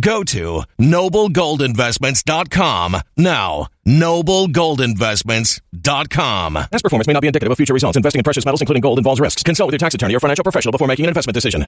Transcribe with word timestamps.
Go 0.00 0.24
to 0.24 0.64
noblegoldinvestments.com 0.78 2.96
now. 3.16 3.68
Noblegoldinvestments.com. 3.86 6.54
Past 6.54 6.82
performance 6.82 7.06
may 7.06 7.12
not 7.12 7.20
be 7.20 7.28
indicative 7.28 7.52
of 7.52 7.56
future 7.56 7.74
results. 7.74 7.96
Investing 7.96 8.18
in 8.20 8.24
precious 8.24 8.44
metals, 8.44 8.60
including 8.60 8.80
gold, 8.80 8.98
involves 8.98 9.20
risks. 9.20 9.42
Consult 9.42 9.68
with 9.68 9.74
your 9.74 9.78
tax 9.78 9.94
attorney 9.94 10.14
or 10.14 10.20
financial 10.20 10.42
professional 10.42 10.72
before 10.72 10.88
making 10.88 11.06
an 11.06 11.10
investment 11.10 11.34
decision. 11.34 11.64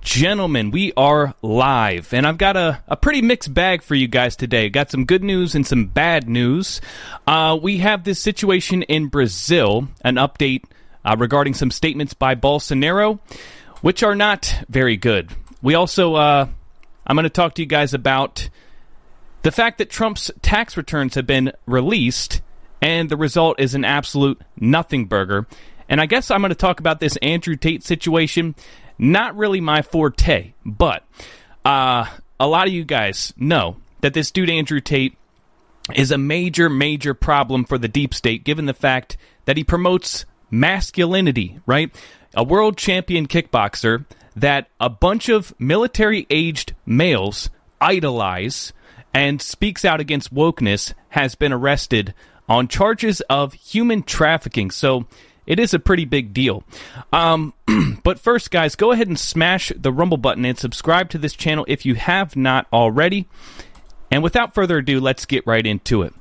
Gentlemen, 0.00 0.72
we 0.72 0.92
are 0.96 1.34
live, 1.42 2.12
and 2.12 2.26
I've 2.26 2.38
got 2.38 2.56
a, 2.56 2.82
a 2.88 2.96
pretty 2.96 3.22
mixed 3.22 3.54
bag 3.54 3.82
for 3.82 3.94
you 3.94 4.08
guys 4.08 4.34
today. 4.34 4.68
Got 4.68 4.90
some 4.90 5.04
good 5.04 5.22
news 5.22 5.54
and 5.54 5.64
some 5.64 5.86
bad 5.86 6.28
news. 6.28 6.80
Uh, 7.24 7.56
we 7.62 7.78
have 7.78 8.02
this 8.02 8.20
situation 8.20 8.82
in 8.82 9.06
Brazil, 9.06 9.86
an 10.00 10.16
update 10.16 10.64
uh, 11.04 11.14
regarding 11.16 11.54
some 11.54 11.70
statements 11.70 12.14
by 12.14 12.34
Bolsonaro, 12.34 13.20
which 13.80 14.02
are 14.02 14.16
not 14.16 14.64
very 14.68 14.96
good. 14.96 15.30
We 15.62 15.76
also, 15.76 16.16
uh, 16.16 16.48
I'm 17.06 17.16
going 17.16 17.24
to 17.24 17.30
talk 17.30 17.54
to 17.54 17.62
you 17.62 17.66
guys 17.66 17.94
about 17.94 18.48
the 19.42 19.52
fact 19.52 19.78
that 19.78 19.90
Trump's 19.90 20.30
tax 20.42 20.76
returns 20.76 21.14
have 21.14 21.26
been 21.26 21.52
released, 21.66 22.42
and 22.82 23.08
the 23.08 23.16
result 23.16 23.60
is 23.60 23.74
an 23.74 23.84
absolute 23.84 24.40
nothing 24.58 25.06
burger. 25.06 25.46
And 25.88 26.00
I 26.00 26.06
guess 26.06 26.30
I'm 26.30 26.40
going 26.40 26.50
to 26.50 26.56
talk 26.56 26.80
about 26.80 26.98
this 26.98 27.16
Andrew 27.18 27.54
Tate 27.54 27.84
situation 27.84 28.56
not 28.98 29.36
really 29.36 29.60
my 29.60 29.82
forte, 29.82 30.52
but 30.64 31.04
uh, 31.64 32.06
a 32.40 32.46
lot 32.46 32.66
of 32.66 32.72
you 32.72 32.84
guys 32.84 33.32
know 33.36 33.76
that 34.00 34.14
this 34.14 34.30
dude, 34.30 34.50
Andrew 34.50 34.80
Tate, 34.80 35.16
is 35.94 36.10
a 36.10 36.18
major, 36.18 36.68
major 36.68 37.14
problem 37.14 37.64
for 37.64 37.78
the 37.78 37.88
deep 37.88 38.14
state, 38.14 38.42
given 38.42 38.66
the 38.66 38.74
fact 38.74 39.16
that 39.44 39.56
he 39.56 39.64
promotes 39.64 40.24
masculinity, 40.50 41.60
right? 41.66 41.94
A 42.34 42.42
world 42.42 42.76
champion 42.76 43.26
kickboxer 43.28 44.04
that 44.36 44.68
a 44.78 44.90
bunch 44.90 45.28
of 45.28 45.54
military 45.58 46.26
aged 46.30 46.74
males 46.84 47.50
idolize 47.80 48.72
and 49.12 49.40
speaks 49.40 49.84
out 49.84 49.98
against 49.98 50.34
wokeness 50.34 50.92
has 51.08 51.34
been 51.34 51.52
arrested 51.52 52.14
on 52.48 52.68
charges 52.68 53.22
of 53.22 53.54
human 53.54 54.02
trafficking. 54.02 54.70
So 54.70 55.06
it 55.46 55.58
is 55.58 55.72
a 55.72 55.78
pretty 55.78 56.04
big 56.04 56.34
deal. 56.34 56.64
Um, 57.12 57.54
but 58.04 58.18
first, 58.18 58.50
guys, 58.50 58.74
go 58.74 58.92
ahead 58.92 59.08
and 59.08 59.18
smash 59.18 59.72
the 59.74 59.92
Rumble 59.92 60.18
button 60.18 60.44
and 60.44 60.58
subscribe 60.58 61.08
to 61.10 61.18
this 61.18 61.32
channel 61.34 61.64
if 61.66 61.86
you 61.86 61.94
have 61.94 62.36
not 62.36 62.66
already. 62.72 63.26
And 64.10 64.22
without 64.22 64.54
further 64.54 64.78
ado, 64.78 65.00
let's 65.00 65.24
get 65.24 65.46
right 65.46 65.66
into 65.66 66.02
it. 66.02 66.12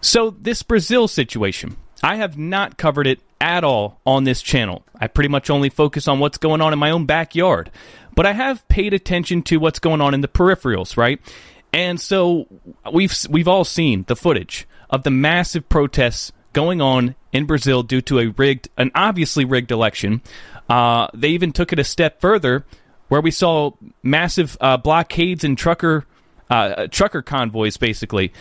So, 0.00 0.30
this 0.30 0.62
Brazil 0.62 1.08
situation, 1.08 1.76
I 2.02 2.16
have 2.16 2.38
not 2.38 2.78
covered 2.78 3.08
it 3.08 3.20
at 3.40 3.64
all 3.64 4.00
on 4.06 4.24
this 4.24 4.42
channel. 4.42 4.84
I 5.00 5.06
pretty 5.06 5.28
much 5.28 5.50
only 5.50 5.68
focus 5.68 6.08
on 6.08 6.18
what's 6.18 6.38
going 6.38 6.60
on 6.60 6.72
in 6.72 6.78
my 6.78 6.90
own 6.90 7.06
backyard. 7.06 7.70
But 8.14 8.26
I 8.26 8.32
have 8.32 8.66
paid 8.68 8.94
attention 8.94 9.42
to 9.42 9.58
what's 9.58 9.78
going 9.78 10.00
on 10.00 10.14
in 10.14 10.20
the 10.20 10.28
peripherals, 10.28 10.96
right? 10.96 11.20
And 11.72 12.00
so 12.00 12.46
we've 12.92 13.14
we've 13.28 13.48
all 13.48 13.64
seen 13.64 14.04
the 14.08 14.16
footage 14.16 14.66
of 14.90 15.02
the 15.02 15.10
massive 15.10 15.68
protests 15.68 16.32
going 16.52 16.80
on 16.80 17.14
in 17.32 17.44
Brazil 17.44 17.82
due 17.82 18.00
to 18.02 18.18
a 18.18 18.26
rigged, 18.28 18.68
an 18.76 18.90
obviously 18.94 19.44
rigged 19.44 19.70
election. 19.70 20.22
Uh, 20.68 21.08
they 21.14 21.28
even 21.28 21.52
took 21.52 21.72
it 21.72 21.78
a 21.78 21.84
step 21.84 22.20
further, 22.20 22.64
where 23.08 23.20
we 23.20 23.30
saw 23.30 23.70
massive 24.02 24.56
uh, 24.60 24.76
blockades 24.76 25.44
and 25.44 25.56
trucker 25.56 26.04
uh, 26.50 26.86
trucker 26.90 27.22
convoys, 27.22 27.76
basically. 27.76 28.32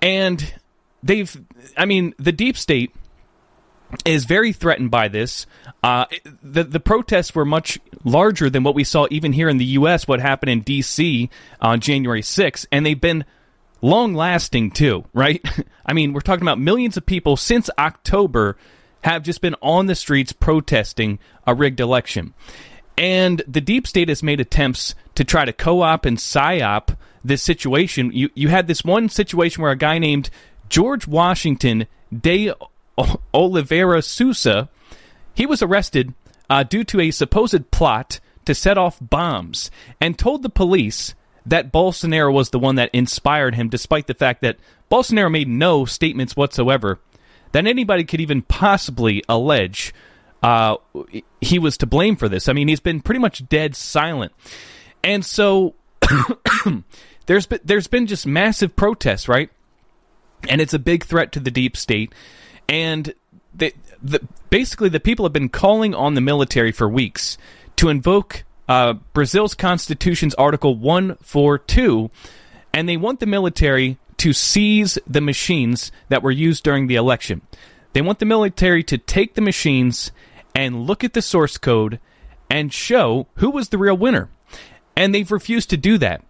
And 0.00 0.54
they've, 1.02 1.40
I 1.76 1.84
mean, 1.84 2.14
the 2.18 2.32
deep 2.32 2.56
state 2.56 2.94
is 4.04 4.24
very 4.24 4.52
threatened 4.52 4.90
by 4.90 5.08
this. 5.08 5.46
Uh, 5.82 6.06
the 6.42 6.64
the 6.64 6.80
protests 6.80 7.34
were 7.34 7.44
much 7.44 7.78
larger 8.04 8.50
than 8.50 8.62
what 8.62 8.74
we 8.74 8.84
saw 8.84 9.06
even 9.10 9.32
here 9.32 9.48
in 9.48 9.58
the 9.58 9.64
U.S. 9.64 10.06
What 10.06 10.20
happened 10.20 10.50
in 10.50 10.60
D.C. 10.60 11.30
on 11.60 11.80
January 11.80 12.22
6th, 12.22 12.66
and 12.70 12.84
they've 12.84 13.00
been 13.00 13.24
long 13.82 14.14
lasting 14.14 14.70
too, 14.70 15.04
right? 15.12 15.44
I 15.86 15.92
mean, 15.92 16.12
we're 16.12 16.20
talking 16.20 16.42
about 16.42 16.58
millions 16.58 16.96
of 16.96 17.06
people 17.06 17.36
since 17.36 17.70
October 17.78 18.56
have 19.02 19.22
just 19.22 19.40
been 19.40 19.56
on 19.62 19.86
the 19.86 19.94
streets 19.94 20.32
protesting 20.32 21.18
a 21.46 21.54
rigged 21.54 21.80
election. 21.80 22.34
And 22.98 23.42
the 23.48 23.62
deep 23.62 23.86
state 23.86 24.10
has 24.10 24.22
made 24.22 24.40
attempts 24.40 24.94
to 25.14 25.24
try 25.24 25.46
to 25.46 25.52
co 25.52 25.80
op 25.80 26.04
and 26.04 26.18
psyop 26.18 26.96
this 27.24 27.42
situation. 27.42 28.12
You, 28.12 28.30
you 28.34 28.48
had 28.48 28.66
this 28.66 28.84
one 28.84 29.08
situation 29.08 29.62
where 29.62 29.72
a 29.72 29.76
guy 29.76 29.98
named 29.98 30.28
George 30.68 31.06
Washington 31.06 31.86
Oliveira 33.32 34.02
Souza, 34.02 34.68
he 35.34 35.46
was 35.46 35.62
arrested 35.62 36.14
uh, 36.48 36.62
due 36.62 36.84
to 36.84 37.00
a 37.00 37.10
supposed 37.10 37.70
plot 37.70 38.20
to 38.44 38.54
set 38.54 38.78
off 38.78 38.98
bombs 39.00 39.70
and 40.00 40.18
told 40.18 40.42
the 40.42 40.50
police 40.50 41.14
that 41.46 41.72
Bolsonaro 41.72 42.32
was 42.32 42.50
the 42.50 42.58
one 42.58 42.74
that 42.74 42.90
inspired 42.92 43.54
him, 43.54 43.68
despite 43.68 44.06
the 44.06 44.14
fact 44.14 44.42
that 44.42 44.58
Bolsonaro 44.90 45.30
made 45.30 45.48
no 45.48 45.84
statements 45.84 46.36
whatsoever 46.36 46.98
that 47.52 47.66
anybody 47.66 48.04
could 48.04 48.20
even 48.20 48.42
possibly 48.42 49.22
allege 49.28 49.92
uh, 50.42 50.76
he 51.40 51.58
was 51.58 51.76
to 51.78 51.86
blame 51.86 52.16
for 52.16 52.28
this. 52.28 52.48
I 52.48 52.52
mean, 52.52 52.68
he's 52.68 52.80
been 52.80 53.00
pretty 53.00 53.20
much 53.20 53.46
dead 53.48 53.76
silent, 53.76 54.32
and 55.04 55.24
so 55.24 55.74
there's 57.26 57.46
been 57.46 57.60
there's 57.62 57.86
been 57.86 58.06
just 58.06 58.26
massive 58.26 58.74
protests, 58.74 59.28
right? 59.28 59.50
And 60.48 60.60
it's 60.60 60.72
a 60.72 60.78
big 60.78 61.04
threat 61.04 61.32
to 61.32 61.40
the 61.40 61.50
deep 61.50 61.76
state, 61.76 62.14
and 62.70 63.12
they, 63.52 63.72
the, 64.00 64.26
basically 64.48 64.88
the 64.88 65.00
people 65.00 65.24
have 65.26 65.32
been 65.32 65.48
calling 65.48 65.94
on 65.94 66.14
the 66.14 66.20
military 66.20 66.72
for 66.72 66.88
weeks 66.88 67.36
to 67.76 67.88
invoke 67.88 68.44
uh, 68.68 68.94
Brazil's 69.12 69.54
constitution's 69.54 70.34
Article 70.36 70.76
142, 70.76 72.10
and 72.72 72.88
they 72.88 72.96
want 72.96 73.18
the 73.18 73.26
military 73.26 73.98
to 74.18 74.32
seize 74.32 74.98
the 75.06 75.20
machines 75.20 75.90
that 76.08 76.22
were 76.22 76.30
used 76.30 76.62
during 76.62 76.86
the 76.86 76.94
election. 76.94 77.42
They 77.92 78.02
want 78.02 78.20
the 78.20 78.26
military 78.26 78.84
to 78.84 78.98
take 78.98 79.34
the 79.34 79.40
machines 79.40 80.12
and 80.54 80.86
look 80.86 81.02
at 81.02 81.12
the 81.12 81.22
source 81.22 81.58
code 81.58 81.98
and 82.48 82.72
show 82.72 83.26
who 83.36 83.50
was 83.50 83.70
the 83.70 83.78
real 83.78 83.96
winner. 83.96 84.28
And 84.94 85.12
they've 85.12 85.30
refused 85.30 85.70
to 85.70 85.76
do 85.76 85.98
that. 85.98 86.22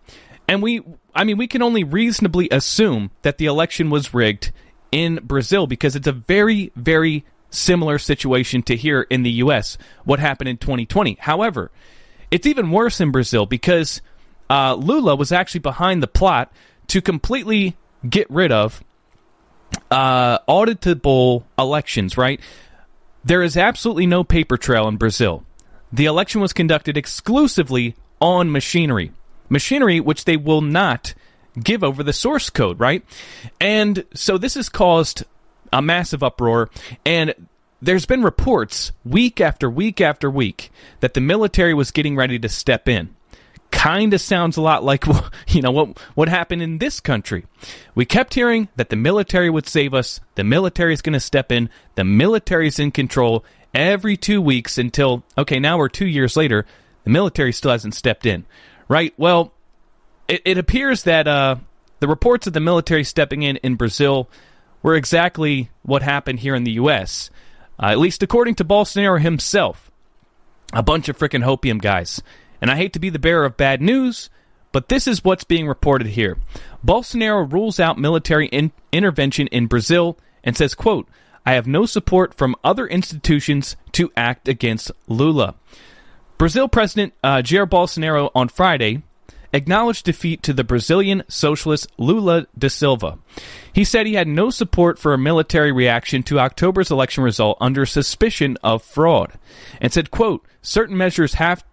And 0.49 0.63
we, 0.63 0.83
I 1.15 1.25
mean, 1.25 1.37
we 1.37 1.47
can 1.47 1.63
only 1.63 1.85
reasonably 1.85 2.49
assume 2.51 3.11
that 3.23 3.37
the 3.37 3.47
election 3.47 3.91
was 3.91 4.15
rigged 4.15 4.53
in 4.93 5.21
Brazil 5.23 5.67
because 5.67 5.97
it's 5.97 6.07
a 6.07 6.13
very, 6.13 6.73
very 6.77 7.25
similar 7.51 7.99
situation 7.99 8.63
to 8.63 8.77
here 8.77 9.07
in 9.11 9.23
the 9.23 9.31
U.S., 9.31 9.77
what 10.05 10.21
happened 10.21 10.49
in 10.49 10.57
2020. 10.57 11.17
However, 11.21 11.71
it's 12.31 12.47
even 12.47 12.71
worse 12.71 13.01
in 13.01 13.11
Brazil 13.11 13.47
because 13.47 14.01
uh, 14.49 14.75
Lula 14.75 15.17
was 15.17 15.33
actually 15.33 15.61
behind 15.61 16.03
the 16.03 16.09
plot 16.09 16.53
to 16.89 17.01
completely 17.01 17.77
get 18.09 18.29
rid 18.31 18.53
of 18.53 18.83
uh, 19.91 20.39
auditable 20.41 21.45
elections, 21.59 22.17
right? 22.17 22.41
There 23.25 23.43
is 23.43 23.57
absolutely 23.57 24.07
no 24.07 24.25
paper 24.25 24.57
trail 24.57 24.89
in 24.89 24.97
Brazil. 24.97 25.45
The 25.93 26.07
election 26.07 26.41
was 26.41 26.53
conducted 26.53 26.97
exclusively 26.97 27.97
on 28.21 28.53
machinery. 28.53 29.13
Machinery 29.49 30.01
which 30.01 30.25
they 30.25 30.37
will 30.37 30.61
not 30.61 31.15
give 31.63 31.83
over 31.83 32.03
the 32.03 32.13
source 32.13 32.51
code, 32.51 32.79
right? 32.81 33.05
And 33.61 34.05
so 34.15 34.39
this 34.39 34.55
has 34.55 34.69
caused 34.69 35.25
a 35.73 35.83
massive 35.83 36.23
uproar. 36.23 36.71
And 37.05 37.35
there's 37.83 38.07
been 38.07 38.23
reports 38.23 38.93
week 39.05 39.41
after 39.41 39.71
week 39.71 40.01
after 40.01 40.31
week 40.31 40.71
that 41.01 41.15
the 41.15 41.21
military 41.21 41.75
was 41.75 41.91
getting 41.91 42.17
ready 42.17 42.39
to 42.39 42.49
step 42.49 42.89
in. 42.89 43.15
Kind 43.71 44.13
of 44.15 44.21
sounds 44.21 44.57
a 44.57 44.63
lot 44.63 44.83
like 44.83 45.05
you 45.49 45.63
know 45.63 45.71
what 45.71 45.99
what 46.15 46.29
happened 46.29 46.61
in 46.61 46.79
this 46.79 47.01
country. 47.01 47.47
We 47.95 48.05
kept 48.05 48.35
hearing 48.35 48.69
that 48.77 48.91
the 48.91 48.97
military 48.97 49.49
would 49.49 49.69
save 49.69 49.95
us. 49.95 50.21
The 50.35 50.45
military 50.45 50.93
is 50.93 51.03
going 51.03 51.13
to 51.13 51.21
step 51.21 51.53
in. 51.53 51.71
The 51.95 52.05
military 52.05 52.67
is 52.67 52.79
in 52.79 52.91
control 52.91 53.45
every 53.73 54.17
2 54.17 54.43
weeks 54.43 54.77
until 54.77 55.23
okay, 55.39 55.61
now 55.61 55.79
we're 55.79 55.89
2 55.89 56.07
years 56.07 56.37
later. 56.37 56.67
The 57.05 57.11
military 57.11 57.53
still 57.53 57.71
hasn't 57.71 57.95
stepped 57.95 58.27
in. 58.27 58.45
Right? 58.89 59.15
Well, 59.17 59.53
it, 60.31 60.43
it 60.45 60.59
appears 60.59 61.03
that 61.05 61.29
uh, 61.29 61.57
the 61.99 62.09
reports 62.09 62.47
of 62.47 62.53
the 62.53 62.61
military 62.61 63.05
stepping 63.05 63.43
in 63.43 63.57
in 63.57 63.75
Brazil 63.75 64.29
were 64.83 64.95
exactly 64.95 65.71
what 65.83 66.03
happened 66.03 66.41
here 66.41 66.55
in 66.55 66.65
the 66.65 66.73
U.S 66.73 67.31
uh, 67.81 67.87
at 67.87 67.99
least 67.99 68.23
according 68.23 68.55
to 68.57 68.65
Bolsonaro 68.65 69.21
himself. 69.21 69.91
A 70.73 70.83
bunch 70.83 71.09
of 71.09 71.19
freaking 71.19 71.45
hopium 71.45 71.81
guys. 71.81 72.23
And 72.61 72.71
I 72.71 72.77
hate 72.77 72.93
to 72.93 73.01
be 73.01 73.11
the 73.11 73.19
bearer 73.19 73.47
of 73.47 73.57
bad 73.57 73.81
news, 73.81 74.31
but 74.71 74.89
this 74.89 75.09
is 75.09 75.25
what's 75.25 75.45
being 75.45 75.67
reported 75.67 76.09
here. 76.09 76.37
Bolsonaro 76.85 77.51
rules 77.51 77.81
out 77.81 77.99
military 77.99 78.47
in- 78.49 78.73
intervention 78.93 79.47
in 79.49 79.67
Brazil 79.67 80.19
and 80.45 80.57
says, 80.57 80.75
quote, 80.75 81.09
I 81.45 81.55
have 81.55 81.67
no 81.67 81.87
support 81.87 82.35
from 82.35 82.55
other 82.63 82.87
institutions 82.87 83.77
to 83.93 84.13
act 84.17 84.47
against 84.47 84.93
Lula. 85.09 85.55
Brazil 86.37 86.69
President 86.69 87.15
uh, 87.25 87.39
Jair 87.39 87.69
Bolsonaro 87.69 88.31
on 88.35 88.49
Friday 88.49 89.03
acknowledged 89.53 90.05
defeat 90.05 90.43
to 90.43 90.53
the 90.53 90.65
Brazilian 90.65 91.23
socialist 91.29 91.89
Lula 91.99 92.47
da 92.57 92.69
Silva. 92.69 93.19
He 93.73 93.85
said 93.85 94.07
he 94.07 94.15
had 94.15 94.29
no 94.29 94.51
support 94.51 94.99
for 94.99 95.13
a 95.13 95.19
military 95.19 95.73
reaction 95.73 96.23
to 96.25 96.41
October's 96.41 96.91
election 96.91 97.25
result 97.25 97.59
under 97.61 97.87
suspicion 97.87 98.57
of 98.63 98.83
fraud, 98.83 99.39
and 99.81 99.93
said, 99.93 100.11
quote, 100.11 100.45
certain 100.63 100.97
measures 100.97 101.35
have 101.35 101.65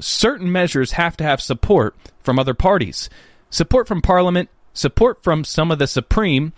certain 0.00 0.50
measures 0.50 0.92
have 0.92 1.16
to 1.16 1.24
have 1.24 1.40
support 1.40 1.96
from 2.20 2.38
other 2.38 2.54
parties, 2.54 3.08
support 3.48 3.86
from 3.86 4.02
parliament, 4.02 4.50
support 4.72 5.22
from 5.22 5.44
some 5.44 5.70
of 5.70 5.78
the 5.78 5.86
supreme, 5.86 6.52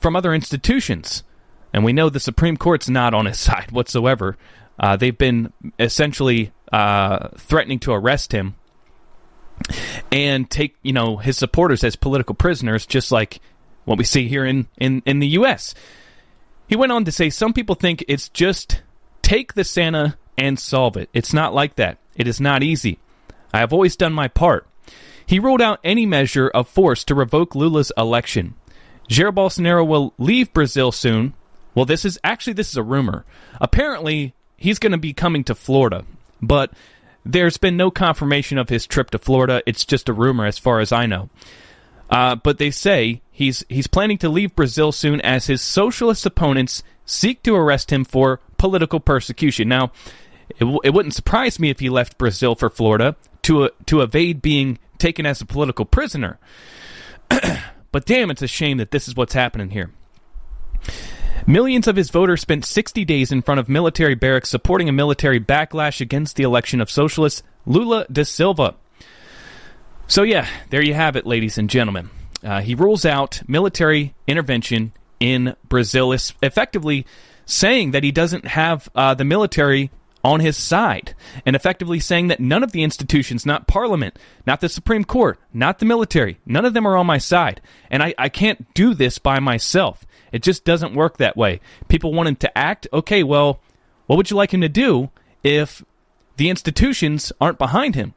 from 0.00 0.16
other 0.16 0.34
institutions. 0.34 1.22
And 1.72 1.84
we 1.84 1.92
know 1.92 2.08
the 2.08 2.18
Supreme 2.18 2.56
Court's 2.56 2.88
not 2.88 3.14
on 3.14 3.26
his 3.26 3.38
side 3.38 3.70
whatsoever. 3.70 4.36
Uh, 4.80 4.96
they've 4.96 5.16
been 5.16 5.52
essentially 5.78 6.52
uh, 6.72 7.28
threatening 7.36 7.78
to 7.80 7.92
arrest 7.92 8.32
him 8.32 8.54
and 10.10 10.48
take 10.50 10.76
you 10.82 10.92
know 10.92 11.16
his 11.16 11.36
supporters 11.36 11.84
as 11.84 11.96
political 11.96 12.34
prisoners, 12.34 12.86
just 12.86 13.12
like 13.12 13.40
what 13.88 13.98
we 13.98 14.04
see 14.04 14.28
here 14.28 14.44
in, 14.44 14.68
in, 14.76 15.02
in 15.06 15.18
the 15.18 15.28
U.S. 15.28 15.74
He 16.68 16.76
went 16.76 16.92
on 16.92 17.06
to 17.06 17.12
say 17.12 17.30
some 17.30 17.54
people 17.54 17.74
think 17.74 18.04
it's 18.06 18.28
just 18.28 18.82
take 19.22 19.54
the 19.54 19.64
Santa 19.64 20.18
and 20.36 20.58
solve 20.58 20.96
it. 20.98 21.08
It's 21.14 21.32
not 21.32 21.54
like 21.54 21.76
that. 21.76 21.96
It 22.14 22.28
is 22.28 22.40
not 22.40 22.62
easy. 22.62 22.98
I 23.52 23.60
have 23.60 23.72
always 23.72 23.96
done 23.96 24.12
my 24.12 24.28
part. 24.28 24.66
He 25.24 25.38
ruled 25.38 25.62
out 25.62 25.80
any 25.82 26.04
measure 26.04 26.48
of 26.48 26.68
force 26.68 27.02
to 27.04 27.14
revoke 27.14 27.54
Lula's 27.54 27.90
election. 27.96 28.54
Jair 29.08 29.32
Bolsonaro 29.32 29.86
will 29.86 30.12
leave 30.18 30.52
Brazil 30.52 30.92
soon. 30.92 31.32
Well, 31.74 31.86
this 31.86 32.04
is 32.04 32.18
actually 32.22 32.52
this 32.54 32.70
is 32.70 32.76
a 32.76 32.82
rumor. 32.82 33.24
Apparently, 33.58 34.34
he's 34.58 34.78
going 34.78 34.92
to 34.92 34.98
be 34.98 35.14
coming 35.14 35.44
to 35.44 35.54
Florida, 35.54 36.04
but 36.42 36.72
there's 37.28 37.58
been 37.58 37.76
no 37.76 37.90
confirmation 37.90 38.56
of 38.56 38.70
his 38.70 38.86
trip 38.86 39.10
to 39.10 39.18
Florida. 39.18 39.62
It's 39.66 39.84
just 39.84 40.08
a 40.08 40.14
rumor, 40.14 40.46
as 40.46 40.58
far 40.58 40.80
as 40.80 40.92
I 40.92 41.04
know. 41.04 41.28
Uh, 42.08 42.36
but 42.36 42.56
they 42.56 42.70
say 42.70 43.20
he's 43.30 43.66
he's 43.68 43.86
planning 43.86 44.16
to 44.18 44.30
leave 44.30 44.56
Brazil 44.56 44.92
soon 44.92 45.20
as 45.20 45.46
his 45.46 45.60
socialist 45.60 46.24
opponents 46.24 46.82
seek 47.04 47.42
to 47.42 47.54
arrest 47.54 47.92
him 47.92 48.02
for 48.02 48.40
political 48.56 48.98
persecution. 48.98 49.68
Now, 49.68 49.92
it, 50.48 50.60
w- 50.60 50.80
it 50.82 50.94
wouldn't 50.94 51.14
surprise 51.14 51.60
me 51.60 51.68
if 51.68 51.80
he 51.80 51.90
left 51.90 52.16
Brazil 52.16 52.54
for 52.54 52.70
Florida 52.70 53.14
to 53.42 53.64
uh, 53.64 53.68
to 53.84 54.00
evade 54.00 54.40
being 54.40 54.78
taken 54.96 55.26
as 55.26 55.42
a 55.42 55.46
political 55.46 55.84
prisoner. 55.84 56.38
but 57.28 58.06
damn, 58.06 58.30
it's 58.30 58.42
a 58.42 58.46
shame 58.46 58.78
that 58.78 58.90
this 58.90 59.06
is 59.06 59.14
what's 59.14 59.34
happening 59.34 59.68
here. 59.68 59.90
Millions 61.46 61.86
of 61.86 61.96
his 61.96 62.10
voters 62.10 62.40
spent 62.40 62.64
60 62.64 63.04
days 63.04 63.32
in 63.32 63.42
front 63.42 63.60
of 63.60 63.68
military 63.68 64.14
barracks 64.14 64.48
supporting 64.48 64.88
a 64.88 64.92
military 64.92 65.40
backlash 65.40 66.00
against 66.00 66.36
the 66.36 66.42
election 66.42 66.80
of 66.80 66.90
socialist 66.90 67.42
Lula 67.66 68.06
da 68.10 68.24
Silva. 68.24 68.74
So, 70.06 70.22
yeah, 70.22 70.48
there 70.70 70.82
you 70.82 70.94
have 70.94 71.16
it, 71.16 71.26
ladies 71.26 71.58
and 71.58 71.68
gentlemen. 71.68 72.10
Uh, 72.42 72.60
he 72.60 72.74
rules 72.74 73.04
out 73.04 73.42
military 73.46 74.14
intervention 74.26 74.92
in 75.20 75.54
Brazil, 75.68 76.12
effectively 76.12 77.06
saying 77.44 77.90
that 77.92 78.04
he 78.04 78.12
doesn't 78.12 78.46
have 78.46 78.88
uh, 78.94 79.14
the 79.14 79.24
military 79.24 79.90
on 80.24 80.40
his 80.40 80.56
side, 80.56 81.14
and 81.46 81.54
effectively 81.54 82.00
saying 82.00 82.28
that 82.28 82.40
none 82.40 82.62
of 82.62 82.72
the 82.72 82.82
institutions, 82.82 83.46
not 83.46 83.66
Parliament, 83.66 84.18
not 84.46 84.60
the 84.60 84.68
Supreme 84.68 85.04
Court, 85.04 85.38
not 85.52 85.78
the 85.78 85.86
military, 85.86 86.38
none 86.44 86.64
of 86.64 86.74
them 86.74 86.86
are 86.86 86.96
on 86.96 87.06
my 87.06 87.18
side. 87.18 87.60
And 87.90 88.02
I, 88.02 88.14
I 88.18 88.28
can't 88.28 88.72
do 88.74 88.94
this 88.94 89.18
by 89.18 89.38
myself. 89.38 90.04
It 90.32 90.42
just 90.42 90.64
doesn't 90.64 90.94
work 90.94 91.16
that 91.16 91.36
way. 91.36 91.60
People 91.88 92.12
want 92.12 92.28
him 92.28 92.36
to 92.36 92.58
act. 92.58 92.86
Okay, 92.92 93.22
well, 93.22 93.60
what 94.06 94.16
would 94.16 94.30
you 94.30 94.36
like 94.36 94.52
him 94.52 94.60
to 94.60 94.68
do 94.68 95.10
if 95.42 95.84
the 96.36 96.50
institutions 96.50 97.32
aren't 97.40 97.58
behind 97.58 97.94
him? 97.94 98.14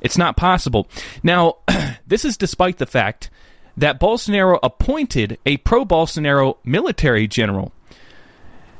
It's 0.00 0.18
not 0.18 0.36
possible. 0.36 0.88
Now, 1.22 1.56
this 2.06 2.24
is 2.24 2.36
despite 2.36 2.78
the 2.78 2.86
fact 2.86 3.30
that 3.76 4.00
Bolsonaro 4.00 4.58
appointed 4.62 5.38
a 5.46 5.56
pro 5.58 5.84
Bolsonaro 5.84 6.56
military 6.64 7.26
general. 7.26 7.72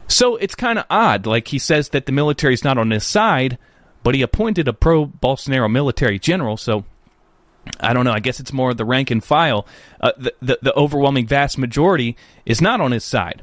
So 0.09 0.37
it's 0.37 0.55
kind 0.55 0.79
of 0.79 0.87
odd. 0.91 1.27
Like 1.27 1.49
he 1.49 1.59
says 1.59 1.91
that 1.91 2.07
the 2.07 2.13
military 2.13 2.55
is 2.55 2.65
not 2.65 2.79
on 2.79 2.91
his 2.91 3.05
side, 3.05 3.59
but 4.03 4.15
he 4.15 4.23
appointed 4.23 4.67
a 4.67 4.73
pro 4.73 5.07
Bolsonaro 5.07 5.71
military 5.71 6.19
general. 6.19 6.57
So 6.57 6.85
I 7.81 7.93
don't 7.93 8.05
know. 8.05 8.13
I 8.13 8.21
guess 8.21 8.41
it's 8.41 8.53
more 8.53 8.75
the 8.75 8.85
rank 8.85 9.11
and 9.11 9.23
file. 9.23 9.67
Uh, 10.01 10.13
the, 10.17 10.35
the, 10.41 10.59
the 10.63 10.75
overwhelming 10.75 11.27
vast 11.27 11.59
majority 11.59 12.17
is 12.45 12.61
not 12.61 12.81
on 12.81 12.93
his 12.93 13.05
side, 13.05 13.43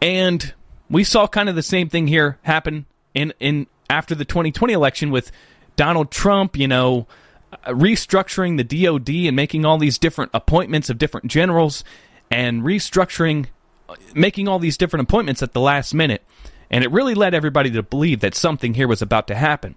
and 0.00 0.52
we 0.90 1.04
saw 1.04 1.26
kind 1.26 1.48
of 1.48 1.54
the 1.54 1.62
same 1.62 1.88
thing 1.88 2.06
here 2.06 2.38
happen 2.42 2.86
in 3.14 3.32
in 3.40 3.66
after 3.88 4.14
the 4.14 4.24
2020 4.24 4.72
election 4.72 5.10
with 5.10 5.32
Donald 5.76 6.10
Trump. 6.10 6.56
You 6.56 6.68
know, 6.68 7.06
uh, 7.52 7.70
restructuring 7.70 8.56
the 8.56 8.84
DoD 8.84 9.26
and 9.26 9.36
making 9.36 9.64
all 9.64 9.78
these 9.78 9.98
different 9.98 10.30
appointments 10.34 10.90
of 10.90 10.98
different 10.98 11.26
generals 11.26 11.84
and 12.30 12.62
restructuring, 12.62 13.46
uh, 13.88 13.94
making 14.14 14.48
all 14.48 14.58
these 14.58 14.76
different 14.76 15.08
appointments 15.08 15.42
at 15.42 15.52
the 15.52 15.60
last 15.60 15.94
minute, 15.94 16.22
and 16.70 16.82
it 16.84 16.90
really 16.90 17.14
led 17.14 17.34
everybody 17.34 17.70
to 17.70 17.82
believe 17.82 18.20
that 18.20 18.34
something 18.34 18.74
here 18.74 18.88
was 18.88 19.02
about 19.02 19.26
to 19.28 19.34
happen. 19.34 19.74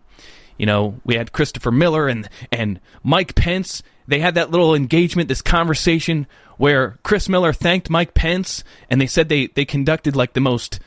You 0.57 0.65
know, 0.65 0.99
we 1.03 1.15
had 1.15 1.31
Christopher 1.31 1.71
Miller 1.71 2.07
and 2.07 2.29
and 2.51 2.79
Mike 3.03 3.35
Pence. 3.35 3.83
They 4.07 4.19
had 4.19 4.35
that 4.35 4.51
little 4.51 4.75
engagement, 4.75 5.29
this 5.29 5.41
conversation 5.41 6.27
where 6.57 6.97
Chris 7.03 7.27
Miller 7.27 7.53
thanked 7.53 7.89
Mike 7.89 8.13
Pence, 8.13 8.63
and 8.89 9.01
they 9.01 9.07
said 9.07 9.29
they 9.29 9.47
they 9.47 9.65
conducted 9.65 10.15
like 10.15 10.33
the 10.33 10.41
most, 10.41 10.79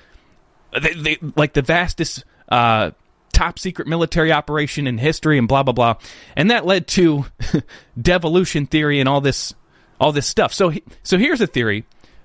they, 0.73 0.95
they 0.95 1.19
like 1.37 1.53
the 1.53 1.63
vastest. 1.63 2.25
Uh, 2.49 2.93
top 3.31 3.59
secret 3.59 3.87
military 3.87 4.33
operation 4.33 4.87
in 4.89 4.99
history 4.99 5.39
and 5.39 5.47
blah 5.47 5.63
blah 5.63 5.73
blah 5.73 5.95
and 6.35 6.51
that 6.51 6.67
led 6.67 6.89
to 6.89 7.25
devolution 8.01 8.67
theory 8.67 8.99
and 8.99 9.09
all 9.09 9.21
this 9.21 9.55
all 10.01 10.11
this 10.11 10.27
stuff 10.27 10.53
so 10.53 10.73
so 11.05 11.19
here's 11.19 11.41
a 11.41 11.47
theory 11.47 11.85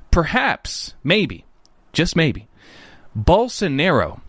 perhaps 0.10 0.96
maybe 1.04 1.46
just 1.92 2.16
maybe 2.16 2.48
Bolsonaro 3.16 4.22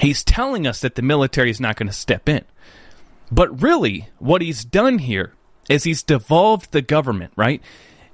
he's 0.00 0.24
telling 0.24 0.66
us 0.66 0.80
that 0.80 0.94
the 0.94 1.02
military 1.02 1.50
is 1.50 1.60
not 1.60 1.76
going 1.76 1.88
to 1.88 1.92
step 1.92 2.28
in. 2.28 2.44
But 3.30 3.62
really, 3.62 4.08
what 4.18 4.42
he's 4.42 4.64
done 4.64 4.98
here 4.98 5.32
is 5.68 5.84
he's 5.84 6.02
devolved 6.02 6.72
the 6.72 6.82
government, 6.82 7.32
right? 7.36 7.60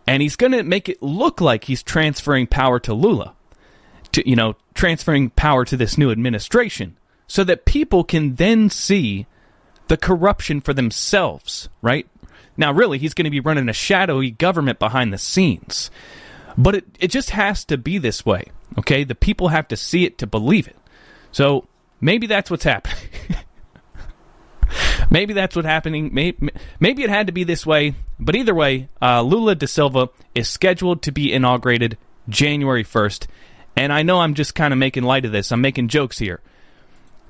And 0.06 0.22
he's 0.22 0.36
going 0.36 0.52
to 0.52 0.62
make 0.62 0.88
it 0.88 1.02
look 1.02 1.40
like 1.40 1.64
he's 1.64 1.82
transferring 1.82 2.46
power 2.46 2.80
to 2.80 2.94
Lula, 2.94 3.34
to 4.12 4.28
you 4.28 4.36
know, 4.36 4.56
transferring 4.74 5.30
power 5.30 5.64
to 5.64 5.76
this 5.76 5.98
new 5.98 6.10
administration, 6.10 6.96
so 7.26 7.44
that 7.44 7.66
people 7.66 8.04
can 8.04 8.36
then 8.36 8.70
see 8.70 9.26
the 9.88 9.96
corruption 9.96 10.60
for 10.60 10.72
themselves, 10.72 11.68
right? 11.82 12.06
Now, 12.56 12.72
really, 12.72 12.98
he's 12.98 13.14
going 13.14 13.24
to 13.24 13.30
be 13.30 13.40
running 13.40 13.68
a 13.68 13.74
shadowy 13.74 14.30
government 14.30 14.78
behind 14.78 15.12
the 15.12 15.18
scenes. 15.18 15.90
But 16.56 16.74
it, 16.74 16.84
it 17.00 17.08
just 17.08 17.30
has 17.30 17.64
to 17.66 17.78
be 17.78 17.98
this 17.98 18.26
way, 18.26 18.44
okay? 18.78 19.04
The 19.04 19.14
people 19.14 19.48
have 19.48 19.68
to 19.68 19.76
see 19.76 20.04
it 20.04 20.18
to 20.18 20.26
believe 20.26 20.68
it. 20.68 20.76
So 21.30 21.66
Maybe 22.02 22.26
that's 22.26 22.50
what's 22.50 22.64
happening. 22.64 22.98
maybe 25.10 25.32
that's 25.32 25.54
what's 25.54 25.68
happening. 25.68 26.10
Maybe, 26.12 26.50
maybe 26.80 27.04
it 27.04 27.10
had 27.10 27.28
to 27.28 27.32
be 27.32 27.44
this 27.44 27.64
way. 27.64 27.94
But 28.18 28.34
either 28.34 28.54
way, 28.54 28.88
uh, 29.00 29.22
Lula 29.22 29.54
da 29.54 29.66
Silva 29.66 30.10
is 30.34 30.48
scheduled 30.48 31.00
to 31.02 31.12
be 31.12 31.32
inaugurated 31.32 31.96
January 32.28 32.82
1st. 32.82 33.28
And 33.76 33.92
I 33.92 34.02
know 34.02 34.20
I'm 34.20 34.34
just 34.34 34.56
kind 34.56 34.74
of 34.74 34.78
making 34.78 35.04
light 35.04 35.24
of 35.24 35.30
this. 35.30 35.52
I'm 35.52 35.60
making 35.60 35.88
jokes 35.88 36.18
here. 36.18 36.40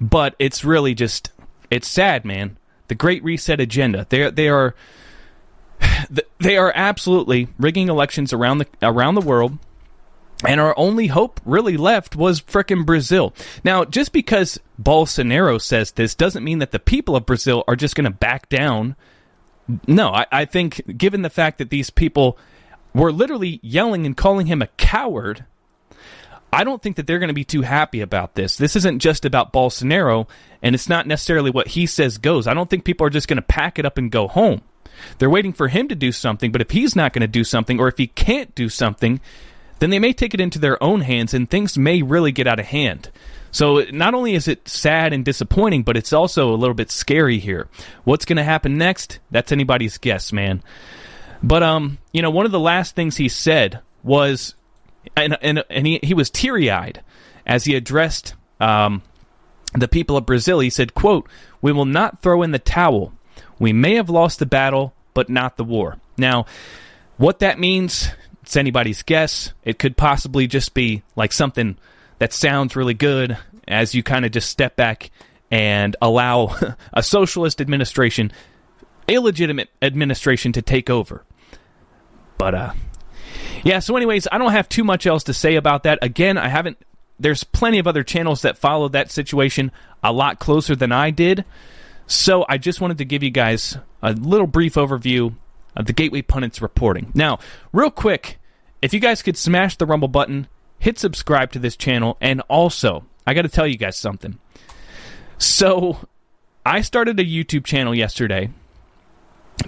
But 0.01 0.35
it's 0.39 0.65
really 0.65 0.95
just, 0.95 1.31
it's 1.71 1.87
sad, 1.87 2.25
man. 2.25 2.57
The 2.89 2.95
Great 2.95 3.23
Reset 3.23 3.61
agenda. 3.61 4.07
They 4.09 4.31
they 4.31 4.49
are 4.49 4.75
they 6.41 6.57
are 6.57 6.73
absolutely 6.75 7.49
rigging 7.59 7.89
elections 7.89 8.33
around 8.33 8.59
the 8.59 8.67
around 8.83 9.15
the 9.15 9.21
world 9.21 9.59
and 10.47 10.61
our 10.61 10.75
only 10.77 11.07
hope 11.09 11.41
really 11.45 11.77
left 11.77 12.17
was 12.17 12.41
frickin' 12.41 12.85
Brazil. 12.85 13.33
Now, 13.65 13.85
just 13.85 14.13
because 14.13 14.59
Bolsonaro 14.81 15.61
says 15.61 15.93
this 15.93 16.15
doesn't 16.15 16.45
mean 16.45 16.59
that 16.59 16.73
the 16.73 16.79
people 16.79 17.17
of 17.17 17.27
Brazil 17.27 17.65
are 17.69 17.77
just 17.77 17.95
going 17.95 18.05
to 18.05 18.11
back 18.11 18.49
down. 18.49 18.97
No, 19.87 20.09
I, 20.09 20.27
I, 20.33 20.45
think 20.45 20.99
given 20.99 21.23
the 21.23 21.31
fact 21.31 21.59
that 21.59 21.71
these 21.71 21.91
people 21.91 22.37
were 22.95 23.13
literally 23.13 23.61
yelling 23.63 24.07
and 24.07 24.17
calling 24.17 24.47
him 24.47 24.61
a 24.61 24.67
coward, 24.67 25.45
I 26.53 26.65
don't 26.65 26.83
think 26.83 26.97
that 26.97 27.07
they're 27.07 27.21
going 27.21 27.29
to 27.29 27.35
be 27.35 27.45
too 27.45 27.63
happy 27.63 28.01
about 28.01 28.35
this. 28.35 28.57
This 28.57 28.77
isn't 28.77 28.99
just 28.99 29.25
about 29.25 29.53
Bolsonaro, 29.53 30.29
and 30.63 30.75
it's 30.75 30.89
not 30.89 31.07
necessarily 31.07 31.51
what 31.51 31.69
he 31.69 31.87
says 31.87 32.19
goes. 32.19 32.47
I 32.47 32.55
don't 32.55 32.69
think 32.69 32.85
people 32.85 33.07
are 33.07 33.11
just 33.11 33.29
going 33.29 33.37
to 33.37 33.43
pack 33.43 33.79
it 33.79 33.87
up 33.87 33.97
and 33.97 34.11
go 34.11 34.29
home. 34.29 34.61
They're 35.19 35.31
waiting 35.31 35.53
for 35.53 35.69
him 35.69 35.89
to 35.89 35.95
do 35.95 36.13
something, 36.13 36.53
but 36.53 36.61
if 36.61 36.71
he's 36.71 36.95
not 36.95 37.13
going 37.13 37.23
to 37.23 37.27
do 37.29 37.45
something, 37.45 37.81
or 37.81 37.89
if 37.89 37.97
he 37.97 38.07
can't 38.07 38.55
do 38.55 38.69
something, 38.69 39.21
then 39.83 39.91
they 39.91 39.99
may 39.99 40.13
take 40.13 40.33
it 40.33 40.41
into 40.41 40.61
their 40.61 40.81
own 40.81 41.01
hands 41.01 41.35
and 41.35 41.51
things 41.51 41.77
may 41.77 42.03
really 42.03 42.31
get 42.31 42.47
out 42.47 42.61
of 42.61 42.67
hand. 42.67 43.11
So 43.51 43.85
not 43.91 44.15
only 44.15 44.35
is 44.35 44.47
it 44.47 44.69
sad 44.69 45.13
and 45.13 45.25
disappointing, 45.25 45.83
but 45.83 45.97
it's 45.97 46.13
also 46.13 46.55
a 46.55 46.57
little 46.57 46.75
bit 46.75 46.89
scary 46.89 47.41
here. 47.41 47.67
What's 48.05 48.25
going 48.25 48.37
to 48.37 48.45
happen 48.45 48.79
next? 48.79 49.19
That's 49.33 49.51
anybody's 49.51 49.99
guess, 49.99 50.33
man. 50.33 50.63
But 51.43 51.65
um, 51.65 51.99
you 52.13 52.23
know, 52.23 52.31
one 52.31 52.47
of 52.47 52.53
the 52.53 52.61
last 52.61 52.95
things 52.95 53.17
he 53.17 53.29
said 53.29 53.81
was, 54.05 54.55
and 55.17 55.37
and, 55.43 55.65
and 55.69 55.85
he 55.85 55.99
he 56.01 56.15
was 56.15 56.31
teary 56.31 56.71
eyed 56.71 57.03
as 57.45 57.65
he 57.65 57.75
addressed 57.75 58.35
um, 58.61 59.03
the 59.75 59.89
people 59.89 60.17
of 60.17 60.27
Brazil. 60.27 60.61
He 60.61 60.71
said, 60.71 60.95
"quote 60.95 61.29
We 61.61 61.73
will 61.73 61.87
not 61.87 62.23
throw 62.23 62.45
in 62.45 62.53
the 62.53 62.61
towel. 62.61 63.13
We 63.59 63.73
may 63.73 63.97
have 63.97 64.09
lost 64.09 64.39
the 64.39 64.47
battle, 64.47 64.95
but 65.13 65.29
not 65.29 65.57
the 65.57 65.65
war." 65.65 65.99
Now, 66.17 66.47
what 67.17 67.41
that 67.41 67.59
means 67.59 68.09
it's 68.43 68.57
anybody's 68.57 69.03
guess. 69.03 69.53
It 69.65 69.79
could 69.79 69.97
possibly 69.97 70.47
just 70.47 70.75
be 70.75 71.03
like 71.17 71.33
something 71.33 71.77
that 72.19 72.33
sounds 72.33 72.77
really 72.77 72.95
good 72.95 73.39
as 73.67 73.95
you 73.95 74.03
kind 74.03 74.25
of 74.25 74.33
just 74.33 74.51
step 74.51 74.77
back 74.77 75.11
and 75.51 75.97
allow 76.03 76.57
a 76.93 77.03
socialist 77.03 77.61
administration, 77.61 78.33
illegitimate 79.07 79.69
administration, 79.81 80.53
to 80.53 80.63
take 80.63 80.91
over. 80.91 81.25
But, 82.37 82.55
uh, 82.55 82.73
yeah, 83.63 83.79
so, 83.79 83.97
anyways, 83.97 84.27
I 84.33 84.39
don't 84.39 84.53
have 84.53 84.69
too 84.69 84.85
much 84.85 85.07
else 85.07 85.25
to 85.25 85.35
say 85.35 85.55
about 85.55 85.85
that. 85.85 86.01
Again, 86.03 86.37
I 86.37 86.49
haven't, 86.49 86.79
there's 87.21 87.45
plenty 87.45 87.79
of 87.79 87.87
other 87.87 88.03
channels 88.03 88.43
that 88.43 88.59
follow 88.59 88.89
that 88.89 89.13
situation 89.13 89.71
a 90.03 90.13
lot 90.13 90.41
closer 90.41 90.75
than 90.75 90.91
I 90.91 91.11
did. 91.11 91.45
So, 92.09 92.45
I 92.49 92.59
just 92.59 92.81
wanted 92.81 92.99
to 92.99 93.05
give 93.05 93.23
you 93.23 93.31
guys 93.31 93.79
a 94.03 94.13
little 94.13 94.49
brief 94.49 94.75
overview 94.75 95.35
the 95.75 95.93
Gateway 95.93 96.23
Pundits 96.23 96.63
reporting. 96.63 97.11
Now, 97.15 97.39
real 97.73 97.91
quick, 97.91 98.39
if 98.81 98.93
you 98.93 99.01
guys 99.01 99.23
could 99.23 99.37
smash 99.37 99.77
the 99.77 99.87
Rumble 99.87 100.09
button, 100.09 100.49
hit 100.79 100.99
subscribe 100.99 101.53
to 101.53 101.59
this 101.59 101.77
channel, 101.77 102.17
and 102.21 102.41
also, 102.49 103.07
I 103.27 103.35
got 103.35 103.43
to 103.43 103.49
tell 103.49 103.67
you 103.67 103.77
guys 103.77 103.97
something. 103.97 104.39
So, 105.39 106.09
I 106.65 106.81
started 106.81 107.19
a 107.19 107.25
YouTube 107.25 107.65
channel 107.65 107.95
yesterday 107.95 108.51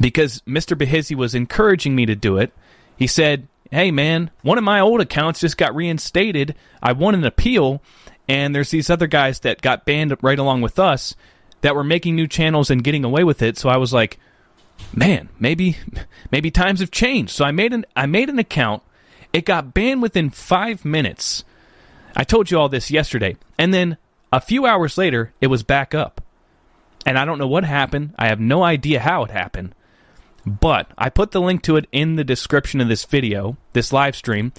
because 0.01 0.41
Mr. 0.43 0.77
Behizzi 0.77 1.17
was 1.17 1.35
encouraging 1.35 1.95
me 1.95 2.07
to 2.07 2.15
do 2.15 2.37
it. 2.39 2.53
He 2.97 3.07
said, 3.07 3.49
Hey 3.71 3.91
man, 3.91 4.31
one 4.43 4.59
of 4.59 4.65
my 4.65 4.79
old 4.79 5.01
accounts 5.01 5.41
just 5.41 5.57
got 5.57 5.75
reinstated. 5.75 6.55
I 6.83 6.93
won 6.93 7.15
an 7.15 7.25
appeal, 7.25 7.83
and 8.29 8.55
there's 8.55 8.71
these 8.71 8.91
other 8.91 9.09
guys 9.09 9.41
that 9.41 9.63
got 9.63 9.85
banned 9.85 10.17
right 10.23 10.39
along 10.39 10.61
with 10.61 10.79
us 10.79 11.17
that 11.63 11.75
were 11.75 11.83
making 11.83 12.15
new 12.15 12.29
channels 12.29 12.71
and 12.71 12.85
getting 12.85 13.05
away 13.05 13.25
with 13.25 13.43
it. 13.43 13.57
So 13.59 13.69
I 13.69 13.79
was 13.79 13.93
like, 13.93 14.21
man, 14.95 15.29
maybe 15.39 15.77
maybe 16.31 16.51
times 16.51 16.81
have 16.81 16.91
changed. 16.91 17.33
So 17.33 17.45
I 17.45 17.51
made 17.51 17.73
an 17.73 17.85
I 17.97 18.07
made 18.07 18.29
an 18.29 18.39
account. 18.39 18.83
It 19.33 19.45
got 19.45 19.75
banned 19.75 20.03
within 20.03 20.31
five 20.31 20.85
minutes. 20.85 21.45
I 22.17 22.23
told 22.23 22.51
you 22.51 22.59
all 22.59 22.69
this 22.69 22.91
yesterday, 22.91 23.37
and 23.59 23.75
then 23.75 23.97
a 24.33 24.41
few 24.41 24.67
hours 24.67 24.97
later, 24.99 25.33
it 25.41 25.49
was 25.49 25.63
back 25.63 25.95
up. 25.95 26.21
And 27.07 27.19
I 27.19 27.25
don't 27.25 27.39
know 27.39 27.47
what 27.47 27.65
happened. 27.65 28.15
I 28.19 28.29
have 28.29 28.41
no 28.41 28.63
idea 28.63 29.01
how 29.01 29.25
it 29.25 29.31
happened. 29.31 29.75
But 30.47 30.91
I 30.99 31.09
put 31.09 31.31
the 31.31 31.41
link 31.41 31.63
to 31.63 31.77
it 31.77 31.87
in 31.93 32.17
the 32.17 32.25
description 32.25 32.81
of 32.81 32.89
this 32.89 33.05
video, 33.05 33.57
this 33.73 33.93
live 33.93 34.17
stream. 34.17 34.53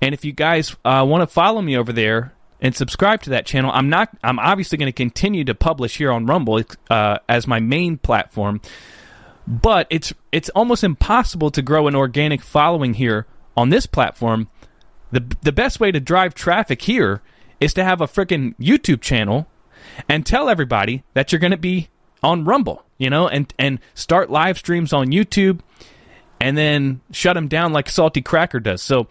And 0.00 0.14
if 0.14 0.24
you 0.24 0.32
guys 0.32 0.76
uh, 0.84 1.04
want 1.08 1.22
to 1.22 1.26
follow 1.26 1.60
me 1.60 1.76
over 1.76 1.92
there 1.92 2.32
and 2.60 2.74
subscribe 2.74 3.22
to 3.22 3.30
that 3.30 3.46
channel, 3.46 3.70
I'm 3.72 3.88
not. 3.88 4.10
I'm 4.22 4.38
obviously 4.38 4.78
going 4.78 4.88
to 4.88 4.92
continue 4.92 5.44
to 5.44 5.54
publish 5.54 5.98
here 5.98 6.12
on 6.12 6.26
Rumble 6.26 6.62
uh, 6.88 7.18
as 7.28 7.46
my 7.46 7.60
main 7.60 7.98
platform, 7.98 8.60
but 9.48 9.86
it's 9.88 10.12
it's 10.30 10.50
almost 10.50 10.84
impossible 10.84 11.50
to 11.50 11.62
grow 11.62 11.88
an 11.88 11.96
organic 11.96 12.42
following 12.42 12.94
here 12.94 13.26
on 13.56 13.70
this 13.70 13.86
platform. 13.86 14.48
the 15.10 15.24
The 15.40 15.52
best 15.52 15.80
way 15.80 15.90
to 15.90 16.00
drive 16.00 16.34
traffic 16.34 16.82
here 16.82 17.22
is 17.58 17.72
to 17.74 17.82
have 17.82 18.02
a 18.02 18.06
freaking 18.06 18.54
YouTube 18.58 19.00
channel 19.00 19.48
and 20.06 20.26
tell 20.26 20.50
everybody 20.50 21.02
that 21.14 21.32
you're 21.32 21.38
going 21.40 21.50
to 21.52 21.56
be 21.56 21.88
on 22.22 22.44
Rumble, 22.44 22.84
you 22.98 23.08
know, 23.08 23.26
and 23.26 23.52
and 23.58 23.80
start 23.94 24.30
live 24.30 24.58
streams 24.58 24.92
on 24.92 25.06
YouTube, 25.06 25.60
and 26.38 26.56
then 26.58 27.00
shut 27.10 27.34
them 27.34 27.48
down 27.48 27.72
like 27.72 27.88
Salty 27.88 28.20
Cracker 28.20 28.60
does. 28.60 28.82
So 28.82 29.08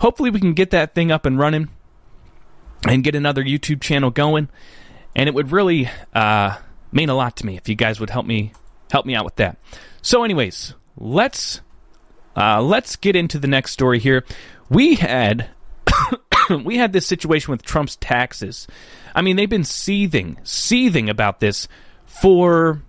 hopefully 0.00 0.30
we 0.30 0.40
can 0.40 0.52
get 0.52 0.70
that 0.72 0.96
thing 0.96 1.12
up 1.12 1.26
and 1.26 1.38
running 1.38 1.68
and 2.88 3.04
get 3.04 3.14
another 3.14 3.44
YouTube 3.44 3.80
channel 3.80 4.10
going. 4.10 4.48
And 5.14 5.28
it 5.28 5.34
would 5.34 5.52
really 5.52 5.88
uh, 6.12 6.56
mean 6.90 7.08
a 7.08 7.14
lot 7.14 7.36
to 7.36 7.46
me 7.46 7.56
if 7.56 7.68
you 7.68 7.76
guys 7.76 8.00
would 8.00 8.10
help 8.10 8.26
me 8.26 8.52
help 8.90 9.06
me 9.06 9.14
out 9.14 9.24
with 9.24 9.36
that. 9.36 9.58
So, 10.02 10.24
anyways, 10.24 10.74
let's 10.96 11.60
uh, 12.36 12.62
let's 12.62 12.96
get 12.96 13.16
into 13.16 13.38
the 13.38 13.48
next 13.48 13.72
story 13.72 13.98
here. 13.98 14.24
We 14.68 14.94
had 14.94 15.50
we 16.64 16.76
had 16.76 16.92
this 16.92 17.06
situation 17.06 17.50
with 17.50 17.62
Trump's 17.62 17.96
taxes. 17.96 18.66
I 19.14 19.22
mean, 19.22 19.36
they've 19.36 19.48
been 19.48 19.64
seething, 19.64 20.38
seething 20.42 21.08
about 21.08 21.40
this 21.40 21.68
for 22.04 22.82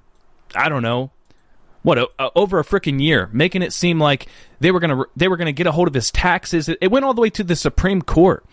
I 0.56 0.70
don't 0.70 0.84
know 0.84 1.12
what 1.84 1.98
a, 1.98 2.10
a, 2.20 2.30
over 2.36 2.60
a 2.60 2.64
freaking 2.64 3.02
year, 3.02 3.30
making 3.32 3.62
it 3.62 3.72
seem 3.72 4.00
like 4.00 4.28
they 4.60 4.72
were 4.72 4.80
gonna 4.80 5.04
they 5.16 5.28
were 5.28 5.38
gonna 5.38 5.52
get 5.52 5.68
a 5.68 5.72
hold 5.72 5.88
of 5.88 5.94
his 5.94 6.12
taxes. 6.12 6.68
It, 6.68 6.78
it 6.82 6.92
went 6.92 7.06
all 7.06 7.14
the 7.14 7.22
way 7.22 7.30
to 7.32 7.44
the 7.44 7.56
Supreme 7.56 8.02
Court, 8.02 8.46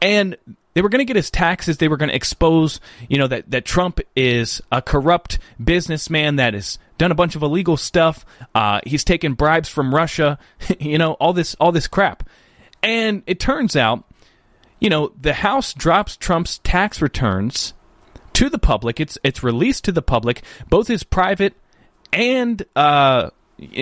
and 0.00 0.36
they 0.78 0.82
were 0.82 0.88
going 0.88 1.00
to 1.00 1.04
get 1.04 1.16
his 1.16 1.28
taxes. 1.28 1.78
They 1.78 1.88
were 1.88 1.96
going 1.96 2.10
to 2.10 2.14
expose, 2.14 2.80
you 3.08 3.18
know, 3.18 3.26
that, 3.26 3.50
that 3.50 3.64
Trump 3.64 3.98
is 4.14 4.62
a 4.70 4.80
corrupt 4.80 5.40
businessman 5.58 6.36
that 6.36 6.54
has 6.54 6.78
done 6.98 7.10
a 7.10 7.16
bunch 7.16 7.34
of 7.34 7.42
illegal 7.42 7.76
stuff. 7.76 8.24
Uh, 8.54 8.80
he's 8.86 9.02
taken 9.02 9.34
bribes 9.34 9.68
from 9.68 9.92
Russia, 9.92 10.38
you 10.78 10.96
know, 10.96 11.14
all 11.14 11.32
this 11.32 11.56
all 11.58 11.72
this 11.72 11.88
crap. 11.88 12.22
And 12.80 13.24
it 13.26 13.40
turns 13.40 13.74
out, 13.74 14.04
you 14.78 14.88
know, 14.88 15.10
the 15.20 15.32
House 15.32 15.74
drops 15.74 16.16
Trump's 16.16 16.58
tax 16.58 17.02
returns 17.02 17.74
to 18.34 18.48
the 18.48 18.60
public. 18.60 19.00
It's 19.00 19.18
it's 19.24 19.42
released 19.42 19.82
to 19.86 19.90
the 19.90 20.00
public, 20.00 20.44
both 20.68 20.86
his 20.86 21.02
private 21.02 21.54
and 22.12 22.64
uh, 22.76 23.30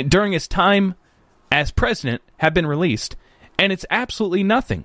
during 0.09 0.33
his 0.33 0.49
time 0.49 0.95
as 1.53 1.73
president 1.73 2.23
have 2.39 2.55
been 2.55 2.67
released, 2.67 3.17
and 3.59 3.71
it's 3.71 3.85
absolutely 3.91 4.43
nothing. 4.43 4.85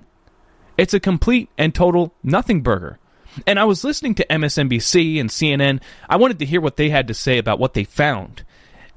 It's 0.76 0.94
a 0.94 1.00
complete 1.00 1.48
and 1.58 1.74
total 1.74 2.14
nothing 2.22 2.62
burger. 2.62 2.98
And 3.46 3.58
I 3.58 3.64
was 3.64 3.84
listening 3.84 4.14
to 4.16 4.26
MSNBC 4.26 5.18
and 5.18 5.30
CNN. 5.30 5.80
I 6.08 6.16
wanted 6.16 6.38
to 6.40 6.46
hear 6.46 6.60
what 6.60 6.76
they 6.76 6.90
had 6.90 7.08
to 7.08 7.14
say 7.14 7.38
about 7.38 7.58
what 7.58 7.74
they 7.74 7.84
found. 7.84 8.44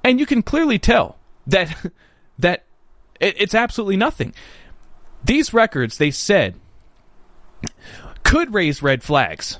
And 0.04 0.20
you 0.20 0.26
can 0.26 0.44
clearly 0.44 0.78
tell 0.78 1.18
that 1.48 1.76
that 2.40 2.66
it's 3.20 3.56
absolutely 3.56 3.98
nothing. 3.98 4.34
These 5.24 5.54
records, 5.54 5.98
they 5.98 6.12
said, 6.12 6.56
could 8.24 8.54
raise 8.54 8.84
red 8.84 9.04
flags 9.04 9.60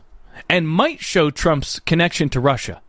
and 0.50 0.68
might 0.68 1.02
show 1.02 1.32
Trump's 1.32 1.80
connection 1.80 2.30
to 2.30 2.40
Russia. 2.40 2.82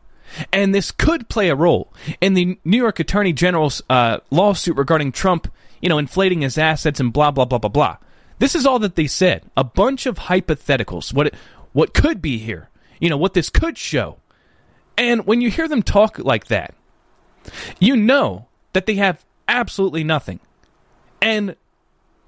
And 0.53 0.75
this 0.75 0.91
could 0.91 1.29
play 1.29 1.49
a 1.49 1.55
role 1.55 1.93
in 2.21 2.35
the 2.35 2.59
New 2.65 2.77
York 2.77 2.99
Attorney 2.99 3.33
General's 3.33 3.81
uh, 3.89 4.19
lawsuit 4.31 4.77
regarding 4.77 5.13
Trump, 5.13 5.51
you 5.81 5.89
know, 5.89 5.99
inflating 5.99 6.41
his 6.41 6.59
assets 6.59 6.99
and 7.01 7.13
blah, 7.13 7.31
blah, 7.31 7.45
blah, 7.45 7.59
blah, 7.59 7.71
blah. 7.71 7.97
This 8.39 8.55
is 8.55 8.67
all 8.67 8.79
that 8.81 8.97
they 8.97 9.07
said. 9.07 9.45
A 9.57 9.65
bunch 9.65 10.07
of 10.07 10.17
hypotheticals. 10.19 11.13
What 11.13 11.29
it, 11.29 11.35
what 11.73 11.95
could 11.95 12.21
be 12.21 12.39
here? 12.39 12.69
You 13.01 13.11
know, 13.11 13.17
what 13.17 13.35
this 13.35 13.51
could 13.51 13.79
show. 13.79 14.19
And 14.99 15.27
when 15.27 15.41
you 15.41 15.51
hear 15.51 15.69
them 15.69 15.83
talk 15.83 16.19
like 16.19 16.47
that, 16.47 16.75
you 17.79 17.97
know 17.97 18.47
that 18.73 18.87
they 18.87 18.95
have 18.95 19.25
absolutely 19.47 20.05
nothing. 20.05 20.41
And 21.21 21.57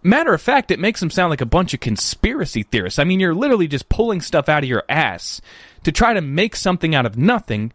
matter 0.03 0.35
of 0.35 0.43
fact, 0.43 0.71
it 0.71 0.79
makes 0.79 1.01
them 1.01 1.11
sound 1.11 1.31
like 1.31 1.41
a 1.41 1.47
bunch 1.47 1.75
of 1.75 1.81
conspiracy 1.81 2.63
theorists. 2.63 2.99
I 2.99 3.05
mean, 3.05 3.21
you're 3.21 3.35
literally 3.35 3.69
just 3.69 3.89
pulling 3.89 4.21
stuff 4.21 4.49
out 4.49 4.63
of 4.63 4.69
your 4.69 4.85
ass 4.89 5.41
to 5.85 5.93
try 5.93 6.15
to 6.15 6.21
make 6.21 6.57
something 6.57 6.95
out 6.95 7.07
of 7.07 7.17
nothing. 7.17 7.73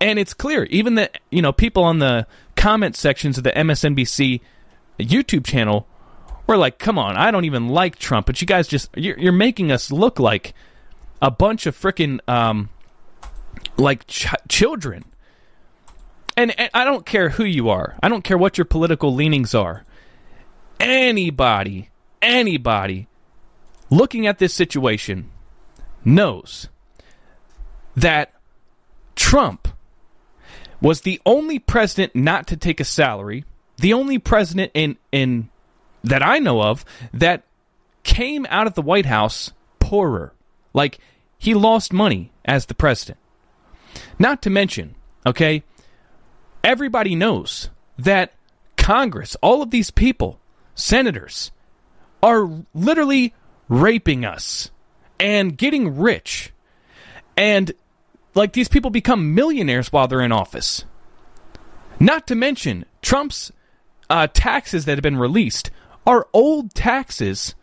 And 0.00 0.18
it's 0.18 0.34
clear, 0.34 0.64
even 0.64 0.96
the 0.96 1.10
you 1.30 1.42
know 1.42 1.52
people 1.52 1.84
on 1.84 2.00
the 2.00 2.26
comment 2.56 2.96
sections 2.96 3.38
of 3.38 3.44
the 3.44 3.52
MSNBC 3.52 4.40
YouTube 4.98 5.44
channel 5.46 5.86
we're 6.46 6.56
like, 6.56 6.78
come 6.78 6.98
on, 6.98 7.16
I 7.16 7.30
don't 7.30 7.44
even 7.44 7.68
like 7.68 7.98
Trump, 7.98 8.26
but 8.26 8.40
you 8.40 8.46
guys 8.46 8.68
just 8.68 8.90
you're, 8.96 9.18
you're 9.18 9.32
making 9.32 9.70
us 9.70 9.90
look 9.90 10.18
like 10.18 10.54
a 11.20 11.30
bunch 11.30 11.66
of 11.66 11.76
freaking 11.76 12.18
um, 12.28 12.68
like 13.76 14.06
ch- 14.06 14.34
children. 14.48 15.04
And, 16.36 16.58
and 16.58 16.70
I 16.74 16.84
don't 16.84 17.06
care 17.06 17.28
who 17.28 17.44
you 17.44 17.68
are. 17.68 17.96
I 18.02 18.08
don't 18.08 18.24
care 18.24 18.38
what 18.38 18.58
your 18.58 18.64
political 18.64 19.14
leanings 19.14 19.54
are. 19.54 19.84
Anybody, 20.80 21.90
anybody 22.20 23.06
looking 23.90 24.26
at 24.26 24.38
this 24.38 24.54
situation 24.54 25.30
knows 26.04 26.68
that 27.94 28.32
Trump 29.14 29.68
was 30.80 31.02
the 31.02 31.20
only 31.24 31.58
president 31.58 32.16
not 32.16 32.46
to 32.48 32.56
take 32.56 32.80
a 32.80 32.84
salary, 32.84 33.44
the 33.76 33.92
only 33.92 34.18
president 34.18 34.72
in 34.74 34.96
in 35.12 35.48
that 36.02 36.22
I 36.22 36.38
know 36.38 36.62
of 36.62 36.84
that 37.12 37.44
came 38.02 38.46
out 38.50 38.66
of 38.66 38.74
the 38.74 38.82
White 38.82 39.06
House 39.06 39.52
poorer. 39.78 40.32
Like, 40.72 40.98
he 41.38 41.54
lost 41.54 41.92
money 41.92 42.32
as 42.44 42.66
the 42.66 42.74
president. 42.74 43.18
Not 44.18 44.42
to 44.42 44.50
mention, 44.50 44.94
okay, 45.26 45.62
everybody 46.64 47.14
knows 47.14 47.70
that 47.98 48.32
Congress, 48.76 49.36
all 49.42 49.62
of 49.62 49.70
these 49.70 49.90
people, 49.90 50.40
senators, 50.74 51.50
are 52.22 52.48
literally 52.74 53.34
raping 53.68 54.24
us 54.24 54.70
and 55.20 55.56
getting 55.56 55.98
rich. 55.98 56.52
And, 57.36 57.72
like, 58.34 58.52
these 58.52 58.68
people 58.68 58.90
become 58.90 59.34
millionaires 59.34 59.92
while 59.92 60.08
they're 60.08 60.20
in 60.20 60.32
office. 60.32 60.84
Not 62.00 62.26
to 62.26 62.34
mention, 62.34 62.84
Trump's 63.02 63.52
uh, 64.10 64.26
taxes 64.32 64.84
that 64.84 64.96
have 64.96 65.02
been 65.02 65.18
released 65.18 65.70
are 66.06 66.28
old 66.32 66.74
taxes, 66.74 67.54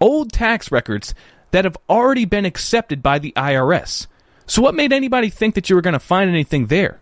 old 0.00 0.32
tax 0.32 0.70
records 0.70 1.14
that 1.50 1.64
have 1.64 1.76
already 1.88 2.24
been 2.24 2.44
accepted 2.44 3.02
by 3.02 3.18
the 3.18 3.32
IRS. 3.36 4.06
So, 4.46 4.62
what 4.62 4.74
made 4.74 4.92
anybody 4.92 5.30
think 5.30 5.54
that 5.54 5.68
you 5.68 5.76
were 5.76 5.82
going 5.82 5.92
to 5.94 5.98
find 5.98 6.30
anything 6.30 6.66
there? 6.66 7.00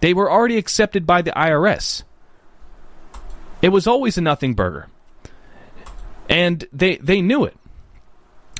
They 0.00 0.12
were 0.12 0.30
already 0.30 0.58
accepted 0.58 1.06
by 1.06 1.22
the 1.22 1.32
IRS. 1.32 2.02
It 3.62 3.70
was 3.70 3.86
always 3.86 4.18
a 4.18 4.20
nothing 4.20 4.54
burger. 4.54 4.88
And 6.28 6.66
they, 6.72 6.96
they 6.96 7.22
knew 7.22 7.44
it. 7.44 7.56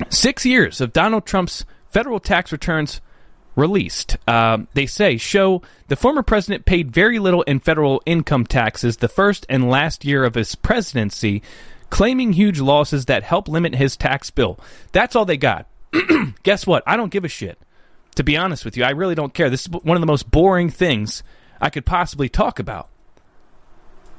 Six 0.09 0.45
years 0.45 0.81
of 0.81 0.93
Donald 0.93 1.25
Trump's 1.25 1.65
federal 1.89 2.19
tax 2.19 2.51
returns 2.51 3.01
released, 3.57 4.15
uh, 4.27 4.59
they 4.73 4.85
say, 4.85 5.17
show 5.17 5.61
the 5.87 5.97
former 5.97 6.23
president 6.23 6.63
paid 6.65 6.91
very 6.91 7.19
little 7.19 7.41
in 7.41 7.59
federal 7.59 8.01
income 8.05 8.45
taxes 8.45 8.97
the 8.97 9.09
first 9.09 9.45
and 9.49 9.69
last 9.69 10.05
year 10.05 10.23
of 10.23 10.35
his 10.35 10.55
presidency, 10.55 11.41
claiming 11.89 12.31
huge 12.31 12.61
losses 12.61 13.05
that 13.05 13.23
help 13.23 13.49
limit 13.49 13.75
his 13.75 13.97
tax 13.97 14.29
bill. 14.29 14.59
That's 14.93 15.15
all 15.15 15.25
they 15.25 15.37
got. 15.37 15.67
Guess 16.43 16.67
what? 16.67 16.83
I 16.85 16.95
don't 16.95 17.11
give 17.11 17.25
a 17.25 17.29
shit. 17.29 17.59
To 18.15 18.23
be 18.23 18.37
honest 18.37 18.63
with 18.63 18.77
you, 18.77 18.83
I 18.83 18.91
really 18.91 19.15
don't 19.15 19.33
care. 19.33 19.49
This 19.49 19.65
is 19.65 19.69
one 19.69 19.97
of 19.97 20.01
the 20.01 20.07
most 20.07 20.29
boring 20.29 20.69
things 20.69 21.23
I 21.59 21.69
could 21.69 21.85
possibly 21.85 22.29
talk 22.29 22.59
about. 22.59 22.89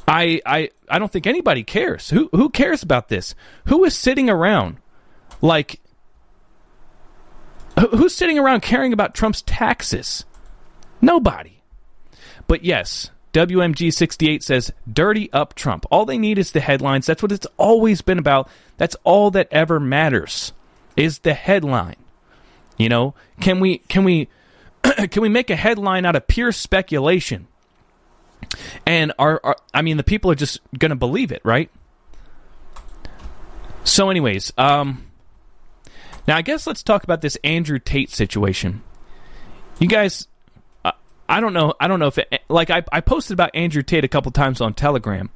I 0.07 0.40
I 0.46 0.70
I 0.88 0.98
don't 0.98 1.12
think 1.12 1.27
anybody 1.27 1.64
cares. 1.64 2.09
Who 2.11 2.29
who 2.33 2.48
cares 2.48 2.83
about 2.83 3.09
this? 3.09 3.35
Who 3.66 3.85
is 3.85 3.94
sitting 3.94 4.31
around 4.31 4.79
like 5.40 5.81
Who's 7.79 8.14
sitting 8.14 8.38
around 8.38 8.62
caring 8.62 8.93
about 8.93 9.14
Trump's 9.14 9.43
taxes? 9.43 10.25
Nobody. 11.01 11.62
But 12.47 12.64
yes, 12.64 13.11
WMG68 13.33 14.43
says, 14.43 14.73
dirty 14.91 15.33
up 15.33 15.55
Trump. 15.55 15.87
All 15.91 16.05
they 16.05 16.19
need 16.19 16.38
is 16.38 16.53
the 16.53 16.61
headlines. 16.61 17.07
That's 17.07 17.23
what 17.23 17.33
it's 17.33 17.47
always 17.57 18.01
been 18.01 18.19
about. 18.19 18.49
That's 18.79 18.97
all 19.05 19.31
that 19.33 19.49
ever 19.51 19.79
matters 19.79 20.53
is 20.97 21.21
the 21.21 21.35
headline. 21.35 21.97
You 22.77 22.88
know, 22.88 23.14
can 23.41 23.61
we 23.61 23.79
can 23.79 24.05
we 24.05 24.29
can 24.83 25.23
we 25.23 25.29
make 25.29 25.51
a 25.51 25.57
headline 25.57 26.07
out 26.07 26.17
of 26.17 26.27
pure 26.27 26.53
speculation? 26.53 27.49
And 28.87 29.12
are, 29.19 29.41
are 29.45 29.57
I 29.75 29.83
mean 29.83 29.97
the 29.97 30.05
people 30.05 30.31
are 30.31 30.37
just 30.37 30.61
going 30.79 30.91
to 30.91 30.97
believe 30.97 31.33
it, 31.33 31.43
right? 31.45 31.71
So 33.85 34.11
anyways, 34.11 34.53
um 34.57 35.08
now, 36.29 36.37
I 36.37 36.43
guess 36.43 36.67
let's 36.67 36.83
talk 36.83 37.05
about 37.05 37.23
this 37.23 37.38
Andrew 37.43 37.79
Tate 37.79 38.11
situation. 38.11 38.83
You 39.79 39.88
guys, 39.88 40.29
uh, 40.85 40.93
I 41.27 41.41
don't 41.41 41.55
know. 41.55 41.73
I 41.81 41.88
don't 41.88 42.01
know 42.01 42.09
if 42.09 42.19
it, 42.19 42.43
like 42.51 42.69
I, 42.69 42.85
I 42.93 43.01
posted 43.01 43.33
about 43.33 43.53
Andrew 43.55 43.83
Tate 43.83 44.05
a 44.05 44.09
couple 44.09 44.31
times 44.31 44.61
on 44.61 44.75
Telegram, 44.75 45.31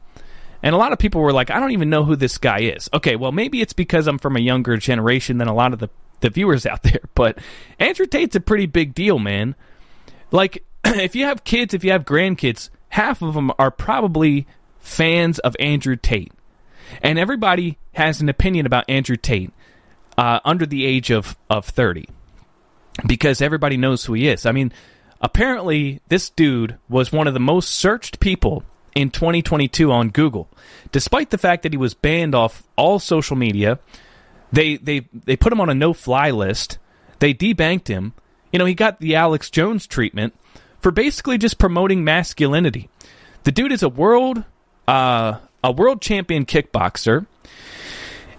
And 0.63 0.75
a 0.75 0.79
lot 0.79 0.93
of 0.93 0.99
people 0.99 1.23
were 1.23 1.33
like, 1.33 1.51
I 1.51 1.61
don't 1.61 1.71
even 1.71 1.89
know 1.89 2.05
who 2.05 2.15
this 2.15 2.37
guy 2.37 2.61
is. 2.61 2.91
Okay, 2.93 3.17
well, 3.17 3.33
maybe 3.33 3.63
it's 3.63 3.73
because 3.73 4.07
I'm 4.07 4.19
from 4.19 4.37
a 4.37 4.41
younger 4.41 4.77
generation 4.77 5.39
than 5.39 5.49
a 5.49 5.55
lot 5.55 5.73
of 5.73 5.79
the, 5.79 5.89
the 6.21 6.29
viewers 6.29 6.67
out 6.67 6.83
there. 6.83 7.01
But 7.15 7.39
Andrew 7.79 8.05
Tate's 8.05 8.37
a 8.37 8.41
pretty 8.41 8.67
big 8.67 8.93
deal, 8.95 9.19
man. 9.19 9.55
Like, 10.31 10.63
if 10.85 11.17
you 11.17 11.25
have 11.25 11.43
kids, 11.43 11.73
if 11.73 11.85
you 11.85 11.93
have 11.93 12.05
grandkids, 12.05 12.69
half 12.91 13.23
of 13.23 13.33
them 13.33 13.51
are 13.59 13.71
probably 13.71 14.47
fans 14.79 15.39
of 15.39 15.57
Andrew 15.59 15.97
Tate. 15.97 16.33
And 17.01 17.19
everybody 17.19 17.79
has 17.95 18.21
an 18.21 18.29
opinion 18.29 18.67
about 18.67 18.85
Andrew 18.91 19.17
Tate 19.17 19.55
uh, 20.23 20.39
under 20.45 20.65
the 20.65 20.87
age 20.87 21.11
of, 21.11 21.37
of 21.51 21.67
30 21.67 22.09
because 23.05 23.43
everybody 23.43 23.77
knows 23.77 24.05
who 24.05 24.13
he 24.13 24.29
is. 24.29 24.47
I 24.47 24.53
mean, 24.53 24.73
apparently, 25.21 26.01
this 26.07 26.31
dude 26.31 26.77
was 26.89 27.11
one 27.11 27.27
of 27.27 27.35
the 27.35 27.41
most 27.41 27.71
searched 27.71 28.21
people 28.21 28.63
in 28.95 29.11
2022 29.11 29.91
on 29.91 30.11
Google, 30.11 30.49
despite 30.93 31.31
the 31.31 31.39
fact 31.39 31.65
that 31.65 31.73
he 31.73 31.77
was 31.77 31.95
banned 31.95 32.37
off 32.37 32.63
all 32.77 33.01
social 33.01 33.35
media. 33.35 33.81
They 34.53 34.77
they 34.77 35.09
they 35.13 35.35
put 35.35 35.53
him 35.53 35.61
on 35.61 35.69
a 35.69 35.75
no 35.75 35.93
fly 35.93 36.31
list. 36.31 36.79
They 37.19 37.35
debanked 37.35 37.89
him. 37.89 38.13
You 38.53 38.61
know, 38.61 38.65
he 38.65 38.75
got 38.75 39.01
the 39.01 39.17
Alex 39.17 39.51
Jones 39.51 39.89
treatment 39.89 40.35
for 40.79 40.93
basically 40.93 41.37
just 41.37 41.59
promoting 41.59 42.05
masculinity. 42.05 42.91
The 43.43 43.51
dude 43.51 43.73
is 43.73 43.83
a 43.83 43.89
world 43.89 44.45
uh, 44.87 45.39
a 45.65 45.73
world 45.73 46.01
champion 46.01 46.47
kickboxer, 46.47 47.27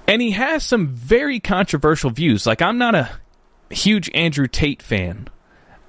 and 0.07 0.21
he 0.21 0.31
has 0.31 0.63
some 0.63 0.87
very 0.87 1.39
controversial 1.39 2.09
views. 2.09 2.45
Like 2.45 2.61
I'm 2.61 2.77
not 2.77 2.95
a 2.95 3.09
huge 3.69 4.09
Andrew 4.13 4.47
Tate 4.47 4.81
fan. 4.81 5.27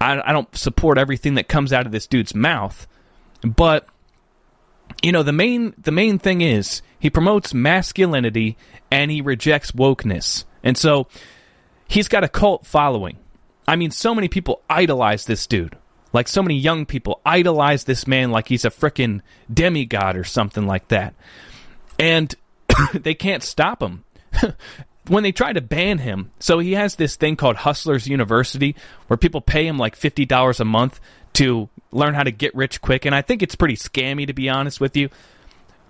I, 0.00 0.20
I 0.24 0.32
don't 0.32 0.54
support 0.56 0.98
everything 0.98 1.34
that 1.34 1.48
comes 1.48 1.72
out 1.72 1.86
of 1.86 1.92
this 1.92 2.06
dude's 2.06 2.34
mouth, 2.34 2.86
but 3.42 3.86
you 5.02 5.12
know 5.12 5.22
the 5.22 5.32
main 5.32 5.74
the 5.78 5.92
main 5.92 6.18
thing 6.18 6.40
is 6.40 6.82
he 6.98 7.10
promotes 7.10 7.54
masculinity 7.54 8.56
and 8.90 9.10
he 9.10 9.20
rejects 9.20 9.72
wokeness. 9.72 10.44
And 10.62 10.78
so 10.78 11.08
he's 11.88 12.08
got 12.08 12.24
a 12.24 12.28
cult 12.28 12.66
following. 12.66 13.18
I 13.66 13.76
mean 13.76 13.90
so 13.90 14.14
many 14.14 14.28
people 14.28 14.62
idolize 14.68 15.24
this 15.24 15.46
dude. 15.46 15.76
Like 16.12 16.28
so 16.28 16.42
many 16.42 16.56
young 16.56 16.86
people 16.86 17.20
idolize 17.26 17.84
this 17.84 18.06
man 18.06 18.30
like 18.30 18.46
he's 18.46 18.64
a 18.64 18.70
freaking 18.70 19.20
demigod 19.52 20.16
or 20.16 20.24
something 20.24 20.66
like 20.66 20.88
that. 20.88 21.14
And 21.98 22.34
they 22.94 23.14
can't 23.14 23.42
stop 23.42 23.82
him. 23.82 24.04
when 25.08 25.22
they 25.22 25.32
try 25.32 25.52
to 25.52 25.60
ban 25.60 25.98
him, 25.98 26.30
so 26.38 26.58
he 26.58 26.72
has 26.72 26.96
this 26.96 27.16
thing 27.16 27.36
called 27.36 27.56
Hustlers 27.56 28.06
University 28.06 28.74
where 29.06 29.16
people 29.16 29.40
pay 29.40 29.66
him 29.66 29.78
like 29.78 29.98
$50 29.98 30.60
a 30.60 30.64
month 30.64 31.00
to 31.34 31.68
learn 31.92 32.14
how 32.14 32.22
to 32.22 32.30
get 32.30 32.54
rich 32.54 32.80
quick. 32.80 33.04
And 33.04 33.14
I 33.14 33.22
think 33.22 33.42
it's 33.42 33.54
pretty 33.54 33.76
scammy, 33.76 34.26
to 34.26 34.32
be 34.32 34.48
honest 34.48 34.80
with 34.80 34.96
you. 34.96 35.10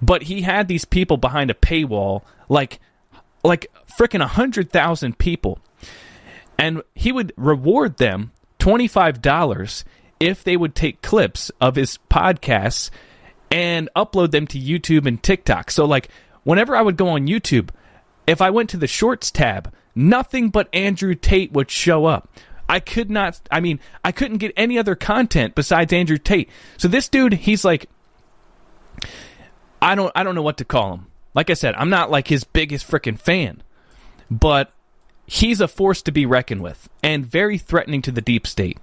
But 0.03 0.23
he 0.23 0.43
had 0.43 0.69
these 0.69 0.85
people 0.85 1.17
behind 1.17 1.51
a 1.51 1.55
paywall, 1.55 2.23
like, 2.49 2.81
like 3.43 3.71
freaking 3.99 4.21
100,000 4.21 5.19
people. 5.19 5.59
And 6.59 6.83
he 6.95 7.13
would 7.13 7.33
reward 7.37 7.99
them 7.99 8.33
$25 8.59 9.85
if 10.21 10.45
they 10.45 10.57
would 10.57 10.75
take 10.75 11.03
clips 11.03 11.51
of 11.61 11.77
his 11.77 11.99
podcasts 12.11 12.91
and 13.51 13.89
upload 13.95 14.31
them 14.31 14.47
to 14.49 14.59
YouTube 14.59 15.07
and 15.07 15.23
TikTok. 15.23 15.71
So, 15.71 15.85
like, 15.85 16.09
whenever 16.45 16.77
I 16.77 16.83
would 16.83 16.97
go 16.97 17.09
on 17.09 17.27
YouTube, 17.27 17.71
if 18.27 18.41
I 18.41 18.51
went 18.51 18.71
to 18.71 18.77
the 18.77 18.87
Shorts 18.87 19.31
tab, 19.31 19.73
nothing 19.95 20.51
but 20.51 20.69
Andrew 20.73 21.15
Tate 21.15 21.53
would 21.53 21.71
show 21.71 22.07
up. 22.07 22.31
I 22.69 22.81
could 22.81 23.11
not. 23.11 23.41
I 23.51 23.61
mean, 23.61 23.81
I 24.05 24.13
couldn't 24.13 24.39
get 24.39 24.53
any 24.57 24.79
other 24.79 24.95
content 24.95 25.55
besides 25.55 25.93
Andrew 25.93 26.17
Tate. 26.17 26.49
So 26.79 26.89
this 26.89 27.09
dude, 27.09 27.35
he's 27.35 27.65
like, 27.65 27.91
I 29.83 29.95
don't, 29.95 30.13
I 30.15 30.23
don't 30.23 30.35
know 30.35 30.43
what 30.43 30.57
to 30.59 30.65
call 30.65 30.95
him. 30.95 31.07
Like 31.35 31.51
I 31.51 31.55
said, 31.55 31.75
I'm 31.75 31.91
not 31.91 32.11
like 32.11 32.29
his 32.29 32.45
biggest 32.45 32.89
freaking 32.89 33.19
fan, 33.19 33.63
but 34.31 34.73
he's 35.27 35.61
a 35.61 35.69
force 35.69 36.01
to 36.03 36.13
be 36.13 36.25
reckoned 36.25 36.63
with 36.63 36.89
and 37.03 37.27
very 37.27 37.59
threatening 37.59 38.01
to 38.03 38.13
the 38.13 38.23
deep 38.23 38.47
state. 38.47 38.79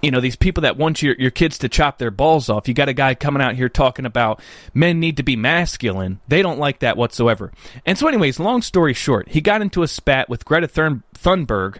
You 0.00 0.10
know, 0.10 0.20
these 0.20 0.36
people 0.36 0.62
that 0.62 0.76
want 0.76 1.02
your, 1.02 1.14
your 1.18 1.30
kids 1.30 1.58
to 1.58 1.68
chop 1.68 1.98
their 1.98 2.10
balls 2.10 2.48
off. 2.48 2.68
You 2.68 2.74
got 2.74 2.88
a 2.88 2.92
guy 2.92 3.14
coming 3.14 3.42
out 3.42 3.56
here 3.56 3.68
talking 3.68 4.06
about 4.06 4.40
men 4.74 5.00
need 5.00 5.16
to 5.16 5.22
be 5.22 5.36
masculine. 5.36 6.20
They 6.28 6.42
don't 6.42 6.58
like 6.58 6.80
that 6.80 6.96
whatsoever. 6.96 7.52
And 7.84 7.98
so, 7.98 8.06
anyways, 8.06 8.38
long 8.38 8.62
story 8.62 8.94
short, 8.94 9.28
he 9.28 9.40
got 9.40 9.62
into 9.62 9.82
a 9.82 9.88
spat 9.88 10.28
with 10.28 10.44
Greta 10.44 10.68
Thun- 10.68 11.02
Thunberg, 11.14 11.78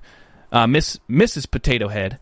uh, 0.51 0.67
Miss 0.67 0.99
Mrs. 1.09 1.51
Potato 1.51 1.89
Head, 1.89 2.19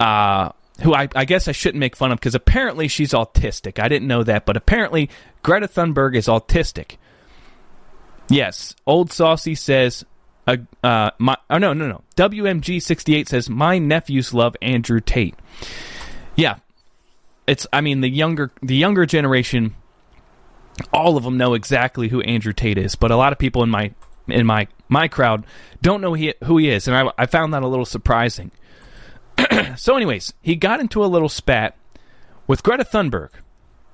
uh, 0.00 0.50
who 0.82 0.94
I, 0.94 1.08
I, 1.14 1.24
guess 1.24 1.48
I 1.48 1.52
shouldn't 1.52 1.80
make 1.80 1.96
fun 1.96 2.12
of 2.12 2.18
because 2.18 2.34
apparently 2.34 2.88
she's 2.88 3.12
autistic. 3.12 3.82
I 3.82 3.88
didn't 3.88 4.08
know 4.08 4.22
that, 4.22 4.44
but 4.44 4.56
apparently 4.56 5.08
Greta 5.42 5.68
Thunberg 5.68 6.14
is 6.14 6.26
autistic. 6.26 6.96
Yes, 8.28 8.74
Old 8.86 9.12
Saucy 9.12 9.54
says, 9.54 10.04
uh, 10.46 10.56
uh, 10.82 11.10
my, 11.18 11.36
oh 11.50 11.58
no, 11.58 11.72
no, 11.72 11.88
no. 11.88 12.02
WMG68 12.16 13.28
says, 13.28 13.50
my 13.50 13.78
nephews 13.78 14.32
love 14.32 14.56
Andrew 14.62 15.00
Tate. 15.00 15.34
Yeah, 16.36 16.56
it's, 17.46 17.66
I 17.72 17.80
mean, 17.80 18.00
the 18.00 18.08
younger, 18.08 18.52
the 18.62 18.76
younger 18.76 19.06
generation, 19.06 19.74
all 20.92 21.16
of 21.16 21.24
them 21.24 21.36
know 21.36 21.54
exactly 21.54 22.08
who 22.08 22.20
Andrew 22.22 22.52
Tate 22.52 22.78
is, 22.78 22.94
but 22.94 23.10
a 23.10 23.16
lot 23.16 23.32
of 23.32 23.38
people 23.38 23.62
in 23.62 23.70
my 23.70 23.92
in 24.28 24.44
my 24.46 24.66
my 24.88 25.08
crowd 25.08 25.46
don't 25.82 26.00
know 26.00 26.14
he, 26.14 26.34
who 26.44 26.58
he 26.58 26.68
is, 26.68 26.88
and 26.88 26.96
I, 26.96 27.10
I 27.18 27.26
found 27.26 27.54
that 27.54 27.62
a 27.62 27.68
little 27.68 27.84
surprising. 27.84 28.50
so, 29.76 29.96
anyways, 29.96 30.32
he 30.42 30.56
got 30.56 30.80
into 30.80 31.04
a 31.04 31.06
little 31.06 31.28
spat 31.28 31.76
with 32.46 32.62
Greta 32.62 32.84
Thunberg. 32.84 33.30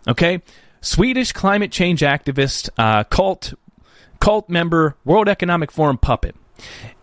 Okay, 0.09 0.43
Swedish 0.81 1.33
climate 1.33 1.71
change 1.71 2.01
activist, 2.01 2.71
uh, 2.77 3.05
cult 3.05 3.55
cult 4.21 4.49
member, 4.49 4.97
World 5.05 5.29
Economic 5.29 5.71
Forum 5.71 5.99
puppet, 5.99 6.35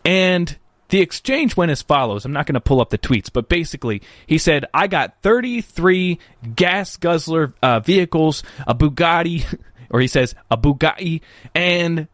and 0.05 0.57
the 0.89 1.01
exchange 1.01 1.55
went 1.55 1.71
as 1.71 1.81
follows. 1.81 2.25
I'm 2.25 2.33
not 2.33 2.45
going 2.45 2.55
to 2.55 2.61
pull 2.61 2.81
up 2.81 2.89
the 2.89 2.97
tweets, 2.97 3.29
but 3.31 3.47
basically, 3.47 4.01
he 4.25 4.37
said, 4.37 4.65
I 4.73 4.87
got 4.87 5.21
33 5.21 6.19
gas 6.55 6.97
guzzler 6.97 7.53
uh, 7.61 7.79
vehicles, 7.79 8.43
a 8.67 8.73
Bugatti, 8.75 9.45
or 9.89 9.99
he 9.99 10.07
says, 10.07 10.35
a 10.49 10.57
Bugatti, 10.57 11.21
and 11.53 12.07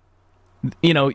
you 0.81 0.93
know, 0.93 1.12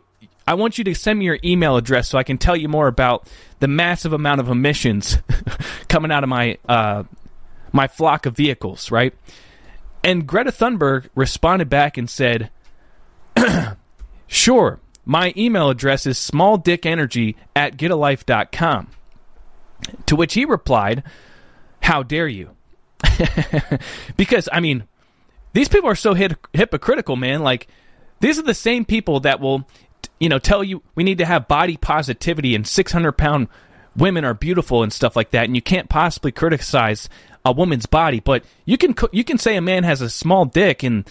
I 0.46 0.54
want 0.54 0.78
you 0.78 0.84
to 0.84 0.94
send 0.94 1.18
me 1.18 1.26
your 1.26 1.38
email 1.44 1.76
address 1.76 2.08
so 2.08 2.18
I 2.18 2.22
can 2.22 2.38
tell 2.38 2.56
you 2.56 2.68
more 2.68 2.88
about 2.88 3.28
the 3.60 3.68
massive 3.68 4.12
amount 4.12 4.40
of 4.40 4.48
emissions 4.48 5.18
coming 5.88 6.10
out 6.10 6.24
of 6.24 6.28
my 6.28 6.58
uh, 6.68 7.04
my 7.72 7.86
flock 7.86 8.26
of 8.26 8.36
vehicles, 8.36 8.90
right? 8.90 9.14
And 10.02 10.26
Greta 10.26 10.50
Thunberg 10.50 11.08
responded 11.14 11.68
back 11.68 11.98
and 11.98 12.08
said, 12.08 12.50
"Sure, 14.26 14.80
my 15.10 15.34
email 15.36 15.68
address 15.70 16.06
is 16.06 16.16
smalldickenergy 16.18 17.34
at 17.56 17.76
getalife.com." 17.76 18.86
To 20.06 20.16
which 20.16 20.34
he 20.34 20.44
replied, 20.44 21.02
"How 21.82 22.04
dare 22.04 22.28
you?" 22.28 22.50
because 24.16 24.48
I 24.52 24.60
mean, 24.60 24.84
these 25.52 25.68
people 25.68 25.90
are 25.90 25.96
so 25.96 26.14
hip- 26.14 26.46
hypocritical, 26.52 27.16
man. 27.16 27.42
Like 27.42 27.66
these 28.20 28.38
are 28.38 28.42
the 28.42 28.54
same 28.54 28.84
people 28.84 29.20
that 29.20 29.40
will, 29.40 29.68
you 30.20 30.28
know, 30.28 30.38
tell 30.38 30.62
you 30.62 30.82
we 30.94 31.02
need 31.02 31.18
to 31.18 31.26
have 31.26 31.48
body 31.48 31.76
positivity 31.76 32.54
and 32.54 32.66
600 32.66 33.12
pound 33.12 33.48
women 33.96 34.24
are 34.24 34.34
beautiful 34.34 34.84
and 34.84 34.92
stuff 34.92 35.16
like 35.16 35.30
that, 35.30 35.44
and 35.44 35.56
you 35.56 35.62
can't 35.62 35.88
possibly 35.88 36.30
criticize 36.30 37.08
a 37.44 37.52
woman's 37.52 37.86
body, 37.86 38.20
but 38.20 38.44
you 38.64 38.76
can 38.76 38.94
you 39.12 39.24
can 39.24 39.38
say 39.38 39.56
a 39.56 39.60
man 39.60 39.82
has 39.82 40.00
a 40.00 40.10
small 40.10 40.44
dick, 40.44 40.82
and 40.82 41.08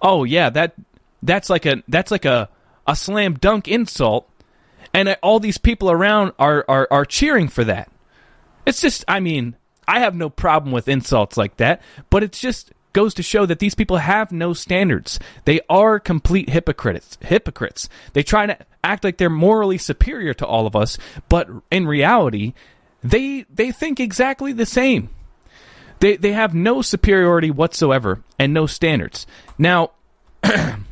oh 0.00 0.24
yeah, 0.24 0.50
that 0.50 0.74
that's 1.22 1.50
like 1.50 1.66
a 1.66 1.82
that's 1.88 2.10
like 2.10 2.24
a 2.24 2.48
a 2.90 2.96
slam 2.96 3.34
dunk 3.34 3.68
insult, 3.68 4.28
and 4.92 5.16
all 5.22 5.38
these 5.38 5.58
people 5.58 5.90
around 5.90 6.32
are 6.38 6.64
are 6.68 6.88
are 6.90 7.04
cheering 7.04 7.46
for 7.48 7.62
that. 7.64 7.90
It's 8.66 8.80
just, 8.80 9.04
I 9.06 9.20
mean, 9.20 9.56
I 9.86 10.00
have 10.00 10.14
no 10.14 10.28
problem 10.28 10.72
with 10.72 10.88
insults 10.88 11.36
like 11.36 11.56
that, 11.58 11.80
but 12.10 12.22
it 12.22 12.32
just 12.32 12.72
goes 12.92 13.14
to 13.14 13.22
show 13.22 13.46
that 13.46 13.60
these 13.60 13.76
people 13.76 13.98
have 13.98 14.32
no 14.32 14.52
standards. 14.52 15.20
They 15.44 15.60
are 15.70 16.00
complete 16.00 16.50
hypocrites. 16.50 17.16
Hypocrites. 17.20 17.88
They 18.12 18.24
try 18.24 18.46
to 18.46 18.58
act 18.82 19.04
like 19.04 19.18
they're 19.18 19.30
morally 19.30 19.78
superior 19.78 20.34
to 20.34 20.46
all 20.46 20.66
of 20.66 20.74
us, 20.74 20.98
but 21.28 21.48
in 21.70 21.86
reality, 21.86 22.54
they 23.04 23.46
they 23.48 23.70
think 23.70 24.00
exactly 24.00 24.52
the 24.52 24.66
same. 24.66 25.10
They 26.00 26.16
they 26.16 26.32
have 26.32 26.54
no 26.54 26.82
superiority 26.82 27.52
whatsoever 27.52 28.22
and 28.36 28.52
no 28.52 28.66
standards. 28.66 29.28
Now 29.58 29.92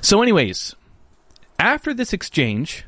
So 0.00 0.22
anyways, 0.22 0.74
after 1.58 1.94
this 1.94 2.12
exchange, 2.12 2.84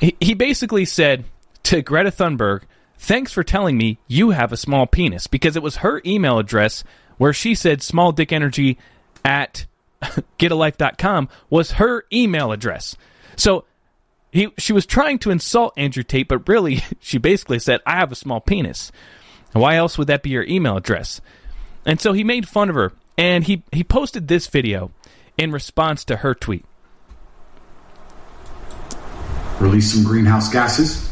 he, 0.00 0.16
he 0.20 0.34
basically 0.34 0.84
said 0.84 1.24
to 1.64 1.82
Greta 1.82 2.10
Thunberg, 2.10 2.62
Thanks 2.98 3.32
for 3.32 3.42
telling 3.42 3.76
me 3.76 3.98
you 4.06 4.30
have 4.30 4.52
a 4.52 4.56
small 4.56 4.86
penis 4.86 5.26
because 5.26 5.54
it 5.54 5.62
was 5.62 5.76
her 5.76 6.00
email 6.06 6.38
address 6.38 6.82
where 7.18 7.32
she 7.32 7.54
said 7.54 7.82
small 7.82 8.10
dick 8.12 8.32
energy 8.32 8.78
at 9.24 9.66
getalife.com 10.38 11.28
was 11.50 11.72
her 11.72 12.04
email 12.12 12.52
address. 12.52 12.96
So 13.36 13.64
he, 14.32 14.48
she 14.58 14.72
was 14.72 14.86
trying 14.86 15.18
to 15.20 15.30
insult 15.30 15.74
Andrew 15.76 16.02
Tate, 16.02 16.28
but 16.28 16.48
really 16.48 16.82
she 17.00 17.18
basically 17.18 17.58
said, 17.58 17.80
I 17.86 17.96
have 17.96 18.12
a 18.12 18.16
small 18.16 18.40
penis. 18.40 18.92
Why 19.52 19.76
else 19.76 19.98
would 19.98 20.08
that 20.08 20.22
be 20.22 20.30
your 20.30 20.44
email 20.44 20.76
address? 20.76 21.20
And 21.84 22.00
so 22.00 22.12
he 22.12 22.24
made 22.24 22.48
fun 22.48 22.68
of 22.68 22.74
her 22.74 22.92
and 23.18 23.44
he 23.44 23.62
he 23.72 23.82
posted 23.82 24.28
this 24.28 24.46
video 24.46 24.90
in 25.38 25.52
response 25.52 26.04
to 26.04 26.16
her 26.16 26.34
tweet. 26.34 26.64
Release 29.60 29.92
some 29.92 30.04
greenhouse 30.04 30.52
gases. 30.52 31.10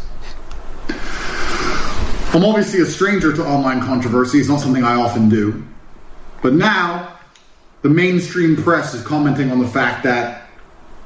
I'm 2.35 2.45
obviously 2.45 2.81
a 2.81 2.87
stranger 2.87 3.33
to 3.33 3.45
online 3.45 3.81
controversy. 3.81 4.41
It's 4.41 4.49
not 4.49 4.61
something 4.61 4.83
I 4.83 4.97
often 4.97 5.29
do. 5.29 5.65
But 6.43 6.55
now, 6.55 7.17
the 7.83 7.89
mainstream 7.89 8.57
press 8.57 8.93
is 8.93 9.03
commenting 9.03 9.51
on 9.51 9.61
the 9.61 9.69
fact 9.69 10.03
that 10.05 10.49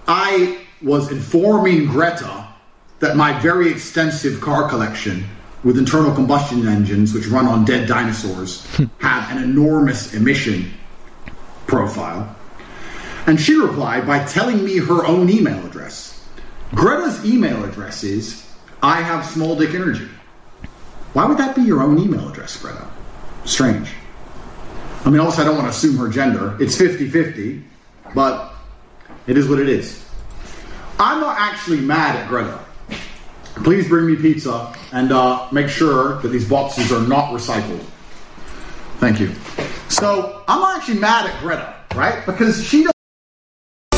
I 0.07 0.59
was 0.81 1.13
informing 1.13 1.87
Greta 1.87 2.47
that 3.01 3.17
my 3.17 3.39
very 3.41 3.71
extensive 3.71 4.41
car 4.41 4.69
collection 4.69 5.25
with 5.65 5.77
internal 5.77 6.15
combustion 6.15 6.67
engines, 6.67 7.13
which 7.13 7.27
run 7.27 7.47
on 7.47 7.65
dead 7.65 7.87
dinosaurs, 7.87 8.67
have 8.99 9.31
an 9.31 9.43
enormous 9.43 10.15
emission 10.15 10.73
profile. 11.67 12.35
And 13.29 13.39
she 13.39 13.57
replied 13.57 14.07
by 14.07 14.25
telling 14.25 14.65
me 14.65 14.79
her 14.79 15.05
own 15.05 15.29
email 15.29 15.63
address. 15.67 16.27
Greta's 16.75 17.27
email 17.27 17.63
address 17.63 18.03
is 18.03 18.51
I 18.83 19.03
have 19.03 19.27
small 19.27 19.55
dick 19.55 19.75
energy. 19.75 20.09
Why 21.13 21.27
would 21.27 21.37
that 21.37 21.55
be 21.55 21.61
your 21.61 21.83
own 21.83 21.99
email 21.99 22.27
address, 22.27 22.57
Greta? 22.57 22.89
Strange. 23.45 23.91
I 25.05 25.11
mean, 25.11 25.21
also, 25.21 25.43
I 25.43 25.45
don't 25.45 25.57
want 25.57 25.67
to 25.67 25.77
assume 25.77 25.99
her 25.99 26.09
gender. 26.09 26.57
It's 26.59 26.75
50 26.79 27.11
50, 27.11 27.63
but 28.15 28.55
it 29.27 29.37
is 29.37 29.47
what 29.47 29.59
it 29.59 29.69
is. 29.69 30.09
I'm 30.99 31.21
not 31.21 31.37
actually 31.39 31.81
mad 31.81 32.17
at 32.17 32.29
Greta. 32.29 32.59
Please 33.57 33.89
bring 33.89 34.07
me 34.07 34.17
pizza 34.17 34.75
and 34.93 35.13
uh, 35.13 35.49
make 35.53 35.69
sure 35.69 36.19
that 36.23 36.29
these 36.29 36.49
boxes 36.49 36.91
are 36.91 37.07
not 37.07 37.31
recycled. 37.35 37.85
Thank 39.01 39.21
you. 39.21 39.35
So 39.91 40.45
I'm 40.49 40.61
not 40.61 40.79
actually 40.79 41.01
mad 41.01 41.27
at 41.27 41.39
Greta, 41.41 41.75
right? 41.95 42.25
Because 42.25 42.65
she. 42.65 42.87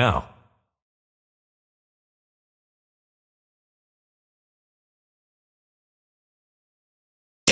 now. 0.00 0.29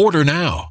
Order 0.00 0.24
now. 0.24 0.70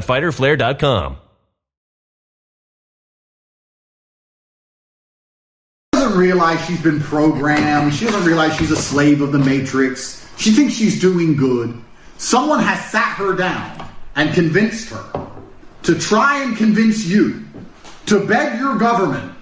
www.fighterflare.com. 0.00 1.16
She 5.94 6.00
doesn't 6.00 6.18
realize 6.18 6.64
she's 6.66 6.82
been 6.82 7.00
programmed. 7.00 7.94
She 7.94 8.04
doesn't 8.04 8.24
realize 8.24 8.56
she's 8.56 8.70
a 8.70 8.76
slave 8.76 9.20
of 9.20 9.32
the 9.32 9.38
Matrix. 9.38 10.26
She 10.36 10.52
thinks 10.52 10.74
she's 10.74 11.00
doing 11.00 11.36
good. 11.36 11.80
Someone 12.18 12.60
has 12.60 12.84
sat 12.90 13.16
her 13.16 13.34
down 13.34 13.88
and 14.16 14.34
convinced 14.34 14.90
her 14.90 15.28
to 15.82 15.98
try 15.98 16.42
and 16.42 16.56
convince 16.56 17.06
you 17.06 17.44
to 18.06 18.26
beg 18.26 18.58
your 18.58 18.76
government 18.76 19.32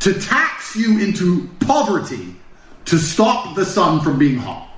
to 0.00 0.14
tax 0.20 0.76
you 0.76 1.00
into 1.00 1.48
poverty 1.60 2.34
to 2.84 2.98
stop 2.98 3.54
the 3.56 3.64
sun 3.64 4.00
from 4.00 4.18
being 4.18 4.36
hot. 4.36 4.68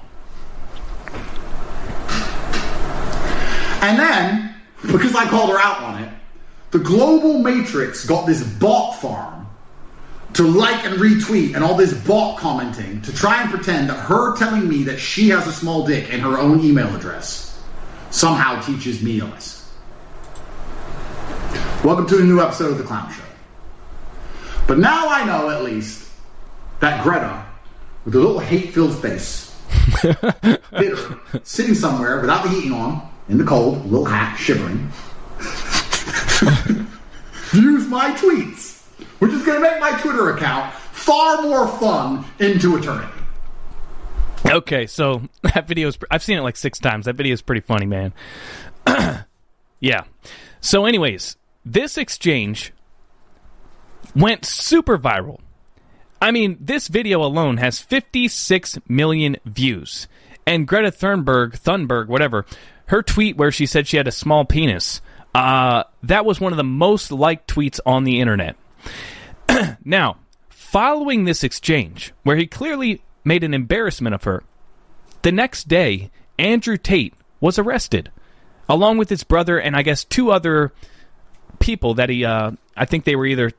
And 3.83 3.99
then, 3.99 4.48
because 4.83 5.15
I 5.15 5.27
called 5.27 5.51
her 5.51 5.59
out 5.59 5.83
on 5.83 6.03
it, 6.03 6.13
the 6.71 6.79
global 6.79 7.41
matrix 7.41 8.05
got 8.05 8.27
this 8.27 8.43
bot 8.43 9.01
farm 9.01 9.47
to 10.35 10.43
like 10.45 10.85
and 10.85 10.97
retweet 10.97 11.55
and 11.55 11.65
all 11.65 11.75
this 11.75 11.95
bot 12.07 12.39
commenting 12.39 13.03
to 13.03 13.13
try 13.13 13.43
and 13.43 13.51
pretend 13.51 13.89
that 13.89 13.97
her 13.97 14.37
telling 14.37 14.69
me 14.69 14.85
that 14.85 14.99
she 14.99 15.29
has 15.31 15.47
a 15.47 15.53
small 15.53 15.87
dick 15.87 16.13
and 16.13 16.23
her 16.23 16.39
own 16.39 16.61
email 16.61 16.95
address 16.95 17.61
somehow 18.11 18.61
teaches 18.61 19.03
me 19.03 19.21
a 19.21 19.25
lesson. 19.25 19.67
Welcome 21.85 22.07
to 22.09 22.19
a 22.19 22.23
new 22.23 22.41
episode 22.41 22.73
of 22.73 22.79
The 22.79 22.85
Clown 22.85 23.13
Show. 23.13 23.23
But 24.67 24.79
now 24.79 25.09
I 25.09 25.25
know 25.25 25.49
at 25.49 25.65
least 25.65 26.11
that 26.81 27.03
Greta, 27.03 27.47
with 28.05 28.15
a 28.15 28.19
little 28.19 28.39
hate-filled 28.39 29.01
face, 29.01 29.57
bitter, 30.03 31.21
sitting 31.43 31.75
somewhere 31.75 32.21
without 32.21 32.45
the 32.45 32.51
heating 32.51 32.73
on, 32.73 33.09
in 33.29 33.39
the 33.39 33.45
cold, 33.45 33.85
little 33.87 34.07
hat, 34.07 34.37
shivering, 34.37 34.91
views 37.51 37.87
my 37.89 38.13
tweets, 38.13 38.83
which 39.21 39.33
is 39.33 39.45
going 39.45 39.63
to 39.63 39.71
make 39.71 39.81
my 39.81 39.99
Twitter 40.01 40.31
account 40.31 40.73
far 40.75 41.43
more 41.43 41.69
fun 41.79 42.25
into 42.39 42.77
eternity. 42.77 43.13
Okay, 44.47 44.87
so 44.87 45.23
that 45.43 45.67
video 45.69 45.89
is. 45.89 45.99
I've 46.11 46.23
seen 46.23 46.39
it 46.39 46.43
like 46.43 46.57
six 46.57 46.79
times. 46.79 47.07
That 47.07 47.17
video 47.17 47.33
is 47.33 47.43
pretty 47.43 47.61
funny, 47.61 47.87
man. 47.87 48.13
yeah. 49.81 50.05
So, 50.61 50.87
anyways, 50.87 51.37
this 51.65 51.99
exchange 51.99 52.73
went 54.15 54.45
super 54.45 54.99
viral. 54.99 55.41
I 56.21 56.33
mean, 56.33 56.57
this 56.61 56.89
video 56.89 57.23
alone 57.23 57.59
has 57.59 57.79
56 57.79 58.79
million 58.89 59.37
views. 59.45 60.09
And 60.47 60.67
Greta 60.67 60.91
Thunberg, 60.91 61.61
Thunberg, 61.61 62.09
whatever, 62.09 62.45
her 62.89 63.03
tweet 63.03 63.37
where 63.37 63.53
she 63.53 63.67
said 63.67 63.87
she 63.87 63.97
had 63.97 64.09
a 64.09 64.13
small 64.13 64.45
penis, 64.45 65.01
uh, 65.35 65.85
that 66.03 66.25
was 66.25 66.41
one 66.41 66.53
of 66.53 66.57
the 66.57 66.65
most 66.65 67.13
liked 67.13 67.53
tweets 67.53 67.81
on 67.87 68.05
the 68.05 68.21
internet. 68.21 68.57
now, 69.85 70.17
following 70.49 71.25
this 71.25 71.45
exchange, 71.45 72.13
where 72.23 72.37
he 72.37 72.47
clearly 72.47 73.03
made 73.25 73.45
an 73.45 73.55
embarrassment 73.55 74.15
of 74.15 74.25
her, 74.25 74.43
the 75.23 75.33
next 75.33 75.69
day, 75.69 76.11
Andrew 76.39 76.77
Tate 76.77 77.15
was 77.41 77.59
arrested, 77.59 78.11
along 78.69 78.99
with 78.99 79.11
his 79.11 79.25
brother 79.25 79.59
and 79.59 79.77
I 79.77 79.83
guess 79.83 80.05
two 80.05 80.31
other 80.31 80.73
people 81.59 81.95
that 81.95 82.09
he, 82.09 82.25
uh, 82.25 82.53
I 82.77 82.85
think 82.85 83.05
they 83.05 83.17
were 83.17 83.27
either 83.27 83.53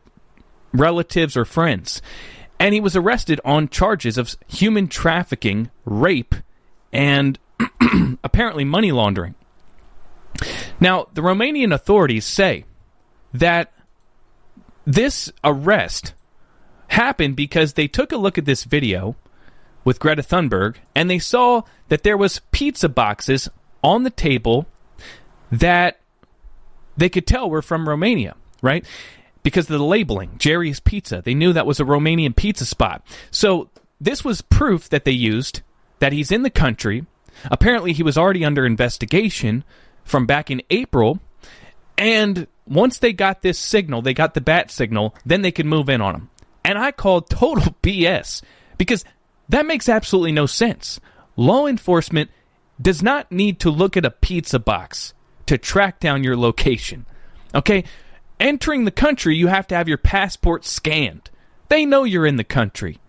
relatives 0.73 1.37
or 1.37 1.45
friends. 1.45 2.01
And 2.59 2.73
he 2.73 2.81
was 2.81 2.95
arrested 2.95 3.39
on 3.45 3.69
charges 3.69 4.17
of 4.17 4.35
human 4.47 4.87
trafficking, 4.87 5.69
rape, 5.85 6.35
and 6.91 7.39
apparently 8.23 8.63
money 8.63 8.91
laundering. 8.91 9.35
Now, 10.79 11.07
the 11.13 11.21
Romanian 11.21 11.73
authorities 11.73 12.25
say 12.25 12.65
that 13.33 13.73
this 14.85 15.31
arrest 15.43 16.13
happened 16.87 17.35
because 17.35 17.73
they 17.73 17.87
took 17.87 18.11
a 18.11 18.17
look 18.17 18.37
at 18.37 18.45
this 18.45 18.63
video 18.63 19.15
with 19.83 19.99
Greta 19.99 20.23
Thunberg 20.23 20.75
and 20.95 21.09
they 21.09 21.19
saw 21.19 21.61
that 21.89 22.03
there 22.03 22.17
was 22.17 22.41
pizza 22.51 22.89
boxes 22.89 23.49
on 23.83 24.03
the 24.03 24.09
table 24.09 24.65
that 25.51 25.99
they 26.97 27.09
could 27.09 27.25
tell 27.25 27.49
were 27.49 27.61
from 27.61 27.87
Romania, 27.87 28.35
right? 28.61 28.85
Because 29.43 29.69
of 29.69 29.77
the 29.77 29.83
labeling, 29.83 30.37
Jerry's 30.37 30.79
Pizza. 30.79 31.21
They 31.23 31.33
knew 31.33 31.53
that 31.53 31.65
was 31.65 31.79
a 31.79 31.85
Romanian 31.85 32.35
pizza 32.35 32.65
spot. 32.65 33.05
So 33.31 33.69
this 34.01 34.23
was 34.23 34.41
proof 34.41 34.89
that 34.89 35.05
they 35.05 35.11
used 35.11 35.61
that 35.99 36.13
he's 36.13 36.31
in 36.31 36.43
the 36.43 36.49
country. 36.49 37.05
Apparently, 37.45 37.93
he 37.93 38.03
was 38.03 38.17
already 38.17 38.43
under 38.43 38.65
investigation 38.65 39.63
from 40.03 40.25
back 40.25 40.49
in 40.51 40.61
April. 40.69 41.19
And 41.97 42.47
once 42.65 42.99
they 42.99 43.13
got 43.13 43.41
this 43.41 43.59
signal, 43.59 44.01
they 44.01 44.13
got 44.13 44.33
the 44.33 44.41
bat 44.41 44.71
signal, 44.71 45.15
then 45.25 45.41
they 45.41 45.51
could 45.51 45.65
move 45.65 45.89
in 45.89 46.01
on 46.01 46.15
him. 46.15 46.29
And 46.63 46.77
I 46.77 46.91
called 46.91 47.29
total 47.29 47.75
BS 47.83 48.41
because 48.77 49.03
that 49.49 49.65
makes 49.65 49.89
absolutely 49.89 50.31
no 50.31 50.45
sense. 50.45 50.99
Law 51.35 51.67
enforcement 51.67 52.29
does 52.81 53.01
not 53.01 53.31
need 53.31 53.59
to 53.61 53.69
look 53.69 53.97
at 53.97 54.05
a 54.05 54.11
pizza 54.11 54.59
box 54.59 55.13
to 55.47 55.57
track 55.57 55.99
down 55.99 56.23
your 56.23 56.37
location. 56.37 57.05
Okay? 57.53 57.83
Entering 58.39 58.85
the 58.85 58.91
country, 58.91 59.35
you 59.35 59.47
have 59.47 59.67
to 59.67 59.75
have 59.75 59.89
your 59.89 59.97
passport 59.97 60.63
scanned. 60.63 61.29
They 61.67 61.85
know 61.85 62.03
you're 62.03 62.25
in 62.25 62.37
the 62.37 62.43
country. 62.43 62.99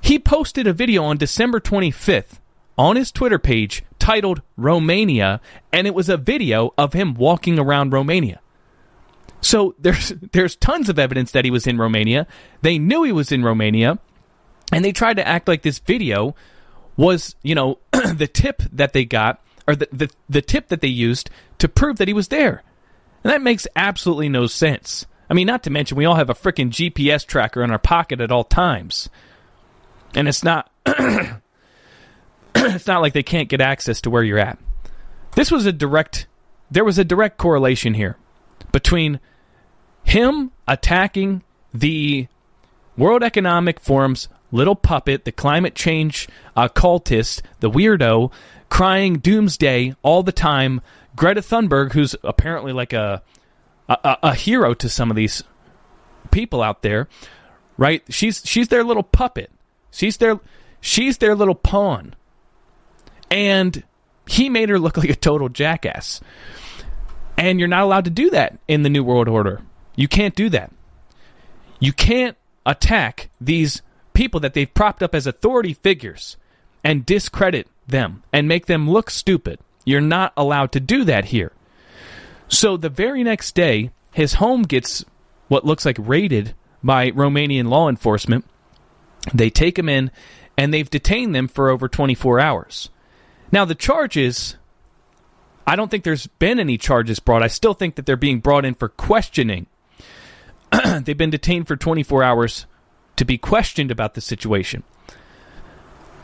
He 0.00 0.18
posted 0.18 0.66
a 0.66 0.72
video 0.72 1.04
on 1.04 1.16
December 1.16 1.60
25th 1.60 2.38
on 2.78 2.96
his 2.96 3.12
Twitter 3.12 3.38
page 3.38 3.82
titled 3.98 4.40
Romania, 4.56 5.40
and 5.72 5.86
it 5.86 5.94
was 5.94 6.08
a 6.08 6.16
video 6.16 6.72
of 6.78 6.94
him 6.94 7.12
walking 7.14 7.58
around 7.58 7.92
Romania. 7.92 8.40
So 9.40 9.74
there's 9.78 10.10
there's 10.32 10.56
tons 10.56 10.88
of 10.88 10.98
evidence 10.98 11.32
that 11.32 11.44
he 11.44 11.50
was 11.50 11.66
in 11.66 11.76
Romania. 11.76 12.26
They 12.62 12.78
knew 12.78 13.02
he 13.02 13.12
was 13.12 13.32
in 13.32 13.44
Romania, 13.44 13.98
and 14.72 14.84
they 14.84 14.92
tried 14.92 15.16
to 15.16 15.26
act 15.26 15.48
like 15.48 15.62
this 15.62 15.80
video 15.80 16.34
was, 16.96 17.36
you 17.42 17.54
know, 17.54 17.78
the 17.92 18.30
tip 18.32 18.62
that 18.72 18.92
they 18.92 19.04
got 19.04 19.42
or 19.66 19.76
the, 19.76 19.88
the 19.92 20.10
the 20.28 20.42
tip 20.42 20.68
that 20.68 20.80
they 20.80 20.88
used 20.88 21.28
to 21.58 21.68
prove 21.68 21.98
that 21.98 22.08
he 22.08 22.14
was 22.14 22.28
there. 22.28 22.62
And 23.24 23.32
that 23.32 23.42
makes 23.42 23.66
absolutely 23.74 24.28
no 24.28 24.46
sense. 24.46 25.04
I 25.28 25.34
mean, 25.34 25.46
not 25.46 25.64
to 25.64 25.70
mention 25.70 25.98
we 25.98 26.04
all 26.04 26.14
have 26.14 26.30
a 26.30 26.34
freaking 26.34 26.70
GPS 26.70 27.26
tracker 27.26 27.62
in 27.62 27.70
our 27.70 27.78
pocket 27.78 28.20
at 28.20 28.30
all 28.32 28.44
times. 28.44 29.10
And 30.14 30.28
it's 30.28 30.42
not 30.42 30.70
it's 32.54 32.86
not 32.86 33.00
like 33.02 33.12
they 33.12 33.22
can't 33.22 33.48
get 33.48 33.60
access 33.60 34.00
to 34.02 34.10
where 34.10 34.22
you're 34.22 34.38
at. 34.38 34.58
This 35.34 35.50
was 35.50 35.66
a 35.66 35.72
direct 35.72 36.26
there 36.70 36.84
was 36.84 36.98
a 36.98 37.04
direct 37.04 37.38
correlation 37.38 37.94
here 37.94 38.16
between 38.72 39.20
him 40.04 40.50
attacking 40.66 41.42
the 41.72 42.28
World 42.96 43.22
Economic 43.22 43.80
Forum's 43.80 44.28
little 44.50 44.74
puppet, 44.74 45.24
the 45.24 45.32
climate 45.32 45.74
change 45.74 46.28
uh, 46.56 46.68
cultist, 46.68 47.42
the 47.60 47.70
weirdo, 47.70 48.32
crying 48.70 49.18
doomsday 49.18 49.94
all 50.02 50.22
the 50.22 50.32
time, 50.32 50.80
Greta 51.16 51.40
Thunberg, 51.40 51.92
who's 51.92 52.16
apparently 52.22 52.72
like 52.72 52.92
a, 52.92 53.22
a 53.88 54.18
a 54.22 54.34
hero 54.34 54.74
to 54.74 54.88
some 54.88 55.10
of 55.10 55.16
these 55.16 55.42
people 56.30 56.62
out 56.62 56.82
there, 56.82 57.08
right? 57.76 58.02
She's 58.08 58.42
she's 58.44 58.68
their 58.68 58.84
little 58.84 59.02
puppet. 59.02 59.50
She's 59.90 60.16
their 60.18 60.40
she's 60.80 61.18
their 61.18 61.34
little 61.34 61.54
pawn. 61.54 62.14
And 63.30 63.82
he 64.26 64.48
made 64.48 64.68
her 64.68 64.78
look 64.78 64.96
like 64.96 65.10
a 65.10 65.16
total 65.16 65.48
jackass. 65.48 66.20
And 67.36 67.58
you're 67.58 67.68
not 67.68 67.84
allowed 67.84 68.04
to 68.04 68.10
do 68.10 68.30
that 68.30 68.58
in 68.66 68.82
the 68.82 68.90
New 68.90 69.04
World 69.04 69.28
Order. 69.28 69.62
You 69.96 70.08
can't 70.08 70.34
do 70.34 70.48
that. 70.50 70.72
You 71.80 71.92
can't 71.92 72.36
attack 72.66 73.30
these 73.40 73.82
people 74.12 74.40
that 74.40 74.54
they've 74.54 74.72
propped 74.72 75.02
up 75.02 75.14
as 75.14 75.26
authority 75.26 75.74
figures 75.74 76.36
and 76.82 77.06
discredit 77.06 77.68
them 77.86 78.22
and 78.32 78.48
make 78.48 78.66
them 78.66 78.90
look 78.90 79.10
stupid. 79.10 79.60
You're 79.84 80.00
not 80.00 80.32
allowed 80.36 80.72
to 80.72 80.80
do 80.80 81.04
that 81.04 81.26
here. 81.26 81.52
So 82.48 82.76
the 82.76 82.88
very 82.88 83.22
next 83.22 83.54
day, 83.54 83.90
his 84.12 84.34
home 84.34 84.62
gets 84.62 85.04
what 85.48 85.64
looks 85.64 85.86
like 85.86 85.96
raided 85.98 86.54
by 86.82 87.10
Romanian 87.10 87.68
law 87.68 87.88
enforcement. 87.88 88.44
They 89.32 89.50
take 89.50 89.78
him 89.78 89.88
in 89.88 90.10
and 90.56 90.72
they've 90.72 90.90
detained 90.90 91.34
them 91.34 91.48
for 91.48 91.70
over 91.70 91.88
24 91.88 92.40
hours. 92.40 92.90
Now, 93.50 93.64
the 93.64 93.74
charges, 93.74 94.56
I 95.66 95.76
don't 95.76 95.90
think 95.90 96.04
there's 96.04 96.26
been 96.26 96.60
any 96.60 96.78
charges 96.78 97.18
brought. 97.18 97.42
I 97.42 97.48
still 97.48 97.74
think 97.74 97.96
that 97.96 98.06
they're 98.06 98.16
being 98.16 98.40
brought 98.40 98.64
in 98.64 98.74
for 98.74 98.88
questioning. 98.88 99.66
They've 101.02 101.16
been 101.16 101.30
detained 101.30 101.66
for 101.66 101.76
24 101.76 102.22
hours 102.22 102.66
to 103.16 103.24
be 103.24 103.38
questioned 103.38 103.90
about 103.90 104.14
the 104.14 104.20
situation. 104.20 104.82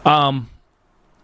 Um, 0.04 0.50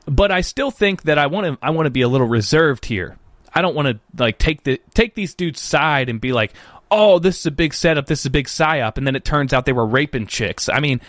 but 0.07 0.33
I 0.33 0.41
still 0.41 0.71
think 0.71 1.03
that 1.03 1.19
I 1.19 1.27
want 1.27 1.47
to 1.47 1.59
I 1.65 1.71
want 1.71 1.87
to 1.87 1.91
be 1.91 2.03
a 2.03 2.09
little 2.09 2.27
reserved 2.27 2.87
here. 2.87 3.17
I 3.55 3.63
don't 3.63 3.75
want 3.75 3.89
to 3.89 4.01
like 4.23 4.39
take 4.39 4.65
the 4.65 4.81
take 4.95 5.15
these 5.15 5.35
dudes' 5.35 5.61
side 5.61 6.09
and 6.09 6.21
be 6.21 6.33
like, 6.33 6.53
"Oh, 6.91 7.19
this 7.19 7.41
is 7.41 7.47
a 7.47 7.51
big 7.51 7.75
setup, 7.75 8.07
this 8.07 8.21
is 8.21 8.27
a 8.27 8.31
big 8.31 8.47
psyop," 8.47 8.97
and 8.97 9.07
then 9.07 9.17
it 9.17 9.25
turns 9.25 9.53
out 9.53 9.67
they 9.67 9.73
were 9.73 9.87
raping 9.87 10.27
chicks. 10.27 10.69
I 10.69 10.81
mean, 10.81 11.01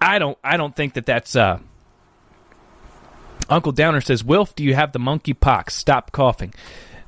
I 0.00 0.18
don't 0.18 0.36
I 0.42 0.56
don't 0.56 0.74
think 0.74 0.94
that 0.94 1.06
that's 1.06 1.36
uh 1.36 1.60
Uncle 3.48 3.72
Downer 3.72 4.00
says, 4.00 4.22
Wilf, 4.22 4.54
do 4.54 4.62
you 4.62 4.74
have 4.74 4.92
the 4.92 4.98
monkey 4.98 5.32
pox? 5.32 5.74
Stop 5.74 6.12
coughing. 6.12 6.52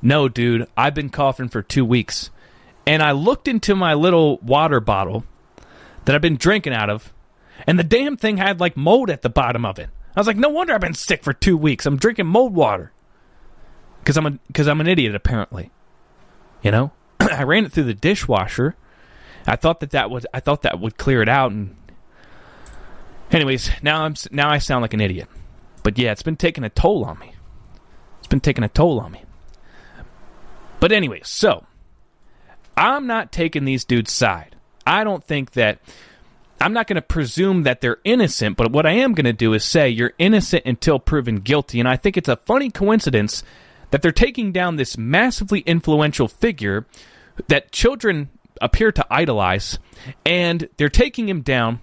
No, 0.01 0.27
dude, 0.27 0.67
I've 0.75 0.95
been 0.95 1.09
coughing 1.09 1.49
for 1.49 1.61
two 1.61 1.85
weeks. 1.85 2.29
And 2.87 3.03
I 3.03 3.11
looked 3.11 3.47
into 3.47 3.75
my 3.75 3.93
little 3.93 4.37
water 4.39 4.79
bottle 4.79 5.23
that 6.05 6.15
I've 6.15 6.21
been 6.21 6.37
drinking 6.37 6.73
out 6.73 6.89
of, 6.89 7.13
and 7.67 7.77
the 7.77 7.83
damn 7.83 8.17
thing 8.17 8.37
had 8.37 8.59
like 8.59 8.75
mold 8.75 9.09
at 9.09 9.21
the 9.21 9.29
bottom 9.29 9.65
of 9.65 9.77
it. 9.77 9.89
I 10.15 10.19
was 10.19 10.27
like, 10.27 10.37
no 10.37 10.49
wonder 10.49 10.73
I've 10.73 10.81
been 10.81 10.93
sick 10.93 11.23
for 11.23 11.31
two 11.31 11.55
weeks. 11.55 11.85
I'm 11.85 11.97
drinking 11.97 12.25
mold 12.25 12.53
water 12.55 12.91
because 13.99 14.17
I'm 14.17 14.25
a 14.25 14.31
because 14.47 14.67
I'm 14.67 14.81
an 14.81 14.87
idiot 14.87 15.15
apparently. 15.15 15.71
You 16.63 16.71
know, 16.71 16.91
I 17.19 17.43
ran 17.43 17.65
it 17.65 17.71
through 17.71 17.83
the 17.85 17.93
dishwasher. 17.93 18.75
I 19.45 19.55
thought 19.55 19.79
that 19.79 19.91
that 19.91 20.09
would 20.09 20.25
I 20.33 20.39
thought 20.39 20.63
that 20.63 20.79
would 20.79 20.97
clear 20.97 21.21
it 21.21 21.29
out. 21.29 21.51
And 21.51 21.75
anyways, 23.31 23.69
now 23.81 24.03
I'm 24.03 24.15
now 24.31 24.49
I 24.49 24.57
sound 24.57 24.81
like 24.81 24.93
an 24.93 25.01
idiot. 25.01 25.29
But 25.83 25.97
yeah, 25.97 26.11
it's 26.11 26.23
been 26.23 26.37
taking 26.37 26.63
a 26.63 26.69
toll 26.69 27.03
on 27.03 27.19
me. 27.19 27.33
It's 28.19 28.27
been 28.27 28.39
taking 28.39 28.63
a 28.63 28.69
toll 28.69 28.99
on 28.99 29.11
me. 29.11 29.23
But 30.79 30.91
anyway, 30.91 31.21
so 31.23 31.65
I'm 32.75 33.07
not 33.07 33.31
taking 33.31 33.65
these 33.65 33.85
dudes' 33.85 34.11
side. 34.11 34.55
I 34.85 35.03
don't 35.03 35.23
think 35.23 35.51
that 35.51 35.79
I'm 36.59 36.73
not 36.73 36.87
going 36.87 36.95
to 36.95 37.01
presume 37.01 37.63
that 37.63 37.81
they're 37.81 37.99
innocent, 38.03 38.57
but 38.57 38.71
what 38.71 38.85
I 38.85 38.91
am 38.91 39.13
going 39.13 39.25
to 39.25 39.33
do 39.33 39.53
is 39.53 39.63
say 39.63 39.89
you're 39.89 40.13
innocent 40.17 40.65
until 40.65 40.99
proven 40.99 41.37
guilty. 41.37 41.79
And 41.79 41.89
I 41.89 41.97
think 41.97 42.17
it's 42.17 42.29
a 42.29 42.35
funny 42.35 42.69
coincidence 42.69 43.43
that 43.89 44.01
they're 44.01 44.11
taking 44.11 44.51
down 44.51 44.75
this 44.75 44.97
massively 44.97 45.61
influential 45.61 46.27
figure 46.27 46.85
that 47.47 47.71
children 47.71 48.29
appear 48.61 48.91
to 48.91 49.05
idolize, 49.09 49.79
and 50.25 50.69
they're 50.77 50.89
taking 50.89 51.27
him 51.27 51.41
down 51.41 51.79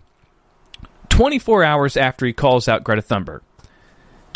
24 1.09 1.64
hours 1.64 1.96
after 1.96 2.24
he 2.24 2.32
calls 2.32 2.68
out 2.68 2.84
Greta 2.84 3.03
Thunberg. 3.03 3.40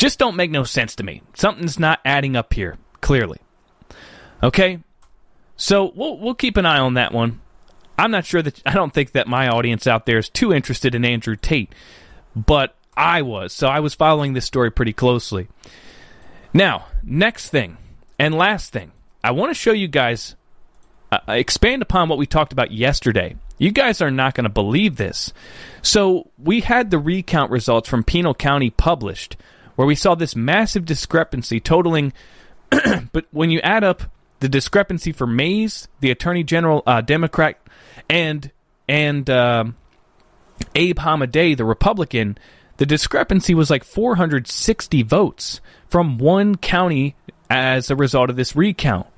Just 0.02 0.18
don't 0.18 0.34
make 0.34 0.50
no 0.50 0.64
sense 0.64 0.96
to 0.96 1.04
me. 1.04 1.22
Something's 1.34 1.78
not 1.78 2.00
adding 2.04 2.34
up 2.34 2.54
here, 2.54 2.76
clearly. 3.00 3.38
Okay? 4.42 4.80
So 5.56 5.92
we'll 5.94 6.18
we'll 6.18 6.34
keep 6.34 6.56
an 6.56 6.66
eye 6.66 6.80
on 6.80 6.94
that 6.94 7.12
one. 7.12 7.40
I'm 7.96 8.10
not 8.10 8.24
sure 8.24 8.42
that 8.42 8.60
I 8.66 8.74
don't 8.74 8.92
think 8.92 9.12
that 9.12 9.28
my 9.28 9.46
audience 9.46 9.86
out 9.86 10.04
there 10.04 10.18
is 10.18 10.28
too 10.28 10.52
interested 10.52 10.96
in 10.96 11.04
Andrew 11.04 11.36
Tate, 11.36 11.72
but 12.34 12.74
I 12.96 13.22
was. 13.22 13.52
So 13.52 13.68
I 13.68 13.78
was 13.78 13.94
following 13.94 14.32
this 14.32 14.44
story 14.44 14.72
pretty 14.72 14.92
closely. 14.92 15.46
Now, 16.52 16.86
next 17.04 17.50
thing 17.50 17.76
and 18.18 18.34
last 18.34 18.72
thing, 18.72 18.90
I 19.22 19.30
want 19.30 19.50
to 19.50 19.54
show 19.54 19.70
you 19.70 19.86
guys 19.86 20.34
uh, 21.12 21.20
expand 21.28 21.80
upon 21.80 22.08
what 22.08 22.18
we 22.18 22.26
talked 22.26 22.52
about 22.52 22.72
yesterday. 22.72 23.36
You 23.56 23.70
guys 23.70 24.02
are 24.02 24.10
not 24.10 24.34
going 24.34 24.46
to 24.46 24.50
believe 24.50 24.96
this. 24.96 25.32
So, 25.80 26.28
we 26.42 26.62
had 26.62 26.90
the 26.90 26.98
recount 26.98 27.52
results 27.52 27.88
from 27.88 28.02
Pinal 28.02 28.34
County 28.34 28.70
published 28.70 29.36
where 29.82 29.86
we 29.88 29.96
saw 29.96 30.14
this 30.14 30.36
massive 30.36 30.84
discrepancy 30.84 31.58
totaling 31.58 32.12
but 33.12 33.26
when 33.32 33.50
you 33.50 33.58
add 33.62 33.82
up 33.82 34.04
the 34.38 34.48
discrepancy 34.48 35.10
for 35.10 35.26
Mayes, 35.26 35.88
the 35.98 36.12
Attorney 36.12 36.44
General 36.44 36.84
uh, 36.86 37.00
Democrat, 37.00 37.58
and 38.08 38.52
and 38.86 39.28
uh, 39.28 39.64
Abe 40.76 41.00
Hamadeh, 41.00 41.56
the 41.56 41.64
Republican, 41.64 42.38
the 42.76 42.86
discrepancy 42.86 43.56
was 43.56 43.70
like 43.70 43.82
460 43.82 45.02
votes 45.02 45.60
from 45.88 46.16
one 46.16 46.54
county 46.54 47.16
as 47.50 47.90
a 47.90 47.96
result 47.96 48.30
of 48.30 48.36
this 48.36 48.54
recount. 48.54 49.08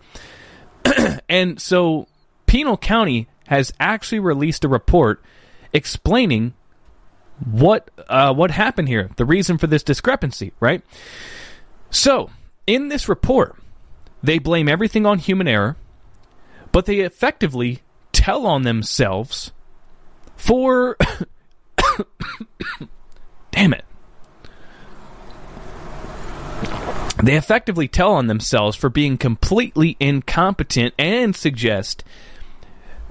and 1.29 1.61
so 1.61 2.09
Pinal 2.47 2.79
County 2.79 3.29
has 3.49 3.75
actually 3.79 4.21
released 4.21 4.65
a 4.65 4.69
report 4.69 5.23
explaining 5.75 6.55
what 7.39 7.91
uh, 8.09 8.33
what 8.33 8.51
happened 8.51 8.89
here, 8.89 9.11
the 9.17 9.25
reason 9.25 9.59
for 9.59 9.67
this 9.67 9.83
discrepancy, 9.83 10.53
right? 10.61 10.83
So, 11.91 12.31
in 12.67 12.89
this 12.89 13.09
report, 13.09 13.57
they 14.23 14.39
blame 14.39 14.69
everything 14.69 15.07
on 15.07 15.19
human 15.19 15.49
error, 15.49 15.77
but 16.73 16.87
they 16.87 17.01
effectively 17.01 17.83
tell 18.13 18.47
on 18.47 18.63
themselves 18.63 19.53
for 20.37 20.97
damn 23.51 23.75
it. 23.75 23.85
They 27.23 27.37
effectively 27.37 27.89
tell 27.89 28.13
on 28.13 28.27
themselves 28.27 28.77
for 28.77 28.89
being 28.89 29.17
completely 29.17 29.97
incompetent 29.99 30.95
and 30.99 31.35
suggest 31.35 32.05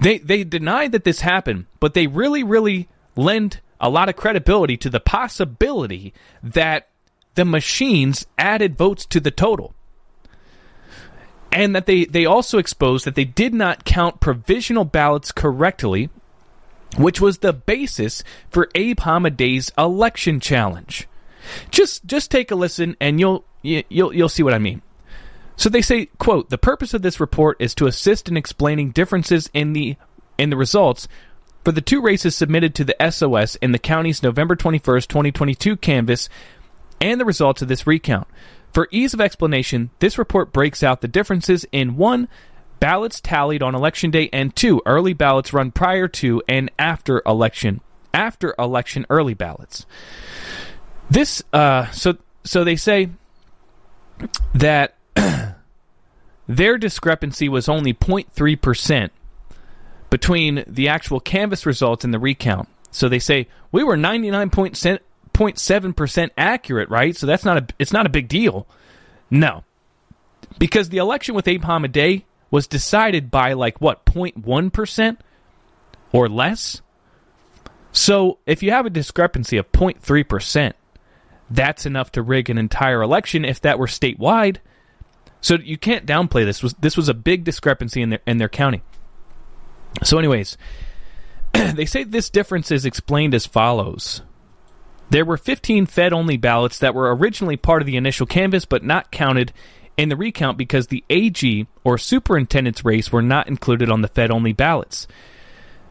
they 0.00 0.18
they 0.18 0.44
deny 0.44 0.88
that 0.88 1.04
this 1.04 1.20
happened, 1.20 1.66
but 1.80 1.94
they 1.94 2.06
really 2.06 2.42
really 2.42 2.88
lend 3.16 3.60
a 3.84 3.90
lot 3.90 4.08
of 4.08 4.16
credibility 4.16 4.78
to 4.78 4.88
the 4.88 4.98
possibility 4.98 6.14
that 6.42 6.88
the 7.34 7.44
machines 7.44 8.24
added 8.38 8.78
votes 8.78 9.04
to 9.04 9.20
the 9.20 9.30
total. 9.30 9.74
And 11.52 11.76
that 11.76 11.84
they, 11.84 12.06
they 12.06 12.24
also 12.24 12.56
exposed 12.56 13.04
that 13.04 13.14
they 13.14 13.26
did 13.26 13.52
not 13.52 13.84
count 13.84 14.20
provisional 14.20 14.86
ballots 14.86 15.32
correctly, 15.32 16.08
which 16.96 17.20
was 17.20 17.38
the 17.38 17.52
basis 17.52 18.24
for 18.48 18.70
Abe 18.74 19.00
Hamadeh's 19.00 19.70
election 19.76 20.40
challenge. 20.40 21.06
Just 21.70 22.06
just 22.06 22.30
take 22.30 22.50
a 22.50 22.54
listen 22.54 22.96
and 23.02 23.20
you'll 23.20 23.44
you'll 23.60 24.14
you'll 24.14 24.30
see 24.30 24.42
what 24.42 24.54
I 24.54 24.58
mean. 24.58 24.80
So 25.56 25.68
they 25.68 25.82
say, 25.82 26.06
quote, 26.16 26.48
the 26.48 26.56
purpose 26.56 26.94
of 26.94 27.02
this 27.02 27.20
report 27.20 27.58
is 27.60 27.74
to 27.74 27.86
assist 27.86 28.30
in 28.30 28.38
explaining 28.38 28.92
differences 28.92 29.50
in 29.52 29.74
the 29.74 29.96
in 30.38 30.48
the 30.48 30.56
results 30.56 31.06
for 31.64 31.72
the 31.72 31.80
two 31.80 32.00
races 32.02 32.36
submitted 32.36 32.74
to 32.74 32.84
the 32.84 33.10
SOS 33.10 33.56
in 33.56 33.72
the 33.72 33.78
county's 33.78 34.22
November 34.22 34.54
21st, 34.54 35.08
2022 35.08 35.76
canvass 35.76 36.28
and 37.00 37.20
the 37.20 37.24
results 37.24 37.62
of 37.62 37.68
this 37.68 37.86
recount. 37.86 38.28
For 38.72 38.88
ease 38.90 39.14
of 39.14 39.20
explanation, 39.20 39.90
this 40.00 40.18
report 40.18 40.52
breaks 40.52 40.82
out 40.82 41.00
the 41.00 41.08
differences 41.08 41.64
in 41.72 41.96
one, 41.96 42.28
ballots 42.80 43.20
tallied 43.20 43.62
on 43.62 43.74
election 43.74 44.10
day, 44.10 44.28
and 44.32 44.54
two, 44.54 44.82
early 44.84 45.12
ballots 45.12 45.52
run 45.52 45.70
prior 45.70 46.08
to 46.08 46.42
and 46.48 46.70
after 46.78 47.22
election, 47.24 47.80
after 48.12 48.54
election 48.58 49.06
early 49.08 49.34
ballots. 49.34 49.86
This, 51.08 51.42
uh, 51.52 51.90
so 51.90 52.16
so 52.42 52.64
they 52.64 52.76
say 52.76 53.10
that 54.54 54.96
their 56.48 56.78
discrepancy 56.78 57.48
was 57.48 57.68
only 57.68 57.94
0.3 57.94 58.60
percent 58.60 59.12
between 60.14 60.62
the 60.68 60.86
actual 60.86 61.18
canvas 61.18 61.66
results 61.66 62.04
and 62.04 62.14
the 62.14 62.20
recount. 62.20 62.68
So 62.92 63.08
they 63.08 63.18
say 63.18 63.48
we 63.72 63.82
were 63.82 63.96
99.7% 63.96 66.30
accurate, 66.38 66.88
right? 66.88 67.16
So 67.16 67.26
that's 67.26 67.44
not 67.44 67.58
a 67.58 67.66
it's 67.80 67.92
not 67.92 68.06
a 68.06 68.10
big 68.10 68.28
deal. 68.28 68.68
No. 69.28 69.64
Because 70.56 70.90
the 70.90 70.98
election 70.98 71.34
with 71.34 71.48
Abe 71.48 71.64
Hamadeh 71.64 72.22
was 72.52 72.68
decided 72.68 73.32
by 73.32 73.54
like 73.54 73.80
what 73.80 74.04
0.1% 74.04 75.16
or 76.12 76.28
less. 76.28 76.80
So 77.90 78.38
if 78.46 78.62
you 78.62 78.70
have 78.70 78.86
a 78.86 78.90
discrepancy 78.90 79.56
of 79.56 79.72
0.3%, 79.72 80.74
that's 81.50 81.86
enough 81.86 82.12
to 82.12 82.22
rig 82.22 82.48
an 82.48 82.58
entire 82.58 83.02
election 83.02 83.44
if 83.44 83.60
that 83.62 83.80
were 83.80 83.88
statewide. 83.88 84.58
So 85.40 85.56
you 85.56 85.76
can't 85.76 86.06
downplay 86.06 86.44
this. 86.44 86.60
This 86.78 86.96
was 86.96 87.08
a 87.08 87.14
big 87.14 87.42
discrepancy 87.42 88.00
in 88.00 88.10
their 88.10 88.20
in 88.28 88.38
their 88.38 88.48
county. 88.48 88.84
So, 90.02 90.18
anyways, 90.18 90.56
they 91.52 91.86
say 91.86 92.04
this 92.04 92.30
difference 92.30 92.70
is 92.70 92.84
explained 92.84 93.34
as 93.34 93.46
follows. 93.46 94.22
There 95.10 95.24
were 95.24 95.36
15 95.36 95.86
Fed 95.86 96.12
only 96.12 96.36
ballots 96.36 96.78
that 96.78 96.94
were 96.94 97.14
originally 97.14 97.56
part 97.56 97.82
of 97.82 97.86
the 97.86 97.96
initial 97.96 98.26
canvass 98.26 98.64
but 98.64 98.82
not 98.82 99.10
counted 99.10 99.52
in 99.96 100.08
the 100.08 100.16
recount 100.16 100.58
because 100.58 100.88
the 100.88 101.04
AG 101.08 101.66
or 101.84 101.98
superintendent's 101.98 102.84
race 102.84 103.12
were 103.12 103.22
not 103.22 103.46
included 103.46 103.90
on 103.90 104.02
the 104.02 104.08
Fed 104.08 104.30
only 104.30 104.52
ballots. 104.52 105.06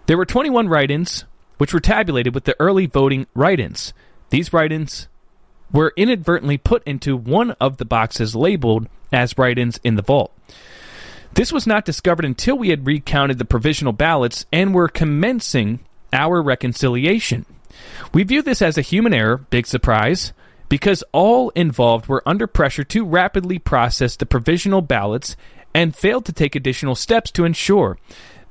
There 0.07 0.17
were 0.17 0.25
21 0.25 0.67
write 0.67 0.91
ins, 0.91 1.23
which 1.57 1.73
were 1.73 1.79
tabulated 1.79 2.33
with 2.33 2.43
the 2.43 2.59
early 2.59 2.85
voting 2.85 3.27
write 3.33 3.59
ins. 3.59 3.93
These 4.29 4.51
write 4.51 4.71
ins 4.71 5.07
were 5.71 5.93
inadvertently 5.95 6.57
put 6.57 6.83
into 6.85 7.15
one 7.15 7.51
of 7.51 7.77
the 7.77 7.85
boxes 7.85 8.35
labeled 8.35 8.87
as 9.11 9.37
write 9.37 9.57
ins 9.57 9.79
in 9.83 9.95
the 9.95 10.01
vault. 10.01 10.33
This 11.35 11.51
was 11.51 11.65
not 11.65 11.85
discovered 11.85 12.25
until 12.25 12.57
we 12.57 12.69
had 12.69 12.85
recounted 12.85 13.39
the 13.39 13.45
provisional 13.45 13.93
ballots 13.93 14.45
and 14.51 14.73
were 14.73 14.87
commencing 14.87 15.79
our 16.11 16.41
reconciliation. 16.41 17.45
We 18.13 18.23
view 18.23 18.43
this 18.43 18.61
as 18.61 18.77
a 18.77 18.81
human 18.81 19.13
error, 19.13 19.37
big 19.49 19.65
surprise, 19.65 20.31
because 20.69 21.03
all 21.11 21.49
involved 21.51 22.07
were 22.07 22.21
under 22.25 22.45
pressure 22.45 22.83
to 22.83 23.05
rapidly 23.05 23.57
process 23.57 24.15
the 24.15 24.27
provisional 24.27 24.81
ballots 24.81 25.35
and 25.73 25.95
failed 25.95 26.25
to 26.25 26.33
take 26.33 26.55
additional 26.55 26.93
steps 26.93 27.31
to 27.31 27.45
ensure 27.45 27.97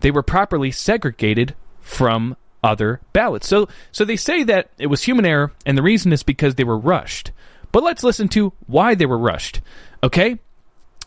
they 0.01 0.11
were 0.11 0.23
properly 0.23 0.73
segregated 0.73 1.55
from 1.81 2.37
other 2.65 3.01
ballots. 3.13 3.47
So 3.47 3.69
so 3.93 4.05
they 4.05 4.17
say 4.17 4.43
that 4.45 4.71
it 4.79 4.89
was 4.89 5.05
human 5.05 5.27
error 5.27 5.53
and 5.65 5.79
the 5.79 5.83
reason 5.83 6.13
is 6.13 6.23
because 6.23 6.57
they 6.57 6.65
were 6.65 6.79
rushed. 6.79 7.31
But 7.71 7.85
let's 7.85 8.03
listen 8.03 8.29
to 8.31 8.53
why 8.67 8.95
they 8.95 9.07
were 9.07 9.19
rushed. 9.19 9.61
Okay? 10.03 10.39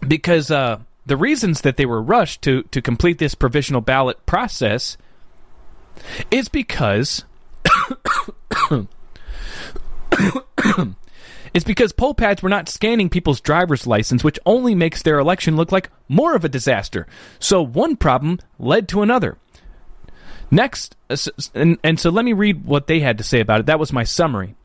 Because 0.05 0.51
uh 0.51 0.79
the 1.05 1.17
reasons 1.17 1.61
that 1.61 1.77
they 1.77 1.85
were 1.85 2.01
rushed 2.01 2.41
to, 2.43 2.63
to 2.63 2.81
complete 2.81 3.17
this 3.17 3.35
provisional 3.35 3.81
ballot 3.81 4.25
process 4.25 4.97
is 6.31 6.49
because 6.49 7.23
it's 11.53 11.63
because 11.65 11.91
poll 11.93 12.13
pads 12.13 12.41
were 12.41 12.49
not 12.49 12.69
scanning 12.69 13.09
people's 13.09 13.41
driver's 13.41 13.85
license, 13.85 14.23
which 14.23 14.39
only 14.45 14.75
makes 14.75 15.01
their 15.01 15.19
election 15.19 15.55
look 15.55 15.71
like 15.71 15.89
more 16.07 16.35
of 16.35 16.43
a 16.43 16.49
disaster. 16.49 17.07
So 17.39 17.61
one 17.61 17.95
problem 17.95 18.39
led 18.59 18.87
to 18.89 19.01
another. 19.01 19.37
Next, 20.51 20.95
uh, 21.09 21.17
and, 21.53 21.77
and 21.83 21.99
so 21.99 22.09
let 22.09 22.25
me 22.25 22.33
read 22.33 22.65
what 22.65 22.87
they 22.87 22.99
had 22.99 23.17
to 23.17 23.23
say 23.23 23.39
about 23.39 23.61
it. 23.61 23.65
That 23.65 23.79
was 23.79 23.91
my 23.91 24.03
summary. 24.03 24.55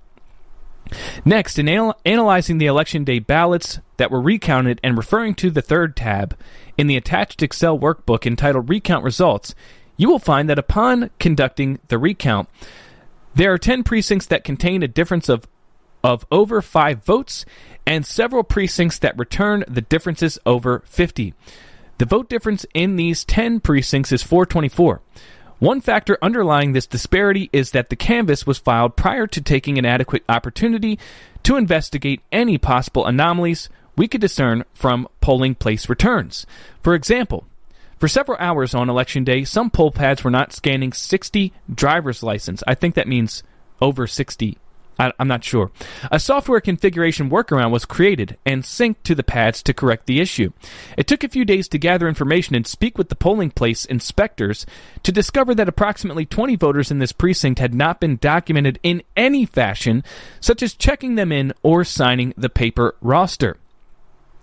Next, 1.25 1.59
in 1.59 1.69
anal- 1.69 1.99
analyzing 2.05 2.59
the 2.59 2.67
election 2.67 3.05
day 3.05 3.19
ballots 3.19 3.81
that 3.97 4.11
were 4.11 4.21
recounted 4.21 4.81
and 4.83 4.97
referring 4.97 5.35
to 5.37 5.51
the 5.51 5.63
third 5.63 5.97
tab 5.97 6.37
in 6.77 6.87
the 6.87 6.97
attached 6.97 7.43
Excel 7.43 7.79
workbook 7.79 8.27
entitled 8.27 8.69
Recount 8.69 9.05
Results, 9.05 9.55
you 9.97 10.09
will 10.09 10.19
find 10.19 10.49
that 10.49 10.59
upon 10.59 11.11
conducting 11.19 11.79
the 11.89 11.99
recount, 11.99 12.49
there 13.35 13.53
are 13.53 13.59
10 13.59 13.85
precincts 13.85 14.27
that 14.27 14.45
contain 14.45 14.83
a 14.83 14.89
difference 14.89 15.29
of, 15.29 15.47
of 16.03 16.27
over 16.31 16.63
5 16.63 17.05
votes 17.05 17.45
and 17.87 18.07
several 18.07 18.43
precincts 18.43 18.99
that 18.99 19.19
return 19.19 19.65
the 19.69 19.83
differences 19.83 20.39
over 20.47 20.83
50. 20.87 21.35
The 21.99 22.07
vote 22.07 22.31
difference 22.31 22.65
in 22.73 22.97
these 22.97 23.25
10 23.25 23.61
precincts 23.61 24.11
is 24.11 24.23
424. 24.23 25.03
One 25.61 25.83
factor 25.83 26.17
underlying 26.23 26.73
this 26.73 26.87
disparity 26.87 27.51
is 27.53 27.73
that 27.73 27.91
the 27.91 27.97
canvass 27.97 28.47
was 28.47 28.57
filed 28.57 28.97
prior 28.97 29.27
to 29.27 29.41
taking 29.43 29.79
an 29.79 29.85
adequate 29.85 30.25
opportunity 30.27 30.99
to 31.43 31.57
investigate 31.57 32.23
any 32.33 32.57
possible 32.57 33.05
anomalies 33.05 33.69
we 33.95 34.09
could 34.09 34.23
discern 34.23 34.65
from 34.73 35.07
polling 35.21 35.55
place 35.55 35.89
returns. 35.89 36.47
For 36.83 36.95
example, 36.95 37.45
For 38.01 38.09
several 38.09 38.39
hours 38.41 38.75
on 38.75 38.89
election 38.89 39.25
day, 39.25 39.45
some 39.45 39.69
poll 39.69 39.91
pads 39.91 40.25
were 40.25 40.31
not 40.31 40.55
scanning 40.55 40.95
60 40.95 41.53
driver's 41.73 42.23
license. 42.23 42.63
I 42.67 42.75
think 42.75 42.95
that 42.95 43.07
means 43.07 43.43
over 43.83 44.07
60 44.07 44.57
I, 45.01 45.13
am 45.19 45.29
not 45.29 45.43
sure. 45.43 45.71
A 46.11 46.21
software 46.21 46.61
configuration 46.61 47.31
workaround 47.31 47.71
was 47.71 47.87
created 47.87 48.37
and 48.45 48.63
synced 48.63 49.03
to 49.05 49.15
the 49.15 49.23
pads 49.23 49.63
to 49.63 49.73
correct 49.73 50.05
the 50.05 50.21
issue. 50.21 50.53
It 50.99 51.07
took 51.07 51.25
a 51.25 51.29
few 51.29 51.47
days 51.47 51.69
to 51.69 51.79
gather 51.79 52.07
information 52.07 52.55
and 52.55 52.67
speak 52.67 52.99
with 52.99 53.09
the 53.09 53.17
polling 53.17 53.51
place 53.51 53.87
inspectors 53.87 54.67
to 55.03 55.11
discover 55.11 55.55
that 55.55 55.69
approximately 55.69 56.27
20 56.27 56.55
voters 56.57 56.91
in 56.91 56.99
this 56.99 57.13
precinct 57.13 57.61
had 57.61 57.73
not 57.73 57.99
been 57.99 58.17
documented 58.17 58.79
in 58.83 59.03
any 59.17 59.47
fashion, 59.47 60.05
such 60.39 60.63
as 60.63 60.75
checking 60.75 61.15
them 61.15 61.33
in 61.33 61.55
or 61.63 61.83
signing 61.83 62.35
the 62.37 62.51
paper 62.51 62.95
roster. 63.01 63.57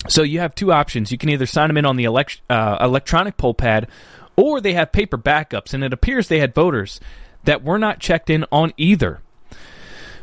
So 0.08 0.24
you 0.24 0.40
have 0.40 0.56
two 0.56 0.72
options. 0.72 1.12
You 1.12 1.20
can 1.20 1.30
either 1.30 1.46
sign 1.46 1.68
them 1.68 1.78
in 1.78 1.86
on 1.86 1.98
the 1.98 2.06
elect- 2.06 2.42
uh, 2.50 2.78
electronic 2.82 3.38
poll 3.38 3.54
pad, 3.54 3.88
or 4.36 4.60
they 4.60 4.74
have 4.74 4.92
paper 4.92 5.20
backups, 5.20 5.76
and 5.76 5.84
it 5.84 5.94
appears 5.94 6.28
they 6.28 6.40
had 6.40 6.56
voters 6.56 7.00
that 7.44 7.64
were 7.64 7.78
not 7.78 8.00
checked 8.00 8.32
in 8.32 8.44
on 8.52 8.74
either. 8.78 9.22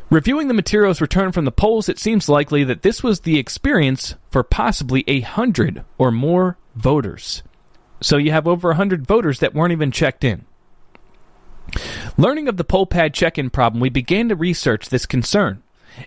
Reviewing 0.09 0.47
the 0.47 0.53
materials 0.53 1.01
returned 1.01 1.33
from 1.33 1.45
the 1.45 1.51
polls, 1.51 1.89
it 1.89 1.97
seems 1.97 2.29
likely 2.29 2.63
that 2.63 2.83
this 2.83 3.01
was 3.01 3.21
the 3.21 3.39
experience 3.39 4.15
for 4.29 4.43
possibly 4.43 5.03
a 5.07 5.21
hundred 5.21 5.83
or 5.97 6.11
more 6.11 6.57
voters. 6.75 7.41
So 8.01 8.17
you 8.17 8.31
have 8.31 8.47
over 8.47 8.71
a 8.71 8.75
hundred 8.75 9.07
voters 9.07 9.39
that 9.39 9.55
weren't 9.55 9.71
even 9.71 9.91
checked 9.91 10.23
in. 10.23 10.45
Learning 12.17 12.47
of 12.47 12.57
the 12.57 12.63
poll 12.63 12.85
pad 12.85 13.13
check-in 13.13 13.49
problem, 13.49 13.81
we 13.81 13.89
began 13.89 14.29
to 14.29 14.35
research 14.35 14.89
this 14.89 15.07
concern 15.07 15.63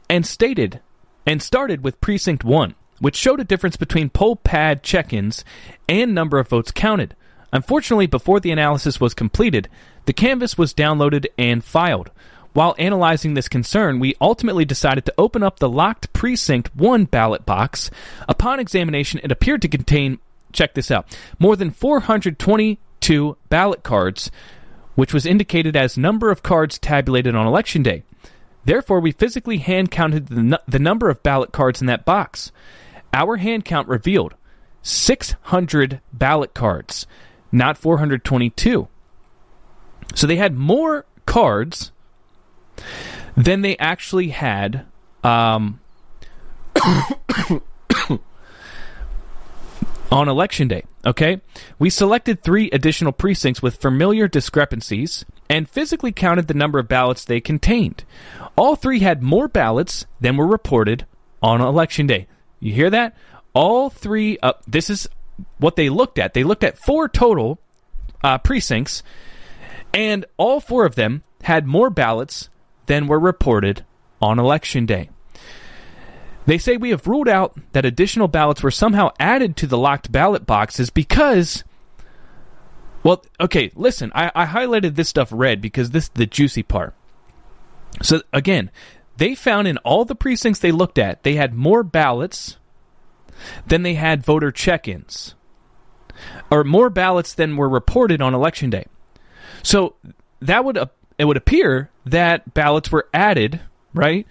and 0.08 0.24
stated 0.24 0.80
and 1.26 1.42
started 1.42 1.82
with 1.82 2.00
precinct 2.00 2.44
1, 2.44 2.74
which 3.00 3.16
showed 3.16 3.40
a 3.40 3.44
difference 3.44 3.76
between 3.76 4.10
poll 4.10 4.36
pad 4.36 4.84
check-ins 4.84 5.44
and 5.88 6.14
number 6.14 6.38
of 6.38 6.48
votes 6.48 6.70
counted. 6.70 7.16
Unfortunately, 7.52 8.06
before 8.06 8.40
the 8.40 8.50
analysis 8.50 9.00
was 9.00 9.14
completed, 9.14 9.68
the 10.04 10.12
canvas 10.12 10.56
was 10.56 10.72
downloaded 10.74 11.26
and 11.36 11.64
filed. 11.64 12.10
While 12.58 12.74
analyzing 12.76 13.34
this 13.34 13.48
concern, 13.48 14.00
we 14.00 14.16
ultimately 14.20 14.64
decided 14.64 15.04
to 15.04 15.14
open 15.16 15.44
up 15.44 15.60
the 15.60 15.68
locked 15.68 16.12
precinct 16.12 16.74
1 16.74 17.04
ballot 17.04 17.46
box. 17.46 17.88
Upon 18.28 18.58
examination, 18.58 19.20
it 19.22 19.30
appeared 19.30 19.62
to 19.62 19.68
contain, 19.68 20.18
check 20.52 20.74
this 20.74 20.90
out, 20.90 21.06
more 21.38 21.54
than 21.54 21.70
422 21.70 23.36
ballot 23.48 23.84
cards, 23.84 24.32
which 24.96 25.14
was 25.14 25.24
indicated 25.24 25.76
as 25.76 25.96
number 25.96 26.32
of 26.32 26.42
cards 26.42 26.80
tabulated 26.80 27.36
on 27.36 27.46
election 27.46 27.84
day. 27.84 28.02
Therefore, 28.64 28.98
we 28.98 29.12
physically 29.12 29.58
hand 29.58 29.92
counted 29.92 30.26
the, 30.26 30.60
the 30.66 30.80
number 30.80 31.08
of 31.08 31.22
ballot 31.22 31.52
cards 31.52 31.80
in 31.80 31.86
that 31.86 32.04
box. 32.04 32.50
Our 33.14 33.36
hand 33.36 33.66
count 33.66 33.86
revealed 33.86 34.34
600 34.82 36.00
ballot 36.12 36.54
cards, 36.54 37.06
not 37.52 37.78
422. 37.78 38.88
So 40.16 40.26
they 40.26 40.34
had 40.34 40.56
more 40.56 41.06
cards 41.24 41.92
than 43.36 43.62
they 43.62 43.76
actually 43.78 44.28
had 44.28 44.84
um, 45.24 45.80
on 50.10 50.28
election 50.28 50.68
day. 50.68 50.84
Okay? 51.06 51.40
We 51.78 51.90
selected 51.90 52.42
three 52.42 52.70
additional 52.70 53.12
precincts 53.12 53.62
with 53.62 53.76
familiar 53.76 54.28
discrepancies 54.28 55.24
and 55.48 55.68
physically 55.68 56.12
counted 56.12 56.48
the 56.48 56.54
number 56.54 56.78
of 56.78 56.88
ballots 56.88 57.24
they 57.24 57.40
contained. 57.40 58.04
All 58.56 58.76
three 58.76 59.00
had 59.00 59.22
more 59.22 59.48
ballots 59.48 60.06
than 60.20 60.36
were 60.36 60.46
reported 60.46 61.06
on 61.42 61.60
election 61.60 62.06
day. 62.06 62.26
You 62.60 62.72
hear 62.72 62.90
that? 62.90 63.16
All 63.54 63.88
three, 63.90 64.38
uh, 64.42 64.52
this 64.66 64.90
is 64.90 65.08
what 65.58 65.76
they 65.76 65.88
looked 65.88 66.18
at. 66.18 66.34
They 66.34 66.44
looked 66.44 66.64
at 66.64 66.78
four 66.78 67.08
total 67.08 67.60
uh, 68.22 68.38
precincts, 68.38 69.02
and 69.94 70.26
all 70.36 70.60
four 70.60 70.84
of 70.84 70.96
them 70.96 71.22
had 71.42 71.66
more 71.66 71.90
ballots 71.90 72.48
than 72.88 73.06
were 73.06 73.20
reported 73.20 73.84
on 74.20 74.38
election 74.38 74.84
day. 74.84 75.10
They 76.46 76.58
say 76.58 76.76
we 76.76 76.90
have 76.90 77.06
ruled 77.06 77.28
out 77.28 77.58
that 77.72 77.84
additional 77.84 78.26
ballots 78.26 78.62
were 78.62 78.70
somehow 78.70 79.10
added 79.20 79.56
to 79.58 79.66
the 79.66 79.78
locked 79.78 80.10
ballot 80.10 80.46
boxes 80.46 80.90
because. 80.90 81.62
Well, 83.04 83.22
okay, 83.38 83.70
listen, 83.76 84.10
I, 84.14 84.32
I 84.34 84.46
highlighted 84.46 84.96
this 84.96 85.08
stuff 85.08 85.28
red 85.30 85.60
because 85.60 85.90
this 85.90 86.04
is 86.04 86.10
the 86.10 86.26
juicy 86.26 86.62
part. 86.62 86.94
So, 88.02 88.22
again, 88.32 88.70
they 89.18 89.34
found 89.34 89.68
in 89.68 89.76
all 89.78 90.04
the 90.04 90.14
precincts 90.14 90.58
they 90.58 90.72
looked 90.72 90.98
at, 90.98 91.22
they 91.22 91.34
had 91.34 91.54
more 91.54 91.82
ballots 91.82 92.56
than 93.66 93.82
they 93.82 93.94
had 93.94 94.24
voter 94.24 94.50
check 94.50 94.88
ins, 94.88 95.34
or 96.50 96.64
more 96.64 96.90
ballots 96.90 97.34
than 97.34 97.56
were 97.56 97.68
reported 97.68 98.20
on 98.20 98.34
election 98.34 98.70
day. 98.70 98.86
So, 99.62 99.94
that 100.40 100.64
would 100.64 100.78
it 101.18 101.24
would 101.24 101.36
appear 101.36 101.90
that 102.10 102.54
ballots 102.54 102.90
were 102.90 103.08
added, 103.12 103.60
right? 103.94 104.26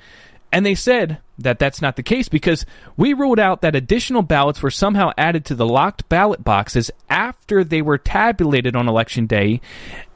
And 0.51 0.65
they 0.65 0.75
said 0.75 1.19
that 1.39 1.59
that's 1.59 1.81
not 1.81 1.95
the 1.95 2.03
case 2.03 2.29
because 2.29 2.65
we 2.95 3.13
ruled 3.13 3.39
out 3.39 3.61
that 3.61 3.75
additional 3.75 4.21
ballots 4.21 4.61
were 4.61 4.71
somehow 4.71 5.11
added 5.17 5.45
to 5.45 5.55
the 5.55 5.67
locked 5.67 6.07
ballot 6.09 6.43
boxes 6.43 6.89
after 7.09 7.63
they 7.63 7.81
were 7.81 7.97
tabulated 7.97 8.75
on 8.75 8.87
election 8.87 9.27
day 9.27 9.61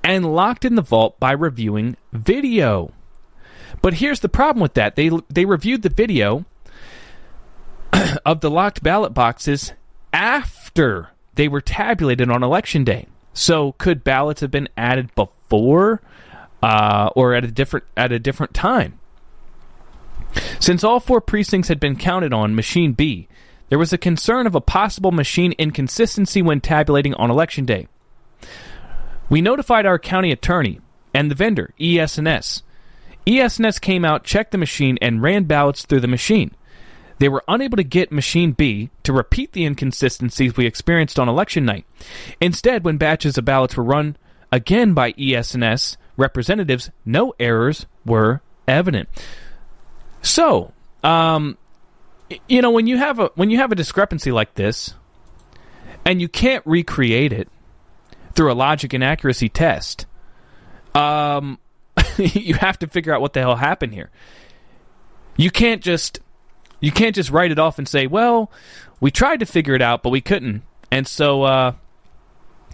and 0.04 0.34
locked 0.34 0.66
in 0.66 0.76
the 0.76 0.82
vault 0.82 1.20
by 1.20 1.32
reviewing 1.32 1.96
video. 2.12 2.92
But 3.82 3.96
here's 3.96 4.20
the 4.20 4.30
problem 4.30 4.62
with 4.62 4.74
that. 4.76 4.96
They 4.96 5.12
they 5.30 5.46
reviewed 5.46 5.82
the 5.82 5.90
video 5.90 6.46
of 8.26 8.42
the 8.42 8.52
locked 8.52 8.84
ballot 8.84 9.14
boxes 9.14 9.74
after 10.14 11.10
they 11.36 11.48
were 11.48 11.62
tabulated 11.62 12.30
on 12.30 12.44
election 12.44 12.84
day. 12.84 13.08
So 13.34 13.74
could 13.74 14.04
ballots 14.04 14.42
have 14.42 14.52
been 14.52 14.70
added 14.76 15.14
before 15.16 16.02
uh, 16.62 17.10
or 17.16 17.34
at 17.34 17.44
a 17.44 17.52
different 17.52 17.86
at 17.98 18.12
a 18.12 18.20
different 18.20 18.54
time. 18.54 19.00
Since 20.60 20.84
all 20.84 21.00
four 21.00 21.22
precincts 21.22 21.68
had 21.68 21.80
been 21.80 21.96
counted 21.96 22.34
on 22.34 22.56
machine 22.56 22.94
B, 22.94 23.28
there 23.70 23.80
was 23.80 23.94
a 23.94 23.98
concern 23.98 24.48
of 24.48 24.56
a 24.56 24.62
possible 24.62 25.12
machine 25.12 25.54
inconsistency 25.58 26.42
when 26.42 26.62
tabulating 26.62 27.14
on 27.16 27.32
election 27.32 27.66
day. 27.66 27.88
We 29.30 29.42
notified 29.42 29.86
our 29.86 30.00
county 30.00 30.32
attorney 30.32 30.82
and 31.14 31.30
the 31.30 31.36
vendor, 31.36 31.74
ES&S. 31.80 32.64
ES&S 33.28 33.80
came 33.80 34.04
out, 34.04 34.24
checked 34.24 34.52
the 34.52 34.58
machine, 34.58 34.98
and 35.02 35.22
ran 35.22 35.44
ballots 35.44 35.86
through 35.86 36.00
the 36.00 36.08
machine. 36.08 36.52
They 37.20 37.30
were 37.30 37.44
unable 37.48 37.78
to 37.78 37.84
get 37.84 38.12
machine 38.12 38.52
B 38.54 38.90
to 39.04 39.14
repeat 39.14 39.54
the 39.54 39.64
inconsistencies 39.66 40.58
we 40.58 40.66
experienced 40.66 41.20
on 41.20 41.30
election 41.30 41.66
night. 41.66 41.86
Instead, 42.40 42.84
when 42.84 42.98
batches 42.98 43.38
of 43.38 43.46
ballots 43.46 43.78
were 43.78 43.84
run 43.84 44.18
again 44.52 44.94
by 44.94 45.14
ES&S, 45.20 45.98
representatives, 46.22 46.90
no 47.04 47.34
errors 47.40 47.86
were 48.06 48.42
evident. 48.68 49.10
So, 50.22 50.72
um, 51.04 51.58
you 52.48 52.62
know, 52.62 52.72
when 52.72 52.88
you 52.88 52.98
have 52.98 53.20
a 53.20 53.32
when 53.36 53.50
you 53.50 53.58
have 53.58 53.72
a 53.72 53.76
discrepancy 53.76 54.32
like 54.32 54.54
this, 54.56 54.94
and 56.06 56.22
you 56.22 56.30
can't 56.30 56.66
recreate 56.66 57.34
it 57.34 57.50
through 58.36 58.52
a 58.52 58.56
logic 58.56 58.94
and 58.94 59.04
accuracy 59.04 59.50
test, 59.50 60.06
um, 60.96 61.60
you 62.18 62.54
have 62.56 62.80
to 62.80 62.88
figure 62.88 63.14
out 63.14 63.22
what 63.22 63.34
the 63.34 63.42
hell 63.42 63.56
happened 63.56 63.94
here. 63.94 64.10
You 65.36 65.52
can't 65.52 65.82
just 65.82 66.20
you 66.80 66.92
can't 66.92 67.16
just 67.16 67.30
write 67.30 67.52
it 67.52 67.60
off 67.60 67.78
and 67.78 67.88
say, 67.88 68.08
"Well, 68.08 68.52
we 69.00 69.12
tried 69.12 69.40
to 69.42 69.46
figure 69.46 69.74
it 69.74 69.82
out, 69.82 70.04
but 70.04 70.10
we 70.10 70.22
couldn't," 70.22 70.64
and 70.92 71.08
so 71.08 71.44
uh, 71.44 71.74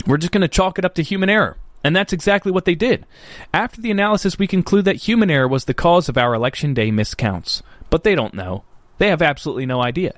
we're 0.06 0.18
just 0.18 0.32
going 0.32 0.42
to 0.42 0.48
chalk 0.48 0.78
it 0.78 0.86
up 0.86 0.96
to 0.96 1.04
human 1.04 1.30
error. 1.30 1.58
And 1.84 1.96
that's 1.96 2.14
exactly 2.14 2.52
what 2.52 2.66
they 2.66 2.76
did. 2.76 3.06
After 3.54 3.82
the 3.82 3.92
analysis, 3.92 4.40
we 4.40 4.48
conclude 4.48 4.86
that 4.86 5.08
human 5.08 5.30
error 5.30 5.48
was 5.48 5.66
the 5.66 5.74
cause 5.74 6.10
of 6.10 6.18
our 6.18 6.34
election 6.34 6.74
day 6.74 6.92
miscounts. 6.92 7.62
But 7.90 8.04
they 8.04 8.16
don't 8.16 8.34
know. 8.34 8.64
They 8.98 9.10
have 9.10 9.22
absolutely 9.22 9.66
no 9.66 9.82
idea. 9.82 10.14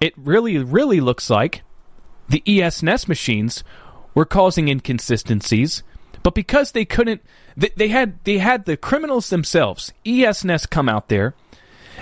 It 0.00 0.14
really, 0.16 0.58
really 0.58 1.00
looks 1.00 1.28
like 1.28 1.62
the 2.28 2.42
ES&S 2.46 3.08
machines 3.08 3.64
were 4.14 4.24
causing 4.24 4.68
inconsistencies, 4.68 5.82
but 6.22 6.34
because 6.34 6.72
they 6.72 6.84
couldn't, 6.84 7.22
they, 7.56 7.70
they 7.76 7.88
had 7.88 8.22
they 8.24 8.38
had 8.38 8.64
the 8.64 8.76
criminals 8.76 9.30
themselves, 9.30 9.92
ES&S, 10.06 10.66
come 10.66 10.88
out 10.88 11.08
there 11.08 11.34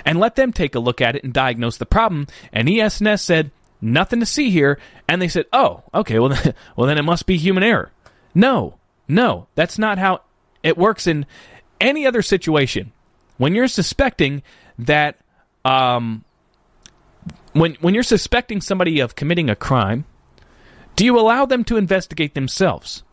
and 0.05 0.19
let 0.19 0.35
them 0.35 0.53
take 0.53 0.75
a 0.75 0.79
look 0.79 1.01
at 1.01 1.15
it 1.15 1.23
and 1.23 1.33
diagnose 1.33 1.77
the 1.77 1.85
problem. 1.85 2.27
And 2.51 2.69
ES&S 2.69 3.21
said 3.21 3.51
nothing 3.81 4.19
to 4.19 4.25
see 4.25 4.49
here, 4.49 4.79
and 5.07 5.21
they 5.21 5.27
said, 5.27 5.45
"Oh, 5.51 5.83
okay, 5.93 6.19
well, 6.19 6.29
well 6.75 6.87
then 6.87 6.97
it 6.97 7.03
must 7.03 7.25
be 7.25 7.37
human 7.37 7.63
error." 7.63 7.91
No, 8.33 8.75
no, 9.07 9.47
that's 9.55 9.77
not 9.77 9.97
how 9.97 10.21
it 10.61 10.77
works 10.77 11.07
in 11.07 11.25
any 11.79 12.05
other 12.05 12.21
situation. 12.21 12.91
When 13.37 13.55
you're 13.55 13.67
suspecting 13.67 14.43
that, 14.79 15.17
um, 15.65 16.23
when 17.53 17.75
when 17.75 17.93
you're 17.93 18.03
suspecting 18.03 18.61
somebody 18.61 18.99
of 18.99 19.15
committing 19.15 19.49
a 19.49 19.55
crime, 19.55 20.05
do 20.95 21.05
you 21.05 21.19
allow 21.19 21.45
them 21.45 21.63
to 21.65 21.77
investigate 21.77 22.33
themselves? 22.33 23.03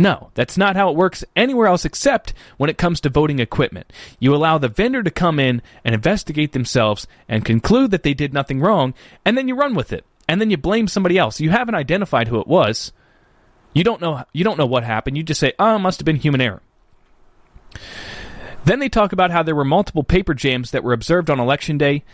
No, 0.00 0.30
that's 0.34 0.56
not 0.56 0.76
how 0.76 0.90
it 0.90 0.96
works 0.96 1.24
anywhere 1.34 1.66
else 1.66 1.84
except 1.84 2.32
when 2.56 2.70
it 2.70 2.78
comes 2.78 3.00
to 3.00 3.08
voting 3.08 3.40
equipment. 3.40 3.92
You 4.20 4.34
allow 4.34 4.56
the 4.56 4.68
vendor 4.68 5.02
to 5.02 5.10
come 5.10 5.40
in 5.40 5.60
and 5.84 5.92
investigate 5.92 6.52
themselves 6.52 7.08
and 7.28 7.44
conclude 7.44 7.90
that 7.90 8.04
they 8.04 8.14
did 8.14 8.32
nothing 8.32 8.60
wrong, 8.60 8.94
and 9.24 9.36
then 9.36 9.48
you 9.48 9.56
run 9.56 9.74
with 9.74 9.92
it. 9.92 10.04
And 10.28 10.40
then 10.40 10.50
you 10.50 10.56
blame 10.56 10.86
somebody 10.88 11.18
else. 11.18 11.40
You 11.40 11.50
haven't 11.50 11.74
identified 11.74 12.28
who 12.28 12.38
it 12.38 12.46
was. 12.46 12.92
You 13.72 13.84
don't 13.84 14.00
know 14.00 14.24
you 14.32 14.44
don't 14.44 14.58
know 14.58 14.66
what 14.66 14.84
happened. 14.84 15.16
You 15.16 15.22
just 15.22 15.40
say, 15.40 15.52
"Oh, 15.58 15.76
it 15.76 15.80
must 15.80 16.00
have 16.00 16.06
been 16.06 16.16
human 16.16 16.40
error." 16.40 16.62
Then 18.64 18.80
they 18.80 18.88
talk 18.88 19.12
about 19.12 19.30
how 19.30 19.42
there 19.42 19.54
were 19.54 19.64
multiple 19.64 20.04
paper 20.04 20.34
jams 20.34 20.72
that 20.72 20.84
were 20.84 20.92
observed 20.92 21.30
on 21.30 21.40
election 21.40 21.78
day. 21.78 22.04